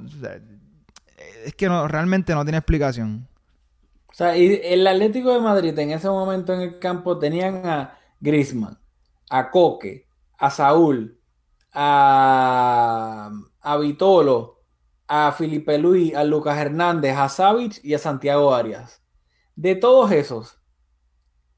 es 1.45 1.55
que 1.55 1.69
no, 1.69 1.87
realmente 1.87 2.33
no 2.35 2.43
tiene 2.43 2.57
explicación. 2.57 3.29
O 4.17 4.23
sea, 4.23 4.35
y 4.35 4.59
el 4.63 4.87
Atlético 4.87 5.31
de 5.31 5.39
Madrid 5.39 5.77
en 5.77 5.91
ese 5.91 6.09
momento 6.09 6.51
en 6.51 6.61
el 6.61 6.79
campo 6.79 7.19
tenían 7.19 7.63
a 7.67 7.99
Griezmann, 8.19 8.79
a 9.29 9.51
Coque, 9.51 10.07
a 10.39 10.49
Saúl, 10.49 11.21
a, 11.71 13.29
a 13.61 13.77
Vitolo, 13.77 14.63
a 15.07 15.31
Felipe 15.33 15.77
Luis, 15.77 16.15
a 16.15 16.23
Lucas 16.23 16.57
Hernández, 16.57 17.15
a 17.15 17.29
Savic 17.29 17.79
y 17.83 17.93
a 17.93 17.99
Santiago 17.99 18.55
Arias. 18.55 19.03
De 19.55 19.75
todos 19.75 20.11
esos, 20.11 20.59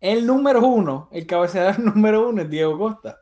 el 0.02 0.28
número 0.28 0.68
uno, 0.68 1.08
el 1.14 1.26
cabeceador 1.26 1.80
número 1.96 2.28
uno 2.28 2.42
es 2.42 2.50
Diego 2.50 2.78
Costa. 2.78 3.22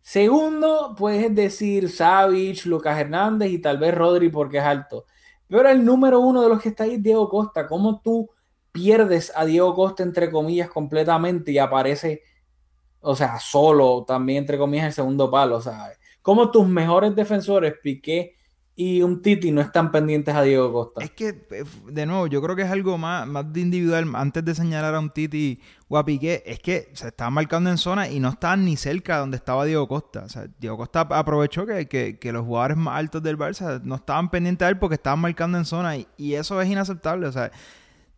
Segundo, 0.00 0.94
puedes 0.96 1.34
decir 1.34 1.90
Savic, 1.90 2.64
Lucas 2.64 2.98
Hernández 2.98 3.50
y 3.50 3.58
tal 3.58 3.76
vez 3.76 3.94
Rodri 3.94 4.30
porque 4.30 4.56
es 4.56 4.64
alto. 4.64 5.04
Pero 5.48 5.68
el 5.68 5.84
número 5.84 6.20
uno 6.20 6.40
de 6.40 6.48
los 6.48 6.62
que 6.62 6.70
está 6.70 6.84
ahí 6.84 6.94
es 6.94 7.02
Diego 7.02 7.28
Costa. 7.28 7.66
¿Cómo 7.66 8.00
tú 8.00 8.30
pierdes 8.72 9.32
a 9.34 9.44
Diego 9.44 9.74
Costa, 9.74 10.02
entre 10.02 10.30
comillas, 10.30 10.68
completamente 10.70 11.52
y 11.52 11.58
aparece, 11.58 12.22
o 13.00 13.16
sea, 13.16 13.38
solo 13.40 14.04
también, 14.06 14.38
entre 14.40 14.58
comillas, 14.58 14.86
el 14.86 14.92
segundo 14.92 15.30
palo? 15.30 15.60
¿sabes? 15.60 15.98
¿Cómo 16.22 16.50
tus 16.50 16.66
mejores 16.68 17.14
defensores, 17.16 17.74
Piqué 17.82 18.36
y 18.76 19.02
un 19.02 19.22
Titi, 19.22 19.50
no 19.50 19.60
están 19.60 19.90
pendientes 19.90 20.34
a 20.34 20.42
Diego 20.42 20.72
Costa? 20.72 21.02
Es 21.02 21.10
que, 21.10 21.28
eh, 21.50 21.64
de 21.86 22.06
nuevo, 22.06 22.28
yo 22.28 22.40
creo 22.40 22.54
que 22.54 22.62
es 22.62 22.70
algo 22.70 22.96
más, 22.96 23.26
más 23.26 23.52
de 23.52 23.60
individual. 23.60 24.08
Antes 24.14 24.44
de 24.44 24.54
señalar 24.54 24.94
a 24.94 25.00
un 25.00 25.10
Titi 25.10 25.60
o 25.88 25.98
a 25.98 26.04
Piqué, 26.04 26.44
es 26.46 26.60
que 26.60 26.90
se 26.92 27.08
estaban 27.08 27.32
marcando 27.32 27.70
en 27.70 27.78
zona 27.78 28.08
y 28.08 28.20
no 28.20 28.28
estaban 28.28 28.64
ni 28.64 28.76
cerca 28.76 29.14
de 29.14 29.20
donde 29.20 29.36
estaba 29.36 29.64
Diego 29.64 29.88
Costa. 29.88 30.22
O 30.24 30.28
sea, 30.28 30.46
Diego 30.60 30.76
Costa 30.76 31.00
aprovechó 31.10 31.66
que, 31.66 31.88
que- 31.88 32.18
que 32.20 32.32
los 32.32 32.44
jugadores 32.44 32.76
más 32.76 32.98
altos 32.98 33.20
del 33.22 33.36
Barça 33.38 33.80
no 33.82 33.96
estaban 33.96 34.30
pendientes 34.30 34.64
a 34.66 34.68
él 34.68 34.78
porque 34.78 34.94
estaban 34.94 35.18
marcando 35.20 35.58
en 35.58 35.64
zona 35.64 35.96
y, 35.96 36.06
y 36.16 36.34
eso 36.34 36.60
es 36.62 36.68
inaceptable. 36.68 37.26
O 37.26 37.32
sea, 37.32 37.50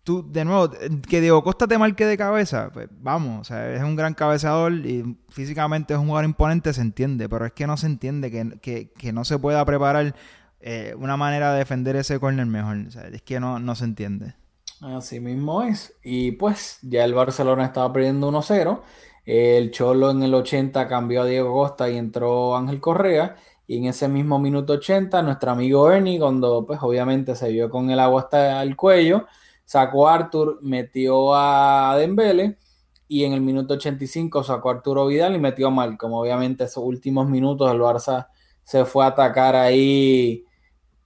tú, 0.04 0.30
de 0.30 0.44
nuevo, 0.44 0.70
que 1.08 1.20
Diego 1.20 1.42
Costa 1.44 1.66
te 1.68 1.78
marque 1.78 2.06
de 2.06 2.16
cabeza, 2.16 2.70
pues 2.72 2.88
vamos, 2.90 3.40
o 3.40 3.44
sea, 3.44 3.72
es 3.74 3.82
un 3.82 3.96
gran 3.96 4.14
cabeceador 4.14 4.72
y 4.74 5.16
físicamente 5.30 5.94
es 5.94 6.00
un 6.00 6.06
jugador 6.06 6.24
imponente, 6.26 6.72
se 6.72 6.80
entiende, 6.82 7.28
pero 7.28 7.46
es 7.46 7.52
que 7.52 7.66
no 7.66 7.76
se 7.76 7.86
entiende 7.86 8.30
que, 8.30 8.58
que- 8.60 8.90
que 8.92 9.12
no 9.12 9.24
se 9.24 9.38
pueda 9.38 9.64
preparar 9.64 10.14
eh, 10.60 10.94
una 10.98 11.16
manera 11.16 11.52
de 11.52 11.58
defender 11.60 11.96
ese 11.96 12.18
corner 12.20 12.46
mejor. 12.46 12.76
Es 13.12 13.22
que 13.22 13.40
no, 13.40 13.58
no 13.60 13.74
se 13.74 13.84
entiende. 13.84 14.34
Así 14.80 15.20
mismo 15.20 15.62
es. 15.62 15.94
Y 16.02 16.32
pues 16.32 16.78
ya 16.82 17.04
el 17.04 17.14
Barcelona 17.14 17.66
estaba 17.66 17.92
perdiendo 17.92 18.28
1-0. 18.28 18.82
El 19.26 19.70
Cholo 19.70 20.10
en 20.10 20.22
el 20.22 20.32
80 20.34 20.88
cambió 20.88 21.22
a 21.22 21.26
Diego 21.26 21.52
Costa 21.52 21.90
y 21.90 21.96
entró 21.98 22.56
Ángel 22.56 22.80
Correa. 22.80 23.36
Y 23.66 23.78
en 23.78 23.84
ese 23.86 24.08
mismo 24.08 24.38
minuto 24.38 24.72
80, 24.74 25.22
nuestro 25.22 25.50
amigo 25.52 25.90
Ernie, 25.92 26.18
cuando 26.18 26.66
pues 26.66 26.80
obviamente 26.82 27.36
se 27.36 27.50
vio 27.50 27.70
con 27.70 27.90
el 27.90 28.00
agua 28.00 28.22
hasta 28.22 28.62
el 28.62 28.74
cuello, 28.74 29.26
sacó 29.70 30.08
a 30.08 30.14
Arthur, 30.14 30.58
metió 30.62 31.32
a 31.32 31.94
Dembele. 31.96 32.58
Y 33.06 33.22
en 33.22 33.34
el 33.34 33.40
minuto 33.40 33.74
85 33.74 34.42
sacó 34.42 34.68
a 34.68 34.72
Arturo 34.74 35.06
Vidal 35.06 35.36
y 35.36 35.38
metió 35.38 35.68
a 35.68 35.70
Malcom. 35.70 36.12
Obviamente 36.12 36.64
esos 36.64 36.82
últimos 36.82 37.28
minutos 37.28 37.70
el 37.70 37.78
Barça 37.78 38.26
se 38.64 38.84
fue 38.84 39.04
a 39.04 39.08
atacar 39.08 39.54
ahí 39.54 40.44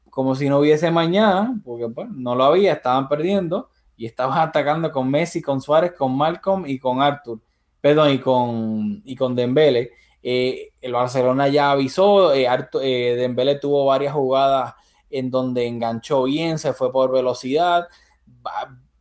como 0.08 0.34
si 0.34 0.48
no 0.48 0.60
hubiese 0.60 0.90
mañana, 0.90 1.60
porque 1.62 1.90
pues, 1.90 2.08
no 2.08 2.34
lo 2.34 2.44
había, 2.44 2.72
estaban 2.72 3.06
perdiendo 3.06 3.68
y 3.98 4.06
estaban 4.06 4.38
atacando 4.48 4.90
con 4.90 5.10
Messi, 5.10 5.42
con 5.42 5.60
Suárez, 5.60 5.92
con 5.92 6.16
Malcolm 6.16 6.64
y 6.66 6.78
con 6.78 7.02
Arthur, 7.02 7.42
perdón, 7.82 8.12
y 8.12 8.18
con, 8.18 9.02
y 9.04 9.14
con 9.14 9.34
Dembele. 9.34 9.90
Eh, 10.22 10.70
el 10.80 10.92
Barcelona 10.94 11.48
ya 11.48 11.72
avisó, 11.72 12.32
eh, 12.32 12.48
eh, 12.80 13.14
Dembele 13.18 13.56
tuvo 13.56 13.84
varias 13.84 14.14
jugadas 14.14 14.74
en 15.10 15.30
donde 15.30 15.66
enganchó 15.66 16.22
bien, 16.22 16.58
se 16.58 16.72
fue 16.72 16.90
por 16.90 17.12
velocidad. 17.12 17.88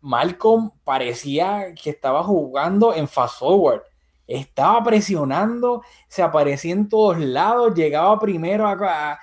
Malcolm 0.03 0.71
parecía 0.83 1.73
que 1.81 1.89
estaba 1.89 2.23
jugando 2.23 2.93
en 2.93 3.07
fast 3.07 3.39
forward. 3.39 3.83
Estaba 4.27 4.83
presionando, 4.83 5.81
se 6.07 6.21
aparecía 6.21 6.73
en 6.73 6.89
todos 6.89 7.19
lados, 7.19 7.73
llegaba 7.73 8.19
primero 8.19 8.67
a, 8.67 9.19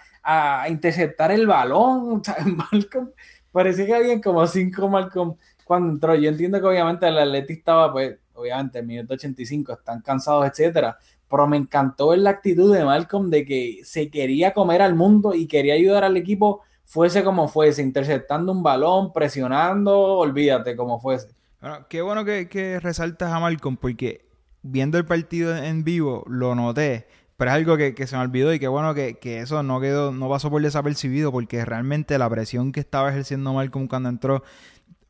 interceptar 0.68 1.32
el 1.32 1.46
balón. 1.46 2.22
Malcolm, 2.72 3.10
parecía 3.52 3.86
que 3.86 3.94
había 3.94 4.20
como 4.20 4.46
cinco 4.46 4.88
Malcolm 4.88 5.36
cuando 5.64 5.92
entró. 5.92 6.14
Yo 6.14 6.30
entiendo 6.30 6.60
que 6.60 6.66
obviamente 6.66 7.06
el 7.06 7.18
Atleti 7.18 7.54
estaba, 7.54 7.92
pues, 7.92 8.18
obviamente, 8.34 8.78
en 8.78 8.86
minuto 8.86 9.14
85, 9.14 9.72
están 9.74 10.00
cansados, 10.00 10.46
etcétera. 10.46 10.96
Pero 11.28 11.46
me 11.46 11.56
encantó 11.58 12.14
la 12.16 12.30
actitud 12.30 12.74
de 12.74 12.84
Malcolm 12.84 13.30
de 13.30 13.44
que 13.44 13.80
se 13.84 14.10
quería 14.10 14.52
comer 14.52 14.82
al 14.82 14.94
mundo 14.94 15.34
y 15.34 15.46
quería 15.46 15.74
ayudar 15.74 16.04
al 16.04 16.16
equipo, 16.16 16.62
fuese 16.90 17.22
como 17.22 17.46
fuese, 17.46 17.82
interceptando 17.82 18.50
un 18.50 18.64
balón, 18.64 19.12
presionando, 19.12 19.96
olvídate 19.96 20.74
como 20.74 20.98
fuese. 20.98 21.28
Bueno, 21.60 21.86
qué 21.88 22.02
bueno 22.02 22.24
que, 22.24 22.48
que 22.48 22.80
resaltas 22.80 23.32
a 23.32 23.38
Malcolm 23.38 23.76
porque 23.76 24.26
viendo 24.62 24.98
el 24.98 25.04
partido 25.04 25.56
en 25.56 25.84
vivo 25.84 26.24
lo 26.26 26.56
noté, 26.56 27.06
pero 27.36 27.52
es 27.52 27.54
algo 27.54 27.76
que, 27.76 27.94
que 27.94 28.08
se 28.08 28.16
me 28.16 28.22
olvidó 28.22 28.52
y 28.52 28.58
qué 28.58 28.66
bueno 28.66 28.92
que, 28.92 29.18
que 29.18 29.38
eso 29.38 29.62
no 29.62 29.80
quedó, 29.80 30.10
no 30.10 30.28
pasó 30.28 30.50
por 30.50 30.62
desapercibido 30.62 31.30
porque 31.30 31.64
realmente 31.64 32.18
la 32.18 32.28
presión 32.28 32.72
que 32.72 32.80
estaba 32.80 33.10
ejerciendo 33.10 33.52
Malcolm 33.52 33.86
cuando 33.86 34.08
entró. 34.08 34.42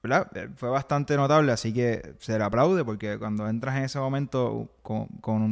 Eh, 0.03 0.49
Fue 0.57 0.69
bastante 0.69 1.17
notable, 1.17 1.51
así 1.53 1.73
que 1.73 2.15
se 2.19 2.37
le 2.37 2.45
aplaude 2.45 2.85
porque 2.85 3.19
cuando 3.19 3.49
entras 3.49 3.77
en 3.77 3.85
ese 3.85 3.99
momento 3.99 4.69
con, 4.83 5.07
con 5.23 5.43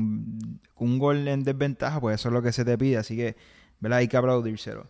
un 0.77 0.99
gol 0.99 1.27
en 1.27 1.43
desventaja, 1.43 2.01
pues 2.01 2.21
eso 2.21 2.29
es 2.29 2.35
lo 2.35 2.43
que 2.43 2.53
se 2.53 2.67
te 2.67 2.77
pide, 2.77 2.99
así 2.99 3.17
que, 3.17 3.35
¿verdad? 3.81 4.01
Hay 4.01 4.09
que 4.09 4.17
aplaudírselo. 4.19 4.89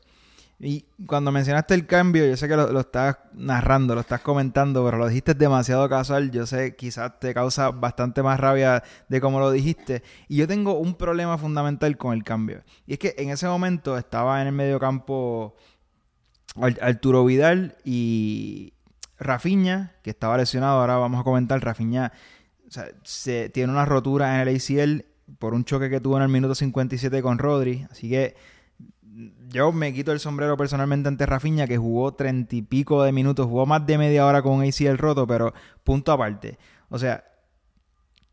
Y 0.60 0.86
cuando 1.06 1.30
mencionaste 1.30 1.74
el 1.74 1.86
cambio, 1.86 2.26
yo 2.26 2.36
sé 2.36 2.48
que 2.48 2.56
lo, 2.56 2.72
lo 2.72 2.80
estás 2.80 3.18
narrando, 3.32 3.94
lo 3.94 4.00
estás 4.00 4.20
comentando, 4.22 4.84
pero 4.84 4.98
lo 4.98 5.06
dijiste 5.06 5.34
demasiado 5.34 5.88
casual. 5.88 6.32
Yo 6.32 6.46
sé, 6.46 6.74
quizás 6.74 7.20
te 7.20 7.32
causa 7.32 7.70
bastante 7.70 8.24
más 8.24 8.40
rabia 8.40 8.82
de 9.08 9.20
cómo 9.20 9.38
lo 9.38 9.52
dijiste. 9.52 10.02
Y 10.26 10.36
yo 10.36 10.48
tengo 10.48 10.74
un 10.78 10.96
problema 10.96 11.38
fundamental 11.38 11.96
con 11.96 12.12
el 12.12 12.24
cambio. 12.24 12.64
Y 12.86 12.94
es 12.94 12.98
que 12.98 13.14
en 13.18 13.30
ese 13.30 13.46
momento 13.46 13.96
estaba 13.96 14.40
en 14.42 14.48
el 14.48 14.52
medio 14.52 14.80
campo 14.80 15.54
Ar- 16.56 16.78
Arturo 16.82 17.24
Vidal 17.24 17.76
y 17.84 18.72
Rafiña, 19.18 19.94
que 20.02 20.10
estaba 20.10 20.36
lesionado. 20.36 20.80
Ahora 20.80 20.96
vamos 20.96 21.20
a 21.20 21.24
comentar. 21.24 21.62
Rafiña 21.62 22.12
o 22.66 22.70
sea, 22.70 22.86
se, 23.04 23.48
tiene 23.48 23.72
una 23.72 23.84
rotura 23.84 24.34
en 24.42 24.48
el 24.48 24.56
ACL 24.56 25.04
por 25.38 25.54
un 25.54 25.64
choque 25.64 25.88
que 25.90 26.00
tuvo 26.00 26.16
en 26.16 26.22
el 26.24 26.28
minuto 26.28 26.54
57 26.54 27.22
con 27.22 27.38
Rodri. 27.38 27.86
Así 27.90 28.08
que 28.10 28.34
yo 29.48 29.72
me 29.72 29.92
quito 29.92 30.12
el 30.12 30.20
sombrero 30.20 30.56
personalmente 30.56 31.08
ante 31.08 31.26
Rafinha, 31.26 31.66
que 31.66 31.78
jugó 31.78 32.14
treinta 32.14 32.54
y 32.54 32.62
pico 32.62 33.02
de 33.02 33.12
minutos, 33.12 33.46
jugó 33.46 33.66
más 33.66 33.86
de 33.86 33.98
media 33.98 34.26
hora 34.26 34.42
con 34.42 34.52
un 34.52 34.64
ACL 34.64 34.98
roto, 34.98 35.26
pero 35.26 35.54
punto 35.84 36.12
aparte. 36.12 36.58
O 36.88 36.98
sea, 36.98 37.24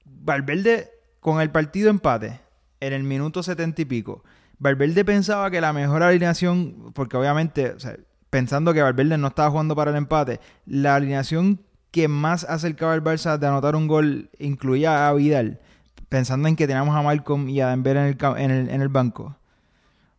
Valverde 0.06 0.92
con 1.20 1.42
el 1.42 1.52
partido 1.52 1.90
empate 1.90 2.40
en 2.80 2.94
el 2.94 3.04
minuto 3.04 3.44
setenta 3.44 3.82
y 3.82 3.86
pico. 3.86 4.24
Valverde 4.60 5.04
pensaba 5.04 5.50
que 5.52 5.62
la 5.62 5.74
mejor 5.74 6.04
alineación, 6.04 6.92
porque 6.94 7.18
obviamente, 7.18 7.72
o 7.72 7.80
sea, 7.80 7.96
pensando 8.30 8.74
que 8.74 8.82
Valverde 8.82 9.18
no 9.18 9.28
estaba 9.28 9.50
jugando 9.50 9.76
para 9.76 9.92
el 9.92 9.98
empate, 9.98 10.40
la 10.66 10.96
alineación 10.96 11.62
que 11.92 12.08
más 12.08 12.44
acercaba 12.44 12.94
al 12.94 13.04
Barça 13.04 13.38
de 13.38 13.48
anotar 13.48 13.76
un 13.76 13.88
gol 13.88 14.30
incluía 14.38 15.08
a 15.08 15.14
Vidal, 15.14 15.62
pensando 16.10 16.48
en 16.48 16.56
que 16.56 16.68
teníamos 16.68 16.96
a 16.96 17.02
Malcolm 17.02 17.48
y 17.50 17.62
a 17.62 17.70
Dembélé 17.70 18.00
en 18.02 18.06
el, 18.08 18.18
en 18.38 18.52
el, 18.52 18.70
en 18.70 18.82
el 18.82 18.90
banco. 18.90 19.38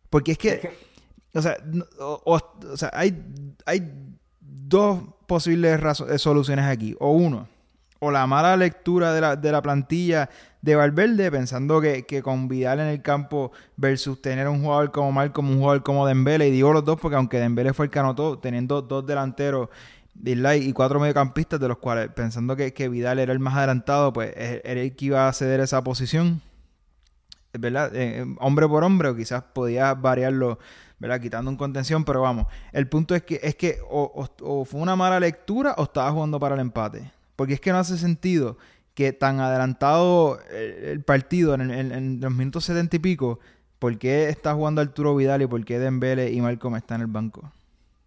Porque 0.09 0.31
es 0.31 0.37
que, 0.37 0.86
o 1.37 1.41
sea, 1.41 1.57
o, 1.99 2.39
sea, 2.75 2.89
hay, 2.93 3.23
hay 3.65 3.91
dos 4.39 5.01
posibles 5.27 5.79
eh, 6.09 6.17
soluciones 6.17 6.65
aquí. 6.65 6.95
O 6.99 7.11
uno, 7.11 7.47
o 7.99 8.11
la 8.11 8.25
mala 8.27 8.57
lectura 8.57 9.13
de 9.13 9.21
la, 9.21 9.35
de 9.35 9.51
la 9.51 9.61
plantilla 9.61 10.29
de 10.61 10.75
Valverde, 10.75 11.31
pensando 11.31 11.79
que, 11.79 12.05
que 12.05 12.21
con 12.21 12.47
Vidal 12.47 12.79
en 12.79 12.87
el 12.87 13.01
campo 13.01 13.51
versus 13.75 14.21
tener 14.21 14.47
un 14.47 14.63
jugador 14.63 14.91
como 14.91 15.11
Malcolm, 15.11 15.51
un 15.51 15.59
jugador 15.59 15.83
como 15.83 16.07
Dembélé, 16.07 16.47
y 16.47 16.51
digo 16.51 16.73
los 16.73 16.83
dos 16.83 16.99
porque 16.99 17.15
aunque 17.15 17.39
Dembélé 17.39 17.73
fue 17.73 17.85
el 17.85 17.91
que 17.91 17.99
anotó, 17.99 18.39
teniendo 18.39 18.81
dos 18.81 19.05
delanteros 19.05 19.69
y 20.23 20.73
cuatro 20.73 20.99
mediocampistas, 20.99 21.59
de 21.59 21.67
los 21.67 21.77
cuales 21.77 22.09
pensando 22.09 22.55
que, 22.55 22.73
que 22.73 22.89
Vidal 22.89 23.19
era 23.19 23.31
el 23.31 23.39
más 23.39 23.55
adelantado, 23.55 24.11
pues 24.11 24.33
era 24.35 24.81
el 24.81 24.95
que 24.95 25.05
iba 25.05 25.27
a 25.27 25.33
ceder 25.33 25.59
esa 25.59 25.83
posición. 25.83 26.41
¿verdad? 27.57 27.95
Eh, 27.95 28.19
eh, 28.19 28.35
hombre 28.39 28.67
por 28.67 28.83
hombre, 28.83 29.09
o 29.09 29.15
quizás 29.15 29.43
podía 29.53 29.93
variarlo, 29.93 30.59
¿verdad? 30.99 31.21
Quitando 31.21 31.51
un 31.51 31.57
contención, 31.57 32.03
pero 32.05 32.21
vamos. 32.21 32.47
El 32.73 32.87
punto 32.89 33.15
es 33.15 33.23
que, 33.23 33.39
es 33.43 33.55
que 33.55 33.79
o, 33.89 34.65
fue 34.65 34.81
una 34.81 34.95
mala 34.95 35.19
lectura 35.19 35.73
o 35.77 35.83
estaba 35.83 36.11
jugando 36.11 36.39
para 36.39 36.55
el 36.55 36.61
empate. 36.61 37.11
Porque 37.35 37.53
es 37.53 37.61
que 37.61 37.71
no 37.71 37.77
hace 37.79 37.97
sentido 37.97 38.57
que 38.95 39.13
tan 39.13 39.39
adelantado 39.39 40.39
el, 40.51 41.03
partido, 41.03 41.53
en, 41.53 41.69
en- 41.71 41.91
en 41.91 42.19
los 42.21 42.31
minutos 42.33 42.65
setenta 42.65 42.95
y 42.95 42.99
pico, 42.99 43.39
¿Por 43.79 43.99
qué 43.99 44.29
está 44.29 44.55
jugando 44.55 44.81
Arturo 44.81 45.15
Vidal 45.15 45.43
y 45.43 45.47
por 45.47 45.63
qué 45.63 45.77
Dembele 45.77 46.31
y 46.31 46.41
Malcolm 46.41 46.75
están 46.77 46.95
en 47.01 47.01
el 47.07 47.11
banco? 47.13 47.51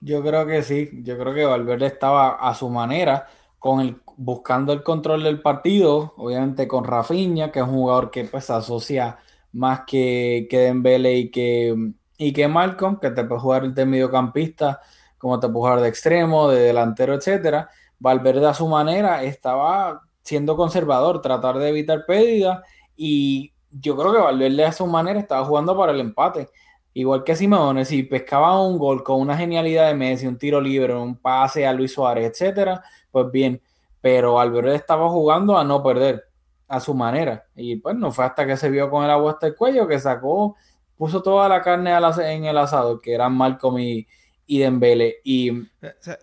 Yo 0.02 0.22
creo 0.22 0.46
que 0.46 0.62
sí, 0.62 0.88
yo 1.02 1.18
creo 1.18 1.34
que 1.34 1.44
Valverde 1.44 1.86
estaba 1.86 2.30
a 2.36 2.54
su 2.54 2.70
manera 2.70 3.26
con 3.58 3.80
el, 3.80 4.00
buscando 4.16 4.72
el 4.72 4.82
control 4.82 5.22
del 5.24 5.42
partido, 5.42 6.14
obviamente 6.16 6.66
con 6.66 6.84
Rafinha, 6.84 7.52
que 7.52 7.58
es 7.60 7.66
un 7.66 7.72
jugador 7.74 8.10
que 8.10 8.24
pues 8.24 8.46
se 8.46 8.54
asocia 8.54 9.18
más 9.52 9.82
que, 9.86 10.46
que 10.50 10.58
Dembele 10.58 11.14
y 11.18 11.30
que, 11.30 11.92
y 12.20 12.34
que 12.34 12.46
Malcolm, 12.48 13.00
que 13.00 13.10
te 13.10 13.24
puede 13.24 13.40
jugar 13.40 13.72
de 13.72 13.86
mediocampista, 13.86 14.78
como 15.16 15.40
te 15.40 15.48
puede 15.48 15.60
jugar 15.62 15.80
de 15.80 15.88
extremo, 15.88 16.50
de 16.50 16.60
delantero, 16.60 17.14
etcétera. 17.14 17.70
Valverde 17.98 18.46
a 18.46 18.52
su 18.52 18.68
manera 18.68 19.22
estaba 19.22 20.02
siendo 20.20 20.54
conservador, 20.54 21.22
tratar 21.22 21.56
de 21.56 21.70
evitar 21.70 22.04
pérdidas 22.04 22.60
y 22.94 23.54
yo 23.70 23.96
creo 23.96 24.12
que 24.12 24.18
Valverde 24.18 24.66
a 24.66 24.72
su 24.72 24.86
manera 24.86 25.18
estaba 25.18 25.46
jugando 25.46 25.74
para 25.74 25.92
el 25.92 26.00
empate. 26.00 26.50
Igual 26.92 27.24
que 27.24 27.34
Simeone, 27.34 27.86
si 27.86 28.02
pescaba 28.02 28.60
un 28.60 28.76
gol 28.76 29.02
con 29.02 29.18
una 29.18 29.34
genialidad 29.34 29.86
de 29.88 29.94
Messi, 29.94 30.26
un 30.26 30.36
tiro 30.36 30.60
libre, 30.60 30.94
un 30.94 31.16
pase 31.16 31.66
a 31.66 31.72
Luis 31.72 31.94
Suárez, 31.94 32.30
etcétera, 32.32 32.82
pues 33.10 33.30
bien. 33.30 33.62
Pero 34.02 34.34
Valverde 34.34 34.74
estaba 34.74 35.08
jugando 35.08 35.56
a 35.56 35.64
no 35.64 35.82
perder 35.82 36.26
a 36.68 36.80
su 36.80 36.92
manera. 36.92 37.46
Y 37.56 37.76
pues 37.76 37.96
no 37.96 38.12
fue 38.12 38.26
hasta 38.26 38.46
que 38.46 38.58
se 38.58 38.68
vio 38.68 38.90
con 38.90 39.04
el 39.04 39.10
agua 39.10 39.32
hasta 39.32 39.46
el 39.46 39.56
cuello 39.56 39.88
que 39.88 39.98
sacó, 39.98 40.56
puso 41.00 41.22
toda 41.22 41.48
la 41.48 41.62
carne 41.62 41.92
en 41.94 42.44
el 42.44 42.58
asado, 42.58 43.00
que 43.00 43.14
eran 43.14 43.32
Malcolm 43.32 43.78
y, 43.78 44.06
y 44.46 44.58
Dembele. 44.58 45.14
Y 45.24 45.66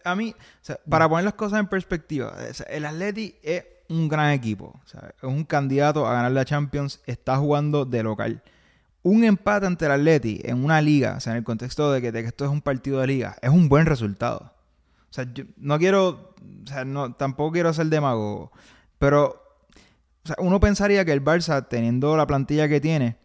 a 0.04 0.16
mí, 0.16 0.36
para 0.88 1.10
poner 1.10 1.26
las 1.26 1.34
cosas 1.34 1.60
en 1.60 1.66
perspectiva, 1.66 2.36
el 2.70 2.86
Atleti 2.86 3.34
es 3.42 3.66
un 3.90 4.08
gran 4.08 4.34
equipo. 4.34 4.80
es 4.86 5.24
un 5.24 5.46
candidato 5.46 6.06
a 6.06 6.14
ganar 6.14 6.32
la 6.32 6.46
Champions. 6.46 7.02
Está 7.08 7.38
jugando 7.38 7.86
de 7.86 8.04
local. 8.04 8.44
Un 9.02 9.24
empate 9.24 9.66
ante 9.66 9.86
el 9.86 9.94
Atleti 9.94 10.42
en 10.44 10.64
una 10.64 10.80
liga, 10.80 11.16
o 11.18 11.22
sea, 11.22 11.34
en 11.34 11.38
el 11.38 11.44
contexto 11.44 11.92
de 11.92 12.00
que, 12.00 12.20
esto 12.20 12.46
es 12.46 12.52
un 12.52 12.62
partido 12.62 13.00
de 13.00 13.08
liga, 13.08 13.36
es 13.42 13.50
un 13.50 13.70
buen 13.70 13.88
resultado. 13.88 14.54
O 15.10 15.14
sea, 15.14 15.26
yo 15.34 15.46
no 15.58 15.80
quiero, 15.80 16.36
o 16.66 16.68
sea, 16.68 16.86
no, 16.86 17.16
tampoco 17.16 17.52
quiero 17.54 17.74
ser 17.74 17.88
demagogo, 17.88 18.52
pero 19.00 19.42
uno 20.38 20.60
pensaría 20.60 21.04
que 21.04 21.14
el 21.14 21.24
Barça, 21.24 21.68
teniendo 21.68 22.16
la 22.16 22.28
plantilla 22.28 22.68
que 22.68 22.80
tiene, 22.80 23.18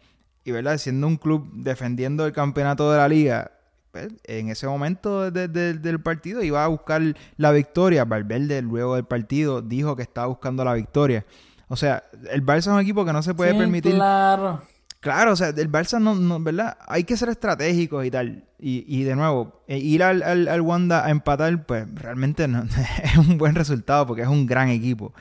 y 0.45 0.51
verdad, 0.51 0.79
siendo 0.79 1.07
un 1.07 1.17
club 1.17 1.49
defendiendo 1.53 2.27
el 2.27 2.33
campeonato 2.33 2.91
de 2.91 2.99
la 2.99 3.09
liga, 3.09 3.53
pues, 3.93 4.09
en 4.25 4.49
ese 4.49 4.67
momento 4.67 5.31
del 5.31 6.01
partido 6.01 6.43
iba 6.43 6.65
a 6.65 6.69
buscar 6.69 7.03
la 7.37 7.53
victoria. 7.53 8.05
Valverde 8.05 8.63
luego 8.63 8.97
del 8.97 9.05
partido 9.05 9.63
dijo 9.63 9.97
que 9.97 10.03
estaba 10.03 10.27
buscando 10.27 10.65
la 10.65 10.75
victoria. 10.75 11.25
O 11.69 11.77
sea, 11.77 12.03
el 12.31 12.45
Barça 12.45 12.59
es 12.59 12.67
un 12.69 12.81
equipo 12.81 13.05
que 13.05 13.13
no 13.13 13.23
se 13.23 13.35
puede 13.35 13.55
permitir. 13.55 13.95
Claro. 13.95 14.63
Claro, 15.01 15.33
o 15.33 15.37
sea, 15.37 15.49
el 15.49 15.71
Barça 15.71 16.01
no, 16.01 16.15
no, 16.15 16.39
¿verdad? 16.39 16.79
Hay 16.87 17.03
que 17.05 17.17
ser 17.17 17.29
estratégicos 17.29 18.07
y 18.07 18.11
tal. 18.11 18.45
Y, 18.59 18.85
y 18.87 19.03
de 19.03 19.17
nuevo, 19.17 19.63
e 19.67 19.79
ir 19.79 20.03
al, 20.05 20.23
al, 20.23 20.61
Wanda 20.61 21.05
a 21.05 21.11
empatar, 21.11 21.67
pues 21.67 21.93
realmente 21.95 22.47
no, 22.47 22.65
es 23.03 23.17
un 23.17 23.37
buen 23.37 23.57
resultado 23.57 24.07
porque 24.07 24.23
es 24.23 24.29
un 24.29 24.47
gran 24.47 24.69
equipo. 24.69 25.13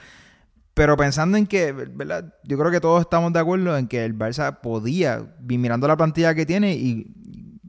Pero 0.74 0.96
pensando 0.96 1.38
en 1.38 1.48
que, 1.48 1.72
¿verdad? 1.74 2.34
Yo 2.44 2.58
creo 2.58 2.72
que 2.72 2.80
todos 2.80 3.02
estamos 3.02 3.34
de 3.34 3.40
acuerdo 3.40 3.78
en 3.78 3.88
que 3.88 4.06
el 4.06 4.18
Barça 4.18 4.62
podía, 4.62 5.36
mirando 5.40 5.88
la 5.88 5.98
plantilla 5.98 6.34
que 6.34 6.46
tiene 6.46 6.74
y 6.74 7.08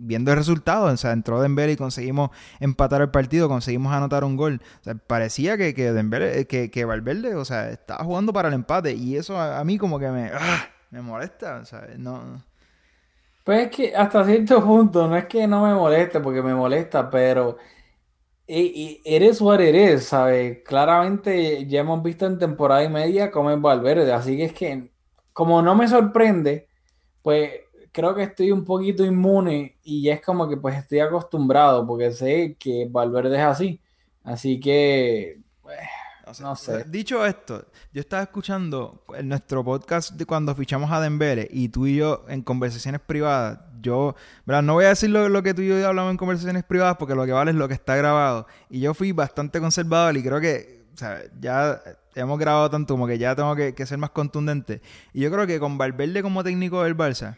viendo 0.03 0.33
el 0.33 0.37
resultado, 0.37 0.87
o 0.87 0.97
sea, 0.97 1.13
entró 1.13 1.41
Dembélé 1.41 1.73
y 1.73 1.77
conseguimos 1.77 2.31
empatar 2.61 3.03
el 3.03 3.11
partido, 3.11 3.49
conseguimos 3.49 3.93
anotar 3.93 4.25
un 4.25 4.37
gol. 4.37 4.61
O 4.81 4.85
sea, 4.85 4.95
parecía 4.95 5.57
que, 5.57 5.75
que 5.75 5.93
Dembélé, 5.93 6.47
que, 6.47 6.71
que 6.71 6.85
Valverde, 6.85 7.35
o 7.35 7.45
sea, 7.45 7.71
estaba 7.71 8.05
jugando 8.05 8.33
para 8.33 8.49
el 8.49 8.55
empate 8.55 8.95
y 8.95 9.17
eso 9.17 9.41
a, 9.41 9.63
mí 9.65 9.79
como 9.79 9.99
que 9.99 10.09
me, 10.09 10.31
ah, 10.35 10.69
me 10.91 11.03
molesta, 11.03 11.57
o 11.57 11.65
sea, 11.65 11.87
no... 11.97 12.43
Pues 13.45 13.65
es 13.67 13.77
que 13.77 13.97
hasta 13.97 14.25
cierto 14.25 14.63
punto, 14.65 15.09
no 15.09 15.17
es 15.17 15.27
que 15.27 15.49
no 15.49 15.67
me 15.67 15.75
moleste, 15.75 16.21
porque 16.21 16.43
me 16.43 16.55
molesta, 16.55 17.11
pero 17.11 17.59
eres 18.47 19.41
what 19.41 19.61
eres, 19.61 20.05
¿sabes? 20.05 20.59
Claramente 20.65 21.67
ya 21.67 21.81
hemos 21.81 22.03
visto 22.03 22.27
en 22.27 22.39
temporada 22.39 22.85
y 22.85 22.89
media 22.89 23.31
cómo 23.31 23.51
es 23.51 23.61
Valverde, 23.61 24.13
así 24.13 24.37
que 24.37 24.45
es 24.45 24.53
que 24.53 24.91
como 25.33 25.63
no 25.63 25.75
me 25.75 25.89
sorprende, 25.89 26.69
pues 27.23 27.51
creo 27.93 28.15
que 28.15 28.25
estoy 28.25 28.51
un 28.51 28.65
poquito 28.65 29.05
inmune 29.05 29.79
y 29.83 30.09
es 30.09 30.21
como 30.21 30.49
que 30.49 30.57
pues 30.57 30.77
estoy 30.77 31.01
acostumbrado 31.01 31.87
porque 31.87 32.11
sé 32.13 32.57
que 32.59 32.89
Valverde 32.91 33.37
es 33.37 33.45
así. 33.45 33.81
Así 34.25 34.61
que, 34.61 35.41
pues, 35.61 35.79
no 36.41 36.55
sé. 36.55 36.85
Dicho 36.85 37.27
esto, 37.27 37.67
yo 37.93 38.01
estaba 38.01 38.23
escuchando 38.23 39.05
en 39.17 39.29
nuestro 39.29 39.65
podcast 39.65 40.13
de 40.13 40.25
cuando 40.25 40.55
fichamos 40.55 40.91
a 40.93 41.01
Dembele 41.01 41.49
y 41.51 41.69
tú 41.69 41.87
y 41.87 41.97
yo 41.97 42.25
en 42.29 42.43
conversaciones 42.43 43.01
privadas. 43.01 43.59
Yo, 43.83 44.15
¿verdad? 44.47 44.63
No 44.63 44.75
voy 44.75 44.85
a 44.85 44.89
decir 44.89 45.11
lo, 45.11 45.43
que 45.43 45.53
tú 45.53 45.63
y 45.63 45.69
yo 45.69 45.87
hablamos 45.87 46.13
en 46.13 46.17
conversaciones 46.17 46.65
privadas 46.65 46.97
porque 46.99 47.15
lo 47.15 47.27
que 47.27 47.33
vale 47.33 47.51
es 47.51 47.57
lo 47.57 47.69
que 47.69 47.75
está 47.75 47.97
grabado. 47.97 48.47
Y 48.71 48.81
yo 48.81 48.95
fui 48.95 49.13
bastante 49.13 49.61
conservador 49.61 50.17
y 50.17 50.23
creo 50.23 50.41
que, 50.41 50.83
ya 51.41 51.81
hemos 52.15 52.39
grabado 52.39 52.71
tanto 52.71 52.95
como 52.95 53.07
que 53.07 53.19
ya 53.19 53.35
tengo 53.35 53.57
que, 53.57 53.75
que 53.75 53.85
ser 53.85 53.99
más 53.99 54.11
contundente. 54.11 54.81
Y 55.13 55.21
yo 55.21 55.31
creo 55.31 55.47
que 55.47 55.59
con 55.59 55.77
Valverde 55.77 56.23
como 56.23 56.45
técnico 56.45 56.83
del 56.85 56.97
Barça, 56.97 57.37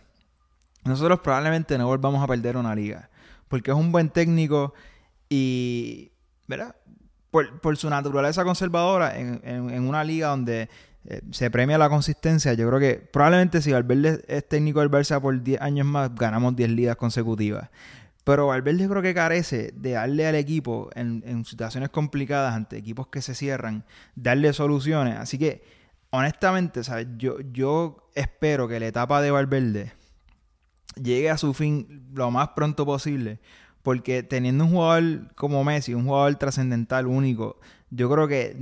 nosotros 0.85 1.21
probablemente 1.21 1.79
no 1.79 1.87
volvamos 1.87 2.23
a 2.23 2.27
perder 2.27 2.57
una 2.57 2.75
liga. 2.75 3.09
Porque 3.49 3.71
es 3.71 3.77
un 3.77 3.91
buen 3.91 4.11
técnico 4.11 4.75
y, 5.29 6.13
¿verdad? 6.47 6.77
Por, 7.31 7.77
su 7.77 7.91
naturaleza 7.91 8.45
conservadora, 8.45 9.19
en, 9.19 9.89
una 9.89 10.05
liga 10.05 10.29
donde 10.29 10.69
eh, 11.07 11.21
se 11.33 11.51
premia 11.51 11.77
la 11.77 11.89
consistencia, 11.89 12.55
yo 12.55 12.67
creo 12.69 12.81
que 12.81 12.97
probablemente 12.97 13.61
si 13.61 13.73
Valverde 13.73 14.25
es 14.27 14.49
técnico 14.49 14.81
del 14.81 14.91
Barça 14.91 15.21
por 15.21 15.43
10 15.43 15.61
años 15.61 15.87
más, 15.87 16.15
ganamos 16.15 16.57
10 16.57 16.71
ligas 16.71 16.97
consecutivas. 16.97 17.71
Pero 18.25 18.47
Valverde 18.47 18.89
creo 18.89 19.03
que 19.03 19.13
carece 19.13 19.73
de 19.77 19.93
darle 19.93 20.27
al 20.27 20.35
equipo 20.35 20.89
en, 20.95 21.45
situaciones 21.45 21.91
complicadas, 21.91 22.55
ante 22.55 22.79
equipos 22.79 23.09
que 23.09 23.21
se 23.21 23.35
cierran, 23.35 23.85
darle 24.15 24.55
soluciones. 24.55 25.19
Así 25.19 25.37
que, 25.39 25.63
honestamente, 26.09 26.83
¿sabes? 26.85 27.07
Yo, 27.19 27.41
yo 27.53 28.09
espero 28.15 28.67
que 28.67 28.81
la 28.81 28.87
etapa 28.87 29.21
de 29.21 29.31
Valverde 29.31 29.93
llegue 30.97 31.29
a 31.29 31.37
su 31.37 31.53
fin 31.53 32.09
lo 32.15 32.31
más 32.31 32.49
pronto 32.57 32.87
posible. 32.87 33.41
Porque 33.83 34.23
teniendo 34.23 34.65
un 34.65 34.71
jugador 34.71 35.35
como 35.35 35.63
Messi, 35.63 35.93
un 35.93 36.07
jugador 36.07 36.37
trascendental, 36.37 37.07
único, 37.07 37.61
yo 37.91 38.11
creo 38.11 38.27
que 38.27 38.57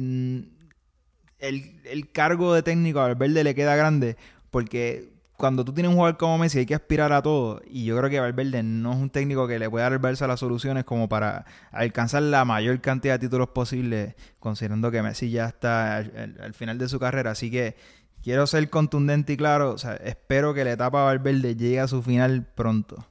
mm, 1.42 1.86
el, 1.86 2.12
cargo 2.12 2.54
de 2.54 2.62
técnico 2.62 3.00
a 3.00 3.08
Valverde 3.08 3.44
le 3.44 3.54
queda 3.54 3.76
grande. 3.76 4.16
Porque 4.50 5.10
cuando 5.36 5.64
tú 5.64 5.72
tienes 5.72 5.90
un 5.90 5.96
jugador 5.96 6.18
como 6.18 6.38
Messi 6.38 6.60
hay 6.60 6.66
que 6.66 6.74
aspirar 6.74 7.12
a 7.12 7.22
todo. 7.22 7.60
Y 7.66 7.84
yo 7.84 7.96
creo 7.98 8.10
que 8.10 8.20
Valverde 8.20 8.62
no 8.62 8.92
es 8.92 8.98
un 8.98 9.10
técnico 9.10 9.48
que 9.48 9.58
le 9.58 9.68
pueda 9.68 9.90
dar 9.90 10.00
Barça 10.00 10.26
las 10.26 10.40
soluciones 10.40 10.84
como 10.84 11.08
para 11.08 11.44
alcanzar 11.70 12.22
la 12.22 12.44
mayor 12.44 12.80
cantidad 12.80 13.14
de 13.14 13.26
títulos 13.26 13.48
posibles, 13.48 14.14
considerando 14.38 14.90
que 14.90 15.02
Messi 15.02 15.30
ya 15.30 15.46
está 15.46 15.96
al 15.96 16.54
final 16.54 16.78
de 16.78 16.88
su 16.88 16.98
carrera. 16.98 17.32
Así 17.32 17.50
que 17.50 17.76
quiero 18.22 18.46
ser 18.46 18.68
contundente 18.70 19.34
y 19.34 19.36
claro. 19.36 19.72
O 19.72 19.78
sea, 19.78 19.94
espero 19.96 20.54
que 20.54 20.64
la 20.64 20.72
etapa 20.72 21.04
Valverde 21.04 21.56
llegue 21.56 21.80
a 21.80 21.88
su 21.88 22.02
final 22.02 22.46
pronto. 22.54 23.04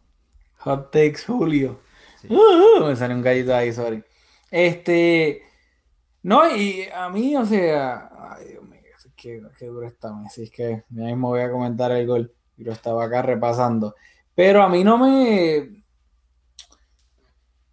Hot 0.60 0.92
takes, 0.92 1.24
Julio. 1.26 1.80
Uh, 2.30 2.86
me 2.86 2.96
sale 2.96 3.16
un 3.16 3.22
gallito 3.22 3.56
ahí, 3.56 3.74
sorry. 3.74 4.04
Este. 4.50 5.44
No, 6.24 6.56
y 6.56 6.88
a 6.94 7.10
mí, 7.10 7.36
o 7.36 7.46
sea. 7.46 8.11
Qué, 9.22 9.68
duro 9.68 9.86
está 9.86 10.12
Messi. 10.14 10.44
Es 10.44 10.52
que 10.52 10.84
ya 10.90 11.04
mismo 11.04 11.30
voy 11.30 11.42
a 11.42 11.52
comentar 11.52 11.92
el 11.92 12.08
gol. 12.08 12.34
Y 12.58 12.64
lo 12.64 12.72
estaba 12.72 13.06
acá 13.06 13.22
repasando. 13.22 13.96
Pero 14.34 14.64
a 14.64 14.70
mí 14.70 14.84
no 14.84 14.98
me. 14.98 15.84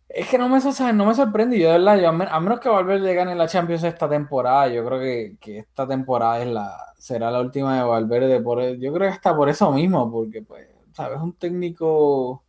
Es 0.08 0.28
que 0.28 0.36
no 0.36 0.48
me, 0.48 0.58
no 0.92 1.14
sorprende. 1.14 1.58
Yo, 1.58 1.72
de 1.72 1.78
verdad, 1.78 2.04
a 2.30 2.40
menos 2.40 2.60
que 2.60 2.68
Valverde 2.68 3.14
gane 3.14 3.34
la 3.34 3.48
Champions 3.48 3.84
esta 3.84 4.08
temporada, 4.08 4.68
yo 4.68 4.84
creo 4.84 5.00
que, 5.00 5.36
que 5.40 5.58
esta 5.58 5.86
temporada 5.86 6.42
es 6.42 6.48
la, 6.48 6.92
será 6.98 7.30
la 7.30 7.40
última 7.40 7.76
de 7.78 7.82
Valverde. 7.82 8.40
Por, 8.40 8.76
yo 8.76 8.92
creo 8.92 9.08
que 9.08 9.14
está 9.14 9.34
por 9.34 9.48
eso 9.48 9.72
mismo, 9.72 10.10
porque, 10.10 10.42
pues, 10.42 10.68
sabes, 10.92 11.18
un 11.20 11.32
técnico 11.34 12.44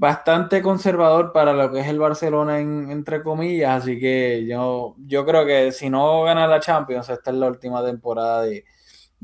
bastante 0.00 0.62
conservador 0.62 1.30
para 1.30 1.52
lo 1.52 1.70
que 1.70 1.80
es 1.80 1.86
el 1.86 1.98
Barcelona, 1.98 2.58
entre 2.58 3.22
comillas. 3.22 3.82
Así 3.82 4.00
que 4.00 4.46
yo, 4.48 4.96
yo 4.96 5.26
creo 5.26 5.44
que 5.44 5.72
si 5.72 5.90
no 5.90 6.22
gana 6.22 6.46
la 6.46 6.58
Champions, 6.58 7.10
esta 7.10 7.30
es 7.30 7.36
la 7.36 7.48
última 7.48 7.84
temporada 7.84 8.42
de, 8.42 8.64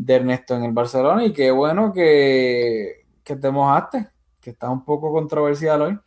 Ernesto 0.07 0.55
en 0.55 0.64
el 0.64 0.72
Barcelona. 0.72 1.24
Y 1.24 1.33
qué 1.33 1.51
bueno 1.51 1.95
que, 1.95 3.07
que 3.24 3.37
te 3.37 3.51
mojaste, 3.51 4.07
que 4.39 4.51
está 4.51 4.68
un 4.68 4.85
poco 4.85 5.11
controversial 5.11 5.81
hoy. 5.81 5.99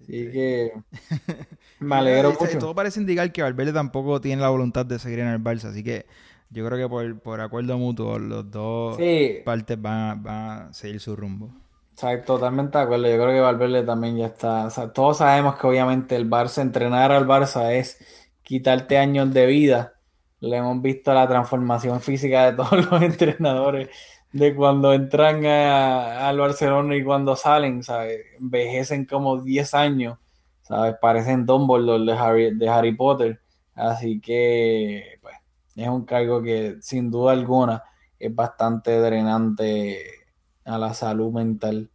Así 0.00 0.30
que 0.30 0.72
me 1.80 1.96
alegro 1.96 2.36
mucho. 2.38 2.58
Todo 2.60 2.76
parece 2.76 3.00
indicar 3.00 3.32
que 3.32 3.42
Valverde 3.42 3.72
tampoco 3.72 4.20
tiene 4.20 4.40
la 4.40 4.50
voluntad 4.50 4.86
de 4.86 5.00
seguir 5.00 5.18
en 5.18 5.28
el 5.28 5.42
Barça, 5.42 5.64
así 5.64 5.82
que 5.82 6.06
yo 6.48 6.64
creo 6.64 6.78
que 6.78 6.88
por, 6.88 7.18
por 7.18 7.40
acuerdo 7.40 7.76
mutuo 7.76 8.20
los 8.20 8.48
dos 8.48 8.96
partes 9.44 9.82
van 9.82 10.22
a, 10.28 10.68
seguir 10.72 11.00
su 11.00 11.16
rumbo. 11.16 11.61
Totalmente 11.96 12.78
de 12.78 12.84
acuerdo. 12.84 13.08
Yo 13.08 13.14
creo 13.14 13.28
que 13.28 13.40
Valverde 13.40 13.84
también 13.84 14.16
ya 14.16 14.26
está. 14.26 14.68
Todos 14.92 15.18
sabemos 15.18 15.56
que 15.56 15.66
obviamente 15.66 16.16
el 16.16 16.28
Barça, 16.28 16.62
entrenar 16.62 17.12
al 17.12 17.26
Barça 17.26 17.72
es 17.72 17.98
quitarte 18.42 18.98
años 18.98 19.32
de 19.32 19.46
vida. 19.46 19.94
Le 20.40 20.56
hemos 20.56 20.82
visto 20.82 21.14
la 21.14 21.28
transformación 21.28 22.00
física 22.00 22.50
de 22.50 22.56
todos 22.56 22.72
los 22.90 23.02
entrenadores 23.02 23.88
de 24.32 24.54
cuando 24.54 24.92
entran 24.94 25.44
al 25.46 26.38
Barcelona 26.38 26.96
y 26.96 27.04
cuando 27.04 27.36
salen, 27.36 27.82
¿sabes? 27.82 28.20
Envejecen 28.40 29.04
como 29.04 29.40
10 29.40 29.74
años, 29.74 30.18
¿sabes? 30.62 30.96
Parecen 31.00 31.46
Dumbledore 31.46 32.04
de 32.04 32.12
Harry, 32.18 32.54
de 32.56 32.68
Harry 32.68 32.96
Potter. 32.96 33.40
Así 33.74 34.20
que, 34.20 35.18
pues, 35.20 35.36
es 35.76 35.88
un 35.88 36.04
cargo 36.04 36.42
que 36.42 36.76
sin 36.80 37.10
duda 37.10 37.32
alguna 37.32 37.84
es 38.18 38.34
bastante 38.34 38.98
drenante 39.00 40.21
a 40.64 40.78
la 40.78 40.94
salud 40.94 41.32
mental 41.32 41.90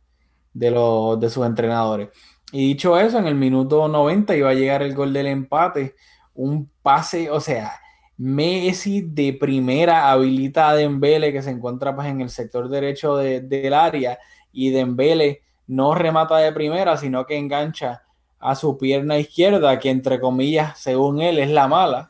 de, 0.53 0.72
los, 0.72 1.20
de 1.20 1.30
sus 1.30 1.45
entrenadores. 1.45 2.09
Y 2.51 2.68
dicho 2.70 2.97
eso, 2.97 3.18
en 3.20 3.28
el 3.28 3.36
minuto 3.36 3.88
90 3.88 4.36
iba 4.36 4.49
a 4.49 4.53
llegar 4.53 4.82
el 4.82 4.95
gol 4.95 5.13
del 5.13 5.28
empate, 5.28 5.95
un 6.34 6.70
pase, 6.82 7.30
o 7.30 7.39
sea, 7.39 7.74
Messi 8.20 9.01
de 9.01 9.34
primera 9.34 10.09
habilita 10.09 10.70
a 10.70 10.76
Dembele 10.76 11.32
que 11.32 11.43
se 11.43 11.51
encuentra 11.51 11.95
pues 11.95 12.07
en 12.07 12.22
el 12.22 12.30
sector 12.32 12.68
derecho 12.68 13.15
de- 13.18 13.41
del 13.41 13.74
área 13.76 14.18
y 14.51 14.72
Dembele 14.72 15.43
no 15.68 15.93
remata 15.93 16.38
de 16.38 16.51
primera, 16.51 16.97
sino 16.97 17.26
que 17.28 17.38
engancha 17.38 18.03
a 18.39 18.55
su 18.55 18.78
pierna 18.78 19.20
izquierda, 19.20 19.78
que 19.80 19.89
entre 19.91 20.20
comillas, 20.20 20.80
según 20.80 21.22
él, 21.22 21.38
es 21.38 21.49
la 21.51 21.68
mala, 21.68 22.09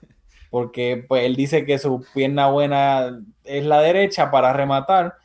porque 0.49 1.03
pues 1.08 1.26
él 1.26 1.36
dice 1.36 1.66
que 1.66 1.78
su 1.78 2.05
pierna 2.14 2.47
buena 2.49 3.20
es 3.43 3.66
la 3.66 3.82
derecha 3.82 4.32
para 4.32 4.53
rematar 4.53 5.16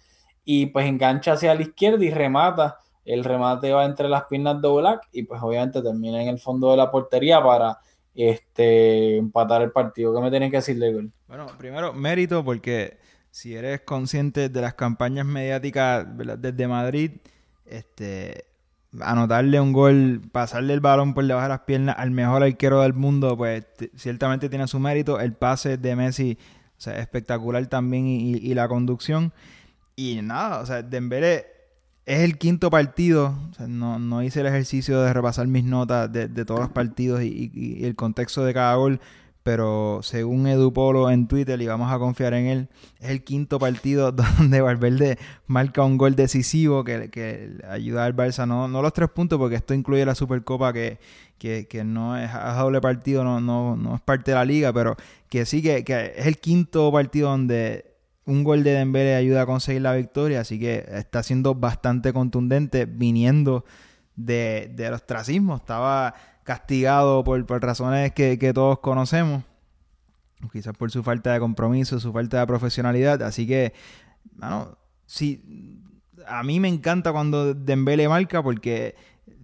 y 0.44 0.66
pues 0.66 0.86
engancha 0.86 1.32
hacia 1.32 1.54
la 1.54 1.62
izquierda 1.62 2.04
y 2.04 2.10
remata. 2.10 2.78
El 3.04 3.24
remate 3.24 3.72
va 3.72 3.84
entre 3.84 4.08
las 4.08 4.24
piernas 4.24 4.60
de 4.60 4.68
Oblak 4.68 5.08
y 5.12 5.24
pues 5.24 5.40
obviamente 5.42 5.82
termina 5.82 6.22
en 6.22 6.28
el 6.28 6.38
fondo 6.38 6.70
de 6.70 6.76
la 6.76 6.90
portería 6.90 7.42
para 7.42 7.78
este, 8.14 9.16
empatar 9.16 9.62
el 9.62 9.72
partido. 9.72 10.14
¿Qué 10.14 10.20
me 10.20 10.30
tienen 10.30 10.50
que 10.50 10.58
decir 10.58 10.78
de 10.78 10.92
gol? 10.92 11.12
Bueno, 11.26 11.46
primero, 11.58 11.92
mérito 11.92 12.44
porque 12.44 12.98
si 13.30 13.56
eres 13.56 13.80
consciente 13.80 14.48
de 14.48 14.60
las 14.60 14.74
campañas 14.74 15.26
mediáticas 15.26 16.06
desde 16.38 16.68
Madrid, 16.68 17.12
este, 17.66 18.44
anotarle 19.00 19.60
un 19.60 19.72
gol, 19.72 20.20
pasarle 20.30 20.74
el 20.74 20.80
balón 20.80 21.14
por 21.14 21.26
debajo 21.26 21.44
de 21.44 21.48
las 21.48 21.60
piernas 21.60 21.96
al 21.98 22.10
mejor 22.10 22.42
arquero 22.42 22.82
del 22.82 22.92
mundo, 22.92 23.36
pues 23.36 23.64
ciertamente 23.96 24.48
tiene 24.48 24.68
su 24.68 24.78
mérito. 24.78 25.18
El 25.18 25.32
pase 25.32 25.76
de 25.76 25.96
Messi, 25.96 26.38
o 26.76 26.80
sea, 26.80 26.98
espectacular 26.98 27.66
también 27.66 28.06
y 28.06 28.54
la 28.54 28.68
conducción. 28.68 29.32
Y 29.96 30.20
nada, 30.22 30.60
o 30.60 30.66
sea, 30.66 30.82
Dembélé 30.82 31.46
es 32.06 32.20
el 32.20 32.38
quinto 32.38 32.70
partido. 32.70 33.34
No, 33.66 33.98
no 33.98 34.22
hice 34.22 34.40
el 34.40 34.46
ejercicio 34.46 35.00
de 35.02 35.12
repasar 35.12 35.46
mis 35.46 35.64
notas 35.64 36.12
de, 36.12 36.28
todos 36.44 36.60
los 36.60 36.70
partidos 36.70 37.22
y 37.22 37.80
el 37.84 37.94
contexto 37.94 38.44
de 38.44 38.54
cada 38.54 38.74
gol. 38.76 39.00
Pero 39.42 40.00
según 40.02 40.46
Edu 40.46 40.72
Polo 40.72 41.10
en 41.10 41.26
Twitter, 41.26 41.60
y 41.60 41.66
vamos 41.66 41.90
a 41.92 41.98
confiar 41.98 42.32
en 42.34 42.46
él, 42.46 42.68
es 43.00 43.10
el 43.10 43.24
quinto 43.24 43.58
partido 43.58 44.12
donde 44.38 44.60
Valverde 44.60 45.18
marca 45.46 45.82
un 45.82 45.98
gol 45.98 46.14
decisivo 46.14 46.84
que, 46.84 47.10
que 47.10 47.58
ayuda 47.68 48.04
al 48.04 48.14
Barça. 48.14 48.46
No, 48.46 48.68
no 48.68 48.82
los 48.82 48.92
tres 48.92 49.08
puntos, 49.10 49.38
porque 49.38 49.56
esto 49.56 49.74
incluye 49.74 50.06
la 50.06 50.14
Supercopa 50.14 50.72
que, 50.72 51.00
que, 51.38 51.66
que 51.66 51.82
no 51.82 52.16
es 52.16 52.30
a 52.32 52.54
doble 52.54 52.80
partido, 52.80 53.24
no, 53.24 53.40
no, 53.40 53.76
no 53.76 53.96
es 53.96 54.00
parte 54.00 54.30
de 54.30 54.36
la 54.36 54.44
liga, 54.44 54.72
pero 54.72 54.96
que 55.28 55.44
sí 55.44 55.60
que, 55.60 55.82
que 55.82 56.14
es 56.16 56.26
el 56.26 56.38
quinto 56.38 56.92
partido 56.92 57.30
donde 57.30 57.91
un 58.24 58.44
gol 58.44 58.62
de 58.62 58.72
Dembélé 58.72 59.14
ayuda 59.14 59.42
a 59.42 59.46
conseguir 59.46 59.82
la 59.82 59.94
victoria, 59.94 60.40
así 60.40 60.58
que 60.58 60.84
está 60.88 61.22
siendo 61.22 61.54
bastante 61.54 62.12
contundente 62.12 62.86
viniendo 62.86 63.64
de, 64.16 64.70
del 64.74 64.94
ostracismo. 64.94 65.56
Estaba 65.56 66.14
castigado 66.44 67.24
por, 67.24 67.44
por 67.46 67.62
razones 67.62 68.12
que, 68.12 68.38
que 68.38 68.52
todos 68.52 68.78
conocemos, 68.78 69.44
quizás 70.52 70.76
por 70.76 70.90
su 70.90 71.02
falta 71.02 71.32
de 71.32 71.40
compromiso, 71.40 72.00
su 72.00 72.12
falta 72.12 72.40
de 72.40 72.46
profesionalidad, 72.46 73.22
así 73.22 73.46
que, 73.46 73.72
bueno, 74.34 74.76
sí, 75.06 75.80
a 76.26 76.42
mí 76.42 76.60
me 76.60 76.68
encanta 76.68 77.12
cuando 77.12 77.54
Dembélé 77.54 78.08
marca 78.08 78.42
porque 78.42 78.94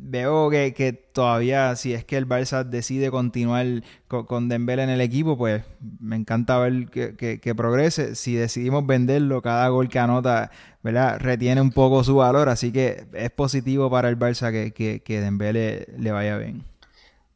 veo 0.00 0.50
que, 0.50 0.74
que 0.74 0.92
todavía 0.92 1.74
si 1.76 1.92
es 1.94 2.04
que 2.04 2.16
el 2.16 2.28
Barça 2.28 2.64
decide 2.64 3.10
continuar 3.10 3.66
con, 4.08 4.26
con 4.26 4.48
Dembélé 4.48 4.84
en 4.84 4.90
el 4.90 5.00
equipo, 5.00 5.36
pues 5.36 5.64
me 6.00 6.16
encanta 6.16 6.58
ver 6.58 6.86
que, 6.90 7.16
que- 7.16 7.54
progrese. 7.54 8.14
Si 8.14 8.34
decidimos 8.34 8.86
venderlo, 8.86 9.42
cada 9.42 9.68
gol 9.68 9.88
que 9.88 9.98
anota, 9.98 10.50
¿verdad? 10.82 11.18
Retiene 11.20 11.60
un 11.60 11.72
poco 11.72 12.04
su 12.04 12.16
valor, 12.16 12.48
así 12.48 12.72
que 12.72 13.06
es 13.12 13.30
positivo 13.30 13.90
para 13.90 14.08
el 14.08 14.18
Barça 14.18 14.50
que, 14.52 14.72
que, 15.02 15.20
Dembélé 15.20 15.86
le 15.98 16.12
vaya 16.12 16.38
bien. 16.38 16.64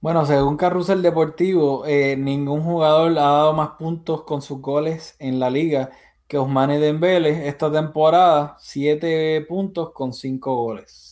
Bueno, 0.00 0.26
según 0.26 0.56
Carrusel 0.56 1.00
Deportivo, 1.02 1.86
eh, 1.86 2.16
ningún 2.16 2.62
jugador 2.62 3.12
ha 3.12 3.14
dado 3.22 3.52
más 3.54 3.70
puntos 3.78 4.22
con 4.24 4.42
sus 4.42 4.60
goles 4.60 5.14
en 5.20 5.38
la 5.38 5.48
liga 5.48 5.90
que 6.26 6.38
Ousmane 6.38 6.78
Dembélé 6.80 7.46
esta 7.48 7.70
temporada, 7.70 8.56
siete 8.58 9.40
puntos 9.48 9.92
con 9.92 10.12
cinco 10.12 10.56
goles. 10.56 11.11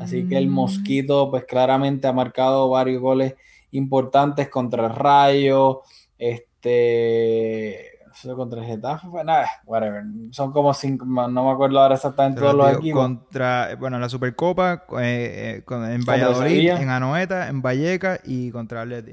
Así 0.00 0.28
que 0.28 0.36
el 0.36 0.48
Mosquito, 0.48 1.30
pues 1.30 1.44
claramente 1.44 2.06
ha 2.06 2.12
marcado 2.12 2.68
varios 2.68 3.00
goles 3.00 3.34
importantes 3.72 4.48
contra 4.48 4.86
el 4.86 4.94
Rayo, 4.94 5.82
este, 6.18 7.98
eso 8.12 8.36
contra 8.36 8.60
el 8.60 8.66
Getafe, 8.66 9.08
fue 9.08 9.24
nada, 9.24 9.46
whatever. 9.64 10.02
Son 10.30 10.52
como 10.52 10.74
cinco, 10.74 11.04
no 11.04 11.28
me 11.28 11.50
acuerdo 11.50 11.80
ahora 11.80 11.94
exactamente 11.94 12.40
todos 12.40 12.54
los 12.54 12.72
equipos. 12.72 13.00
Contra, 13.00 13.76
bueno, 13.78 13.98
la 13.98 14.08
Supercopa, 14.08 14.84
eh, 15.00 15.62
eh, 15.68 15.74
en 15.94 16.04
Valladolid, 16.04 16.70
en 16.70 16.90
Anoeta, 16.90 17.48
en 17.48 17.62
Valleca 17.62 18.20
y 18.24 18.50
contra 18.50 18.82
Atleti. 18.82 19.12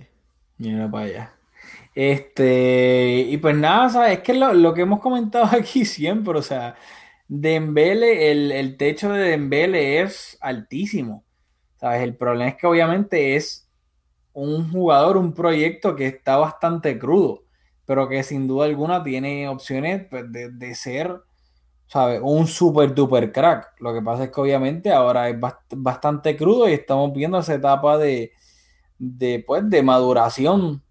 Mira 0.58 0.90
para 0.90 1.06
allá. 1.06 1.32
Este, 1.94 3.26
y 3.30 3.38
pues 3.38 3.56
nada, 3.56 3.90
¿sabes? 3.90 4.18
Es 4.18 4.20
que 4.20 4.34
lo, 4.34 4.54
lo 4.54 4.74
que 4.74 4.82
hemos 4.82 5.00
comentado 5.00 5.46
aquí 5.52 5.86
siempre, 5.86 6.38
o 6.38 6.42
sea, 6.42 6.76
Dembele, 7.28 8.32
el, 8.32 8.52
el 8.52 8.78
techo 8.78 9.12
de 9.12 9.30
Dembele 9.32 10.02
es 10.02 10.38
altísimo, 10.42 11.26
¿sabes? 11.80 12.04
El 12.04 12.16
problema 12.18 12.50
es 12.52 12.56
que 12.58 12.68
obviamente 12.68 13.36
es 13.36 13.70
un 14.34 14.72
jugador, 14.72 15.18
un 15.18 15.34
proyecto 15.34 15.96
que 15.96 16.08
está 16.08 16.38
bastante 16.38 17.00
crudo, 17.00 17.46
pero 17.86 18.10
que 18.10 18.24
sin 18.24 18.48
duda 18.48 18.66
alguna 18.66 19.04
tiene 19.04 19.48
opciones 19.50 20.08
pues, 20.10 20.32
de, 20.32 20.52
de 20.52 20.76
ser, 20.76 21.22
¿sabes? 21.88 22.22
Un 22.24 22.48
super 22.48 22.94
duper 22.96 23.32
crack. 23.32 23.74
Lo 23.82 23.94
que 23.94 24.02
pasa 24.02 24.26
es 24.26 24.32
que 24.32 24.42
obviamente 24.42 24.92
ahora 24.94 25.30
es 25.30 25.38
bast- 25.40 25.62
bastante 25.76 26.38
crudo 26.38 26.70
y 26.70 26.74
estamos 26.74 27.14
viendo 27.14 27.40
esa 27.40 27.56
etapa 27.56 27.98
de, 27.98 28.34
de, 29.00 29.44
pues, 29.48 29.70
de 29.70 29.84
maduración, 29.84 30.84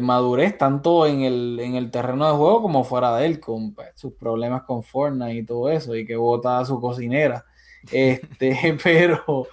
madurez, 0.00 0.56
tanto 0.58 1.06
en 1.06 1.22
el, 1.22 1.58
en 1.60 1.74
el 1.76 1.90
terreno 1.90 2.26
de 2.26 2.36
juego 2.36 2.62
como 2.62 2.84
fuera 2.84 3.16
de 3.16 3.26
él, 3.26 3.40
con 3.40 3.74
pues, 3.74 3.88
sus 3.94 4.14
problemas 4.14 4.62
con 4.62 4.82
Fortnite 4.82 5.34
y 5.34 5.44
todo 5.44 5.70
eso, 5.70 5.94
y 5.96 6.06
que 6.06 6.16
bota 6.16 6.58
a 6.58 6.64
su 6.64 6.80
cocinera. 6.80 7.44
Este, 7.92 8.78
pero 8.82 9.46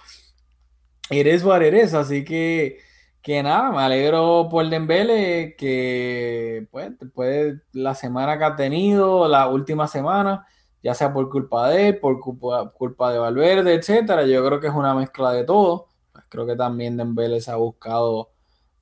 eres 1.10 1.44
what 1.44 1.62
eres, 1.62 1.94
así 1.94 2.24
que, 2.24 2.78
que 3.22 3.42
nada, 3.42 3.70
me 3.72 3.78
alegro 3.78 4.48
por 4.50 4.68
Dembele, 4.68 5.54
que 5.56 6.66
pues 6.70 6.98
después 6.98 7.28
de 7.30 7.60
la 7.72 7.94
semana 7.94 8.38
que 8.38 8.44
ha 8.44 8.56
tenido, 8.56 9.28
la 9.28 9.48
última 9.48 9.88
semana, 9.88 10.46
ya 10.82 10.94
sea 10.94 11.12
por 11.12 11.28
culpa 11.30 11.68
de 11.70 11.88
él, 11.88 11.98
por 11.98 12.20
culpa, 12.20 12.70
culpa 12.72 13.12
de 13.12 13.18
Valverde, 13.18 13.74
etcétera, 13.74 14.24
yo 14.26 14.44
creo 14.46 14.60
que 14.60 14.68
es 14.68 14.74
una 14.74 14.94
mezcla 14.94 15.32
de 15.32 15.44
todo. 15.44 15.88
Pues 16.12 16.24
creo 16.28 16.46
que 16.46 16.56
también 16.56 16.96
Dembele 16.96 17.40
se 17.40 17.50
ha 17.50 17.56
buscado 17.56 18.30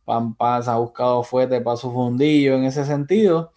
pam, 0.05 0.35
pam, 0.35 0.63
se 0.63 0.71
ha 0.71 0.77
buscado 0.77 1.23
fuerte 1.23 1.61
para 1.61 1.77
su 1.77 1.93
fundillo 1.93 2.55
en 2.55 2.65
ese 2.65 2.85
sentido. 2.85 3.53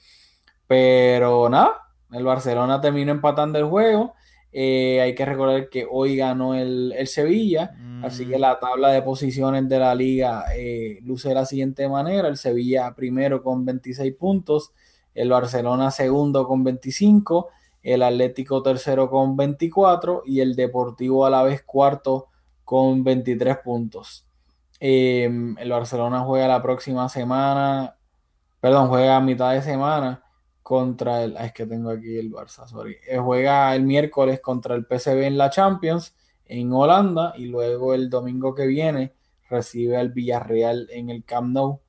Pero 0.68 1.50
nada, 1.50 1.88
el 2.12 2.24
Barcelona 2.24 2.82
terminó 2.82 3.12
empatando 3.12 3.58
el 3.60 3.66
juego. 3.66 4.14
Eh, 4.52 5.02
hay 5.02 5.14
que 5.14 5.26
recordar 5.26 5.70
que 5.70 5.86
hoy 5.90 6.16
ganó 6.16 6.56
el, 6.56 6.94
el 6.98 7.08
Sevilla, 7.08 7.76
así 8.02 8.26
que 8.26 8.40
la 8.40 8.60
tabla 8.60 8.90
de 8.90 9.02
posiciones 9.02 9.68
de 9.68 9.78
la 9.78 9.94
liga 9.94 10.46
eh, 10.56 11.00
luce 11.04 11.30
de 11.30 11.36
la 11.36 11.46
siguiente 11.46 11.88
manera: 11.90 12.28
el 12.28 12.38
Sevilla 12.38 12.94
primero 12.96 13.44
con 13.44 13.66
26 13.66 14.16
puntos, 14.16 14.72
el 15.14 15.30
Barcelona 15.30 15.92
segundo 15.92 16.48
con 16.48 16.64
25, 16.64 17.50
el 17.84 18.04
Atlético 18.04 18.64
tercero 18.64 19.10
con 19.10 19.36
24 19.36 20.24
y 20.26 20.40
el 20.40 20.56
Deportivo 20.56 21.26
a 21.26 21.30
la 21.30 21.44
vez 21.44 21.64
cuarto 21.64 22.28
con 22.64 23.04
23 23.04 23.58
puntos. 23.58 24.27
Eh, 24.80 25.26
el 25.26 25.70
Barcelona 25.72 26.22
juega 26.22 26.48
la 26.48 26.62
próxima 26.62 27.10
semana, 27.10 27.98
perdón, 28.60 28.90
juega 28.90 29.18
a 29.18 29.22
mitad 29.22 29.54
de 29.54 29.62
semana 29.62 30.24
contra 30.62 31.24
el, 31.24 31.38
ah, 31.38 31.46
es 31.46 31.54
que 31.54 31.66
tengo 31.66 31.90
aquí 31.92 32.18
el 32.18 32.32
Barça, 32.32 32.68
sorry, 32.68 32.98
Eh, 33.08 33.18
juega 33.20 33.74
el 33.76 33.84
miércoles 33.84 34.42
contra 34.42 34.76
el 34.76 34.86
PSV 34.86 35.26
en 35.28 35.38
la 35.38 35.50
Champions 35.50 36.16
en 36.46 36.74
Holanda 36.74 37.34
y 37.38 37.46
luego 37.46 37.94
el 37.94 38.10
domingo 38.10 38.54
que 38.54 38.68
viene 38.68 39.16
recibe 39.50 39.98
al 39.98 40.10
Villarreal 40.10 40.88
en 40.92 41.10
el 41.10 41.24
Camp 41.24 41.50
Nou. 41.54 41.82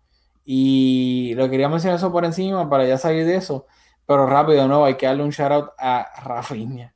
Y 0.45 1.34
lo 1.36 1.51
quería 1.51 1.68
mencionar 1.68 1.99
eso 1.99 2.12
por 2.12 2.24
encima 2.24 2.68
para 2.70 2.86
ya 2.86 2.99
salir 2.99 3.26
de 3.26 3.36
eso, 3.36 3.66
pero 4.07 4.26
rápido, 4.26 4.68
no, 4.68 4.84
hay 4.84 4.97
que 4.97 5.07
darle 5.07 5.24
un 5.24 5.30
shout 5.30 5.53
out 5.53 5.70
a 5.78 6.09
Rafinha. 6.24 6.95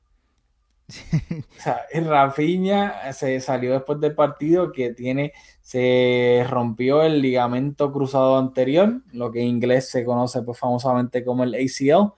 O 1.58 1.62
sea, 1.62 1.82
Rafinha 1.94 3.12
se 3.12 3.40
salió 3.40 3.72
después 3.72 4.00
del 4.00 4.14
partido 4.14 4.72
que 4.72 4.92
tiene, 4.92 5.32
se 5.60 6.44
rompió 6.48 7.02
el 7.02 7.22
ligamento 7.22 7.92
cruzado 7.92 8.38
anterior, 8.38 9.02
lo 9.12 9.30
que 9.30 9.40
en 9.40 9.48
inglés 9.48 9.88
se 9.88 10.04
conoce 10.04 10.42
pues 10.42 10.58
famosamente 10.58 11.24
como 11.24 11.44
el 11.44 11.54
ACL. 11.54 12.12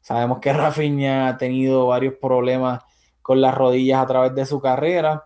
Sabemos 0.00 0.38
que 0.40 0.52
Rafinha 0.52 1.28
ha 1.28 1.36
tenido 1.36 1.88
varios 1.88 2.14
problemas 2.20 2.82
con 3.22 3.40
las 3.40 3.54
rodillas 3.54 4.02
a 4.02 4.06
través 4.06 4.34
de 4.34 4.46
su 4.46 4.60
carrera 4.60 5.24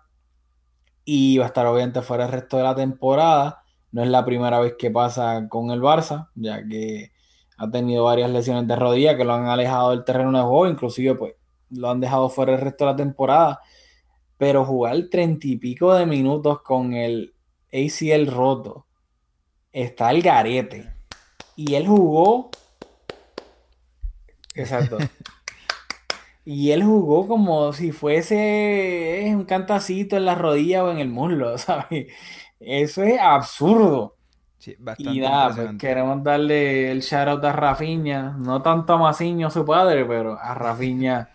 y 1.05 1.39
va 1.39 1.45
a 1.45 1.49
estar 1.49 1.67
obviamente 1.67 2.03
fuera 2.03 2.25
el 2.27 2.33
resto 2.33 2.57
de 2.57 2.63
la 2.63 2.75
temporada. 2.75 3.63
No 3.93 4.03
es 4.03 4.09
la 4.09 4.25
primera 4.25 4.61
vez 4.61 4.75
que 4.79 4.91
pasa 4.91 5.49
con 5.49 5.71
el 5.71 5.81
Barça, 5.83 6.29
ya 6.35 6.67
que 6.67 7.13
ha 7.59 7.71
tenido 7.71 8.05
varias 8.05 8.31
lesiones 8.31 8.67
de 8.67 8.77
rodilla 8.77 9.17
que 9.17 9.25
lo 9.25 9.35
han 9.35 9.47
alejado 9.47 9.91
del 9.91 10.05
terreno 10.05 10.33
de 10.33 10.45
juego, 10.45 10.69
inclusive 10.69 11.15
pues 11.15 11.35
lo 11.71 11.91
han 11.91 12.01
dejado 12.01 12.29
fuera 12.29 12.55
el 12.55 12.61
resto 12.61 12.85
de 12.85 12.91
la 12.91 12.97
temporada. 12.97 13.61
Pero 14.37 14.65
jugar 14.65 14.97
treinta 15.11 15.47
y 15.47 15.57
pico 15.57 15.95
de 15.95 16.07
minutos 16.07 16.63
con 16.63 16.95
el 16.95 17.35
ACL 17.73 18.27
roto 18.27 18.87
está 19.73 20.11
el 20.11 20.23
garete. 20.23 20.93
Y 21.57 21.75
él 21.75 21.87
jugó. 21.87 22.51
Exacto. 24.55 24.99
y 26.45 26.71
él 26.71 26.83
jugó 26.83 27.29
como 27.29 27.73
si 27.73 27.93
fuese 27.93 29.31
un 29.35 29.45
cantacito 29.45 30.17
en 30.17 30.25
la 30.25 30.35
rodilla 30.35 30.85
o 30.85 30.91
en 30.91 30.99
el 30.99 31.09
muslo, 31.09 31.59
¿sabes? 31.59 32.09
Eso 32.59 33.03
es 33.03 33.19
absurdo. 33.21 34.17
y 34.99 35.21
nada, 35.21 35.55
pues, 35.55 35.79
queremos 35.79 36.23
darle 36.23 36.91
el 36.91 37.01
shout 37.01 37.29
out 37.29 37.45
a 37.45 37.53
Rafiña, 37.53 38.37
no 38.39 38.61
tanto 38.63 38.95
a 38.95 38.99
Maciño, 38.99 39.51
su 39.51 39.65
padre, 39.65 40.05
pero 40.05 40.39
a 40.39 40.55
Rafiña 40.55 41.31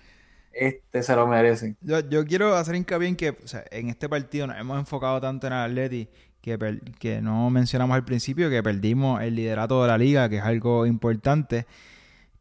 este 0.56 1.04
se 1.04 1.16
lo 1.16 1.28
merece. 1.28 1.76
Yo, 1.82 2.26
quiero 2.26 2.56
hacer 2.56 2.76
hincapié 2.76 3.10
en 3.10 3.16
que 3.16 3.36
en 3.72 3.90
este 3.90 4.08
partido 4.08 4.48
nos 4.48 4.58
hemos 4.58 4.80
enfocado 4.80 5.20
tanto 5.20 5.48
en 5.48 5.54
el 5.54 5.60
Atleti 5.60 6.08
que, 6.42 6.80
que 6.98 7.22
no 7.22 7.50
mencionamos 7.50 7.96
al 7.96 8.06
principio 8.06 8.50
que 8.50 8.64
perdimos 8.64 9.22
el 9.22 9.36
liderato 9.36 9.82
de 9.82 9.88
la 9.90 9.98
liga, 9.98 10.30
que 10.30 10.38
es 10.38 10.44
algo 10.44 10.86
importante. 10.86 11.66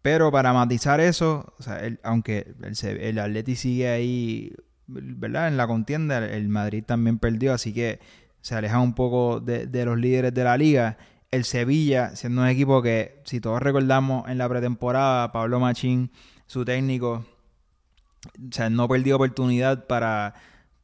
Pero 0.00 0.30
para 0.30 0.52
matizar 0.52 1.00
eso, 1.00 1.54
o 1.58 1.62
sea, 1.62 1.80
aunque 2.02 2.54
el, 2.62 3.00
el 3.00 3.18
Atleti 3.18 3.56
sigue 3.56 3.88
ahí, 3.88 4.52
¿verdad? 4.86 5.48
En 5.48 5.56
la 5.56 5.66
contienda, 5.66 6.18
el 6.18 6.48
Madrid 6.48 6.84
también 6.84 7.18
perdió, 7.18 7.54
así 7.54 7.72
que 7.72 8.00
se 8.42 8.54
aleja 8.54 8.78
un 8.80 8.94
poco 8.94 9.40
de, 9.40 9.66
de, 9.66 9.84
los 9.86 9.98
líderes 9.98 10.34
de 10.34 10.44
la 10.44 10.56
liga. 10.56 10.98
El 11.30 11.44
Sevilla, 11.44 12.14
siendo 12.14 12.42
un 12.42 12.48
equipo 12.48 12.82
que, 12.82 13.22
si 13.24 13.40
todos 13.40 13.60
recordamos 13.60 14.28
en 14.28 14.38
la 14.38 14.48
pretemporada, 14.48 15.32
Pablo 15.32 15.58
Machín, 15.58 16.10
su 16.46 16.64
técnico, 16.64 17.24
o 18.26 18.52
sea, 18.52 18.70
no 18.70 18.88
perdió 18.88 19.16
oportunidad 19.16 19.86
para 19.86 20.34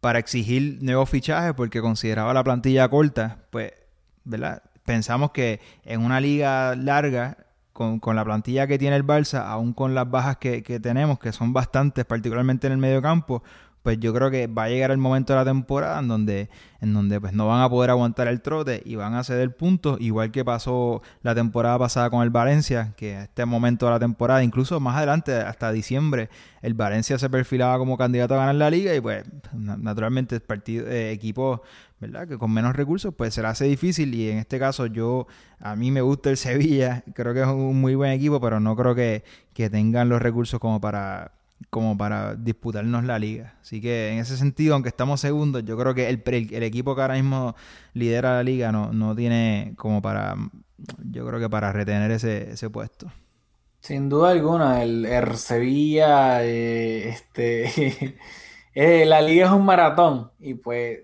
para 0.00 0.18
exigir 0.18 0.78
nuevos 0.80 1.08
fichajes 1.10 1.52
porque 1.54 1.80
consideraba 1.80 2.34
la 2.34 2.42
plantilla 2.42 2.88
corta, 2.88 3.38
pues, 3.50 3.72
¿verdad? 4.24 4.62
Pensamos 4.84 5.30
que 5.30 5.60
en 5.84 6.02
una 6.02 6.20
liga 6.20 6.74
larga, 6.74 7.36
con, 7.72 8.00
la 8.14 8.24
plantilla 8.24 8.66
que 8.66 8.78
tiene 8.78 8.96
el 8.96 9.06
Barça, 9.06 9.46
aún 9.46 9.72
con 9.72 9.94
las 9.94 10.10
bajas 10.10 10.36
que, 10.36 10.62
que 10.62 10.80
tenemos, 10.80 11.18
que 11.18 11.32
son 11.32 11.52
bastantes, 11.52 12.04
particularmente 12.04 12.66
en 12.66 12.74
el 12.74 12.78
medio 12.78 13.00
campo, 13.00 13.42
pues 13.82 13.98
yo 13.98 14.12
creo 14.12 14.30
que 14.30 14.46
va 14.46 14.64
a 14.64 14.68
llegar 14.68 14.90
el 14.90 14.98
momento 14.98 15.32
de 15.32 15.38
la 15.38 15.44
temporada 15.44 15.98
en 16.00 16.08
donde, 16.08 16.50
en 16.80 16.92
donde 16.92 17.20
pues 17.20 17.32
no 17.32 17.48
van 17.48 17.62
a 17.62 17.70
poder 17.70 17.90
aguantar 17.90 18.28
el 18.28 18.42
trote 18.42 18.82
y 18.84 18.96
van 18.96 19.14
a 19.14 19.24
ceder 19.24 19.56
puntos, 19.56 20.00
igual 20.00 20.30
que 20.30 20.44
pasó 20.44 21.02
la 21.22 21.34
temporada 21.34 21.78
pasada 21.78 22.10
con 22.10 22.22
el 22.22 22.30
Valencia, 22.30 22.92
que 22.96 23.16
a 23.16 23.22
este 23.24 23.44
momento 23.44 23.86
de 23.86 23.92
la 23.92 23.98
temporada, 23.98 24.42
incluso 24.42 24.80
más 24.80 24.96
adelante, 24.96 25.34
hasta 25.34 25.72
diciembre, 25.72 26.28
el 26.62 26.74
Valencia 26.74 27.18
se 27.18 27.30
perfilaba 27.30 27.78
como 27.78 27.96
candidato 27.96 28.34
a 28.34 28.38
ganar 28.38 28.54
la 28.56 28.70
liga 28.70 28.94
y 28.94 29.00
pues 29.00 29.24
naturalmente 29.52 30.38
partido, 30.40 30.86
eh, 30.86 31.12
equipo 31.12 31.62
¿verdad? 32.00 32.26
Que 32.26 32.38
con 32.38 32.50
menos 32.50 32.74
recursos 32.74 33.14
pues 33.14 33.34
se 33.34 33.42
le 33.42 33.48
hace 33.48 33.66
difícil 33.66 34.14
y 34.14 34.30
en 34.30 34.38
este 34.38 34.58
caso 34.58 34.86
yo, 34.86 35.26
a 35.58 35.76
mí 35.76 35.90
me 35.90 36.00
gusta 36.00 36.30
el 36.30 36.36
Sevilla, 36.38 37.04
creo 37.14 37.34
que 37.34 37.42
es 37.42 37.46
un 37.46 37.80
muy 37.80 37.94
buen 37.94 38.12
equipo, 38.12 38.40
pero 38.40 38.58
no 38.58 38.74
creo 38.74 38.94
que, 38.94 39.22
que 39.52 39.70
tengan 39.70 40.08
los 40.08 40.20
recursos 40.22 40.58
como 40.58 40.80
para 40.80 41.32
como 41.68 41.96
para 41.96 42.34
disputarnos 42.34 43.04
la 43.04 43.18
liga. 43.18 43.54
Así 43.60 43.80
que 43.80 44.12
en 44.12 44.18
ese 44.18 44.36
sentido, 44.36 44.74
aunque 44.74 44.88
estamos 44.88 45.20
segundos, 45.20 45.64
yo 45.64 45.76
creo 45.76 45.94
que 45.94 46.08
el, 46.08 46.22
el, 46.24 46.62
equipo 46.62 46.94
que 46.94 47.02
ahora 47.02 47.14
mismo 47.14 47.54
lidera 47.92 48.36
la 48.36 48.42
liga 48.42 48.72
no, 48.72 48.92
no 48.92 49.14
tiene 49.14 49.74
como 49.76 50.00
para, 50.00 50.36
yo 51.04 51.26
creo 51.26 51.38
que 51.38 51.50
para 51.50 51.72
retener 51.72 52.10
ese, 52.10 52.52
ese 52.52 52.70
puesto. 52.70 53.10
Sin 53.80 54.08
duda 54.08 54.30
alguna, 54.30 54.82
el, 54.82 55.36
Sevilla, 55.36 56.44
eh, 56.44 57.08
este, 57.08 58.16
eh, 58.74 59.06
la 59.06 59.22
liga 59.22 59.46
es 59.46 59.52
un 59.52 59.64
maratón 59.64 60.30
y 60.38 60.54
pues 60.54 61.00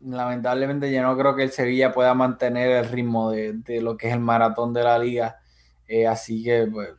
lamentablemente 0.00 0.92
yo 0.92 1.02
no 1.02 1.16
creo 1.16 1.34
que 1.34 1.44
el 1.44 1.50
Sevilla 1.50 1.92
pueda 1.92 2.14
mantener 2.14 2.70
el 2.70 2.88
ritmo 2.88 3.30
de, 3.30 3.80
lo 3.80 3.96
que 3.96 4.08
es 4.08 4.14
el 4.14 4.20
maratón 4.20 4.72
de 4.72 4.84
la 4.84 4.98
liga. 4.98 5.40
Eh, 5.86 6.06
así 6.06 6.42
que 6.44 6.68
pues 6.70 6.90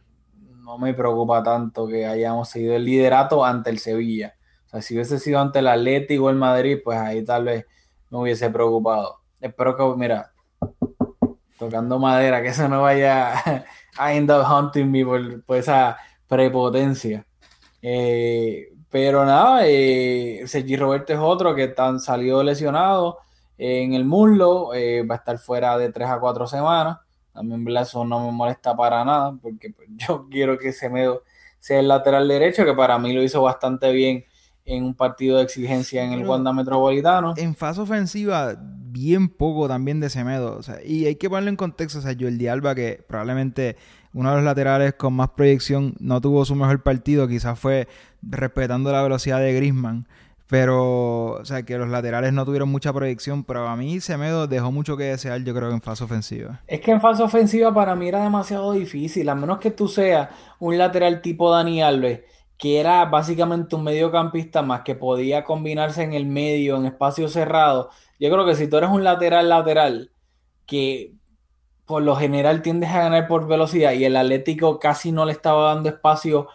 no 0.63 0.77
me 0.77 0.93
preocupa 0.93 1.43
tanto 1.43 1.87
que 1.87 2.05
hayamos 2.05 2.49
seguido 2.49 2.75
el 2.75 2.85
liderato 2.85 3.43
ante 3.43 3.69
el 3.69 3.79
Sevilla. 3.79 4.35
O 4.65 4.69
sea, 4.69 4.81
si 4.81 4.93
hubiese 4.95 5.19
sido 5.19 5.39
ante 5.39 5.59
el 5.59 5.67
Atlético 5.67 6.25
o 6.25 6.29
el 6.29 6.37
Madrid, 6.37 6.79
pues 6.83 6.97
ahí 6.97 7.23
tal 7.23 7.43
vez 7.43 7.65
me 8.09 8.19
hubiese 8.19 8.49
preocupado. 8.49 9.19
Espero 9.41 9.75
que, 9.75 9.83
mira, 9.97 10.31
tocando 11.59 11.99
madera, 11.99 12.41
que 12.41 12.49
eso 12.49 12.67
no 12.69 12.81
vaya 12.81 13.65
a 13.97 14.13
end 14.13 14.31
up 14.31 14.45
hunting 14.49 14.89
me 14.89 15.05
por, 15.05 15.57
esa 15.57 15.97
prepotencia. 16.27 17.25
Eh, 17.81 18.69
pero 18.89 19.25
nada, 19.25 19.61
eh, 19.65 20.43
Sergi 20.47 20.77
Roberto 20.77 21.11
es 21.11 21.19
otro 21.19 21.53
que 21.55 21.67
tan, 21.67 21.99
salió 21.99 22.41
lesionado 22.41 23.19
en 23.57 23.93
el 23.93 24.05
muslo, 24.05 24.73
eh, 24.73 25.03
va 25.03 25.15
a 25.15 25.17
estar 25.17 25.37
fuera 25.39 25.77
de 25.77 25.91
3 25.91 26.09
a 26.09 26.19
4 26.19 26.47
semanas. 26.47 26.99
También 27.33 27.67
eso 27.77 28.05
no 28.05 28.25
me 28.25 28.31
molesta 28.31 28.75
para 28.75 29.03
nada, 29.03 29.35
porque 29.41 29.71
pues, 29.71 29.89
yo 30.07 30.27
quiero 30.29 30.57
que 30.57 30.71
Semedo 30.71 31.23
sea 31.59 31.79
el 31.79 31.87
lateral 31.87 32.27
derecho, 32.27 32.65
que 32.65 32.73
para 32.73 32.99
mí 32.99 33.13
lo 33.13 33.23
hizo 33.23 33.41
bastante 33.41 33.91
bien 33.91 34.25
en 34.65 34.83
un 34.83 34.93
partido 34.93 35.37
de 35.37 35.43
exigencia 35.43 36.03
en 36.03 36.13
el 36.13 36.25
Wanda 36.25 36.53
Metropolitano. 36.53 37.33
En 37.37 37.55
fase 37.55 37.81
ofensiva, 37.81 38.55
bien 38.57 39.27
poco 39.27 39.67
también 39.67 39.99
de 39.99 40.09
Semedo. 40.09 40.57
O 40.57 40.63
sea, 40.63 40.77
y 40.85 41.05
hay 41.05 41.15
que 41.15 41.29
ponerlo 41.29 41.49
en 41.49 41.57
contexto. 41.57 41.99
O 41.99 42.01
sea, 42.01 42.15
Jordi 42.17 42.47
Alba, 42.47 42.75
que 42.75 43.03
probablemente 43.07 43.75
uno 44.13 44.29
de 44.29 44.35
los 44.37 44.45
laterales 44.45 44.93
con 44.93 45.13
más 45.13 45.29
proyección, 45.31 45.95
no 45.99 46.21
tuvo 46.21 46.45
su 46.45 46.55
mejor 46.55 46.81
partido. 46.83 47.27
Quizás 47.27 47.59
fue 47.59 47.87
respetando 48.21 48.91
la 48.91 49.01
velocidad 49.01 49.39
de 49.39 49.53
Grisman. 49.53 50.07
Pero, 50.53 51.31
o 51.31 51.45
sea, 51.45 51.63
que 51.63 51.79
los 51.79 51.89
laterales 51.89 52.31
no 52.31 52.45
tuvieron 52.45 52.69
mucha 52.69 52.93
proyección, 52.93 53.43
pero 53.43 53.67
a 53.67 53.75
mí 53.75 53.99
Semedo 53.99 54.45
dejó 54.45 54.71
mucho 54.71 54.95
que 54.95 55.05
desear, 55.05 55.43
yo 55.43 55.51
creo, 55.55 55.71
en 55.71 55.81
fase 55.81 56.03
ofensiva. 56.03 56.61
Es 56.67 56.79
que 56.79 56.91
en 56.91 57.01
fase 57.01 57.23
ofensiva 57.23 57.73
para 57.73 57.95
mí 57.95 58.07
era 58.07 58.21
demasiado 58.21 58.71
difícil, 58.73 59.27
a 59.29 59.33
menos 59.33 59.57
que 59.57 59.71
tú 59.71 59.87
seas 59.87 60.29
un 60.59 60.77
lateral 60.77 61.23
tipo 61.23 61.49
Dani 61.49 61.81
Alves, 61.81 62.21
que 62.55 62.79
era 62.79 63.03
básicamente 63.05 63.75
un 63.75 63.83
mediocampista 63.83 64.61
más 64.61 64.81
que 64.81 64.93
podía 64.93 65.43
combinarse 65.43 66.03
en 66.03 66.13
el 66.13 66.27
medio, 66.27 66.75
en 66.77 66.85
espacio 66.85 67.29
cerrado. 67.29 67.89
Yo 68.19 68.29
creo 68.29 68.45
que 68.45 68.53
si 68.53 68.67
tú 68.67 68.77
eres 68.77 68.91
un 68.91 69.03
lateral 69.03 69.49
lateral, 69.49 70.11
que 70.67 71.15
por 71.87 72.03
lo 72.03 72.15
general 72.15 72.61
tiendes 72.61 72.91
a 72.91 72.99
ganar 72.99 73.27
por 73.27 73.47
velocidad 73.47 73.93
y 73.93 74.05
el 74.05 74.15
Atlético 74.15 74.77
casi 74.77 75.11
no 75.11 75.25
le 75.25 75.31
estaba 75.31 75.73
dando 75.73 75.89
espacio, 75.89 76.47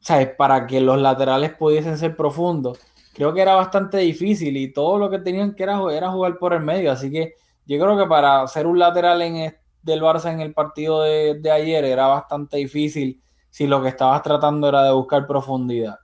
¿sabes? 0.00 0.30
Para 0.36 0.66
que 0.66 0.80
los 0.80 1.00
laterales 1.00 1.54
pudiesen 1.54 1.96
ser 1.98 2.16
profundos 2.16 2.80
creo 3.14 3.32
que 3.32 3.40
era 3.40 3.54
bastante 3.54 3.98
difícil 3.98 4.56
y 4.56 4.72
todo 4.72 4.98
lo 4.98 5.08
que 5.08 5.20
tenían 5.20 5.54
que 5.54 5.62
era, 5.62 5.80
era 5.92 6.10
jugar 6.10 6.36
por 6.38 6.52
el 6.52 6.60
medio. 6.60 6.90
Así 6.92 7.10
que 7.10 7.34
yo 7.64 7.78
creo 7.82 7.96
que 7.96 8.06
para 8.06 8.46
ser 8.48 8.66
un 8.66 8.78
lateral 8.78 9.22
en 9.22 9.54
del 9.82 10.02
Barça 10.02 10.32
en 10.32 10.40
el 10.40 10.52
partido 10.54 11.02
de, 11.02 11.50
ayer 11.50 11.84
era 11.84 12.06
bastante 12.06 12.56
difícil 12.56 13.22
si 13.50 13.66
lo 13.66 13.82
que 13.82 13.90
estabas 13.90 14.22
tratando 14.22 14.68
era 14.68 14.82
de 14.82 14.92
buscar 14.92 15.26
profundidad. 15.26 15.98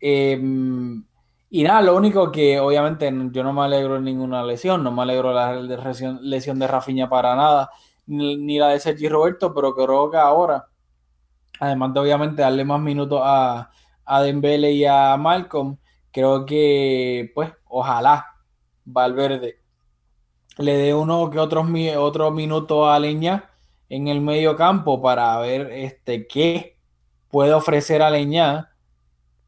Em, 0.00 1.04
y 1.50 1.62
nada, 1.62 1.82
lo 1.82 1.96
único 1.96 2.32
que 2.32 2.58
obviamente 2.58 3.12
yo 3.30 3.44
no 3.44 3.52
me 3.52 3.62
alegro 3.62 3.94
de 3.94 4.00
ninguna 4.00 4.42
lesión, 4.42 4.82
no 4.82 4.90
me 4.90 5.02
alegro 5.02 5.28
de 5.28 5.34
la 5.34 5.52
lesión 6.20 6.58
de 6.58 6.66
Rafiña 6.66 7.08
para 7.08 7.36
nada, 7.36 7.70
ni, 8.06 8.58
la 8.58 8.68
de 8.68 8.80
Sergi 8.80 9.08
Roberto, 9.08 9.54
pero 9.54 9.74
creo 9.74 10.10
que 10.10 10.16
ahora, 10.16 10.66
además 11.60 11.94
de 11.94 12.00
obviamente 12.00 12.42
darle 12.42 12.64
más 12.64 12.80
minutos 12.80 13.20
a, 13.22 13.70
a 14.04 14.22
Dembele 14.22 14.72
y 14.72 14.84
a 14.84 15.16
Malcolm, 15.16 15.76
creo 16.14 16.46
que, 16.46 17.32
pues, 17.34 17.52
ojalá 17.66 18.36
Valverde 18.84 19.58
le 20.58 20.76
dé 20.76 20.94
uno 20.94 21.28
que 21.28 21.40
otros 21.40 21.66
otro 21.98 22.30
minuto 22.30 22.88
a 22.88 23.00
Leña 23.00 23.50
en 23.88 24.06
el 24.06 24.20
medio 24.20 24.56
campo 24.56 25.02
para 25.02 25.36
ver 25.40 25.72
este 25.72 26.28
qué 26.28 26.78
puede 27.30 27.52
ofrecer 27.52 28.00
a 28.00 28.10
Leña. 28.10 28.70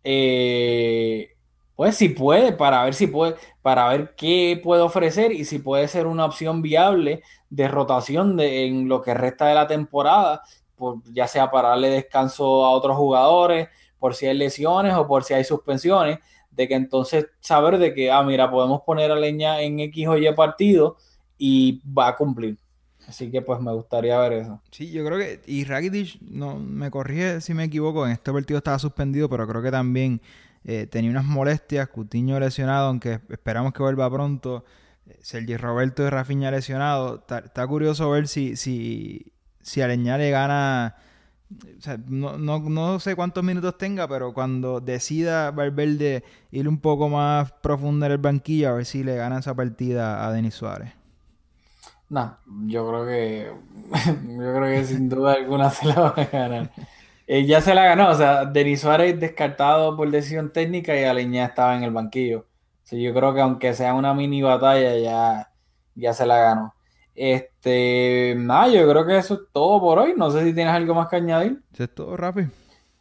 Eh, 0.03 1.37
pues 1.77 1.97
si 1.97 2.09
puede, 2.09 2.53
para 2.53 2.83
ver 2.85 2.95
si 2.95 3.07
puede, 3.07 3.37
para 3.63 3.89
ver 3.89 4.15
qué 4.17 4.61
puede 4.63 4.83
ofrecer 4.83 5.31
y 5.33 5.45
si 5.45 5.61
puede 5.61 5.87
ser 5.87 6.07
una 6.07 6.25
opción 6.25 6.63
viable 6.63 7.23
de 7.49 7.69
rotación 7.69 8.37
de, 8.37 8.67
en 8.67 8.89
lo 8.89 9.03
que 9.03 9.15
resta 9.15 9.47
de 9.47 9.55
la 9.55 9.69
temporada, 9.69 10.43
por, 10.75 11.03
ya 11.13 11.29
sea 11.29 11.51
para 11.51 11.71
darle 11.71 11.91
descanso 11.91 12.65
a 12.65 12.71
otros 12.71 12.97
jugadores, 12.97 13.69
por 13.99 14.15
si 14.15 14.27
hay 14.27 14.37
lesiones 14.37 14.95
o 14.95 15.07
por 15.07 15.25
si 15.25 15.35
hay 15.35 15.45
suspensiones 15.45 16.19
de 16.57 16.67
que 16.67 16.75
entonces 16.75 17.27
saber 17.41 17.79
de 17.79 17.95
que, 17.95 18.11
ah, 18.11 18.23
mira, 18.23 18.51
podemos 18.51 18.83
poner 18.83 19.11
a 19.13 19.17
Leña 19.17 19.61
en 19.61 19.79
X 19.81 20.09
o 20.09 20.17
Y 20.17 20.33
partido 20.35 20.97
y 21.39 21.83
va 21.87 22.09
a 22.09 22.17
cumplir. 22.17 22.59
Así 23.07 23.31
que 23.31 23.41
pues 23.41 23.61
me 23.61 23.73
gustaría 23.73 24.19
ver 24.19 24.33
eso. 24.33 24.61
Sí, 24.71 24.91
yo 24.91 25.05
creo 25.05 25.19
que. 25.19 25.41
Y 25.47 25.65
Rakitic, 25.65 26.21
no, 26.23 26.57
me 26.59 26.91
corrige 26.91 27.41
si 27.41 27.55
me 27.55 27.65
equivoco, 27.65 28.05
en 28.05 28.13
este 28.13 28.33
partido 28.33 28.59
estaba 28.59 28.79
suspendido, 28.79 29.29
pero 29.29 29.47
creo 29.47 29.63
que 29.63 29.71
también 29.71 30.21
eh, 30.65 30.89
tenía 30.91 31.11
unas 31.11 31.25
molestias. 31.25 31.89
Cutiño 31.89 32.41
lesionado, 32.41 32.89
aunque 32.89 33.21
esperamos 33.29 33.73
que 33.73 33.83
vuelva 33.83 34.11
pronto. 34.11 34.65
Sergi 35.21 35.57
Roberto 35.57 36.05
y 36.05 36.11
Rafinha 36.11 36.51
lesionado. 36.51 37.25
Está, 37.29 37.67
curioso 37.69 38.11
ver 38.11 38.27
si, 38.27 38.57
si, 38.57 39.33
si 39.61 39.83
Aleñá 39.83 40.19
le 40.19 40.31
gana. 40.31 40.97
O 41.49 41.81
sea, 41.81 41.97
no, 42.09 42.39
no, 42.39 42.59
no, 42.59 42.99
sé 42.99 43.15
cuántos 43.15 43.45
minutos 43.45 43.79
tenga, 43.79 44.09
pero 44.09 44.35
cuando 44.35 44.81
decida 44.81 45.53
Valverde 45.53 46.25
ir 46.51 46.69
un 46.69 46.79
poco 46.79 47.09
más 47.09 47.53
profundo 47.53 48.07
en 48.07 48.13
el 48.13 48.19
banquillo, 48.19 48.71
a 48.71 48.73
ver 48.73 48.85
si 48.85 49.05
le 49.05 49.17
gana 49.17 49.39
esa 49.39 49.55
partida 49.55 50.27
a 50.27 50.33
Denis 50.33 50.55
Suárez. 50.55 50.93
No, 52.09 52.37
yo 52.67 52.89
creo 52.89 53.07
que 53.07 53.53
yo 54.29 54.55
creo 54.55 54.63
que 54.63 54.85
sin 54.85 55.09
duda 55.09 55.35
alguna 55.35 55.71
se 55.71 55.87
la 55.87 56.01
va 56.01 56.09
a 56.17 56.25
ganar. 56.25 56.71
Eh, 57.29 57.45
ya 57.47 57.61
se 57.61 57.75
la 57.75 57.85
ganó, 57.85 58.11
o 58.11 58.15
sea, 58.15 58.45
Denis 58.45 58.81
Suárez 58.81 59.19
descartado 59.19 59.97
por 59.97 60.11
decisión 60.11 60.51
técnica 60.51 60.99
y 60.99 61.05
Aleñá 61.05 61.47
estaba 61.47 61.77
en 61.77 61.83
el 61.83 61.91
banquillo. 61.93 62.47
O 62.93 62.97
yo 62.97 63.13
creo 63.15 63.35
que 63.35 63.41
aunque 63.41 63.75
sea 63.75 63.95
una 63.95 64.15
mini 64.15 64.43
batalla, 64.43 64.97
ya, 64.99 65.53
ya 65.97 66.13
se 66.15 66.27
la 66.27 66.39
ganó. 66.39 66.76
Este, 67.17 68.35
nada, 68.37 68.69
yo 68.69 68.89
creo 68.89 69.07
que 69.07 69.17
eso 69.17 69.35
es 69.35 69.41
todo 69.53 69.81
por 69.81 69.99
hoy. 69.99 70.15
No 70.17 70.31
sé 70.31 70.45
si 70.45 70.55
tienes 70.55 70.75
algo 70.75 70.95
más 70.95 71.09
que 71.09 71.17
añadir. 71.17 71.63
Eso 71.73 71.85
es 71.85 71.95
todo, 71.95 72.17
rápido. 72.17 72.51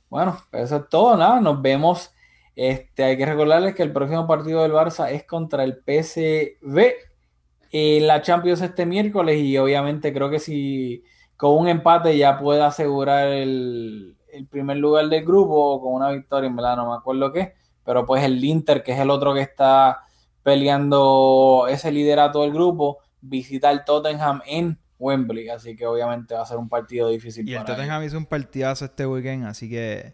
Bueno, 0.10 0.38
eso 0.54 0.78
es 0.78 0.90
todo, 0.90 1.18
nada. 1.18 1.42
Nos 1.42 1.62
vemos. 1.62 2.12
Este, 2.56 3.04
hay 3.04 3.18
que 3.18 3.26
recordarles 3.26 3.76
que 3.76 3.84
el 3.84 3.92
próximo 3.92 4.26
partido 4.26 4.62
del 4.62 4.72
Barça 4.72 5.12
es 5.12 5.26
contra 5.26 5.66
el 5.66 5.74
PSV 5.86 6.94
en 7.72 8.08
la 8.08 8.22
Champions 8.22 8.62
este 8.62 8.86
miércoles 8.86 9.38
y 9.42 9.58
obviamente 9.58 10.14
creo 10.14 10.30
que 10.30 10.40
si 10.40 11.04
con 11.36 11.58
un 11.58 11.68
empate 11.68 12.18
ya 12.18 12.40
puede 12.40 12.64
asegurar 12.64 13.28
el, 13.28 14.16
el 14.32 14.48
primer 14.48 14.78
lugar 14.78 15.10
del 15.10 15.26
grupo 15.26 15.54
o 15.54 15.82
con 15.82 15.94
una 15.94 16.12
victoria, 16.12 16.48
en 16.48 16.56
verdad 16.56 16.78
no 16.78 16.90
me 16.90 16.96
acuerdo 16.96 17.34
qué, 17.34 17.56
pero 17.84 18.06
pues 18.06 18.24
el 18.24 18.42
Inter, 18.42 18.84
que 18.84 18.94
es 18.94 19.00
el 19.00 19.10
otro 19.10 19.34
que 19.34 19.42
está 19.42 20.04
peleando 20.44 21.66
ese 21.70 21.92
liderato 21.92 22.44
del 22.44 22.54
grupo, 22.54 23.00
visita 23.28 23.72
el 23.72 23.84
Tottenham 23.84 24.42
en 24.46 24.80
Wembley, 24.98 25.50
así 25.50 25.76
que 25.76 25.86
obviamente 25.86 26.34
va 26.34 26.42
a 26.42 26.46
ser 26.46 26.58
un 26.58 26.70
partido 26.70 27.10
difícil. 27.10 27.48
Y 27.48 27.54
el 27.54 27.66
Tottenham 27.66 28.04
hizo 28.04 28.18
un 28.18 28.26
partidazo 28.26 28.86
este 28.86 29.06
weekend, 29.06 29.46
así 29.46 29.70
que 29.70 30.14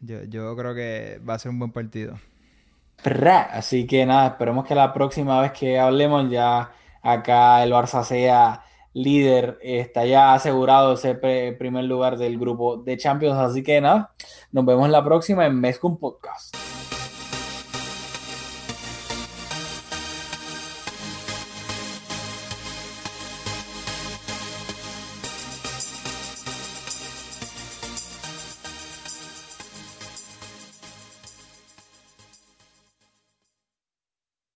yo, 0.00 0.24
yo 0.24 0.56
creo 0.56 0.74
que 0.74 1.20
va 1.28 1.34
a 1.34 1.38
ser 1.38 1.50
un 1.50 1.58
buen 1.58 1.72
partido. 1.72 2.18
Así 3.52 3.86
que 3.86 4.04
nada, 4.04 4.28
esperemos 4.28 4.66
que 4.66 4.74
la 4.74 4.92
próxima 4.92 5.40
vez 5.40 5.52
que 5.52 5.78
hablemos 5.78 6.30
ya 6.30 6.72
acá 7.02 7.62
el 7.62 7.72
Barça 7.72 8.02
sea 8.02 8.64
líder, 8.92 9.58
está 9.62 10.04
ya 10.04 10.34
asegurado 10.34 10.94
ese 10.94 11.14
primer 11.14 11.84
lugar 11.84 12.18
del 12.18 12.38
grupo 12.38 12.76
de 12.76 12.96
Champions. 12.96 13.38
Así 13.38 13.62
que 13.62 13.80
nada, 13.80 14.12
nos 14.50 14.64
vemos 14.66 14.88
la 14.90 15.04
próxima 15.04 15.46
en 15.46 15.60
Mezcum 15.60 15.98
Podcast. 15.98 16.67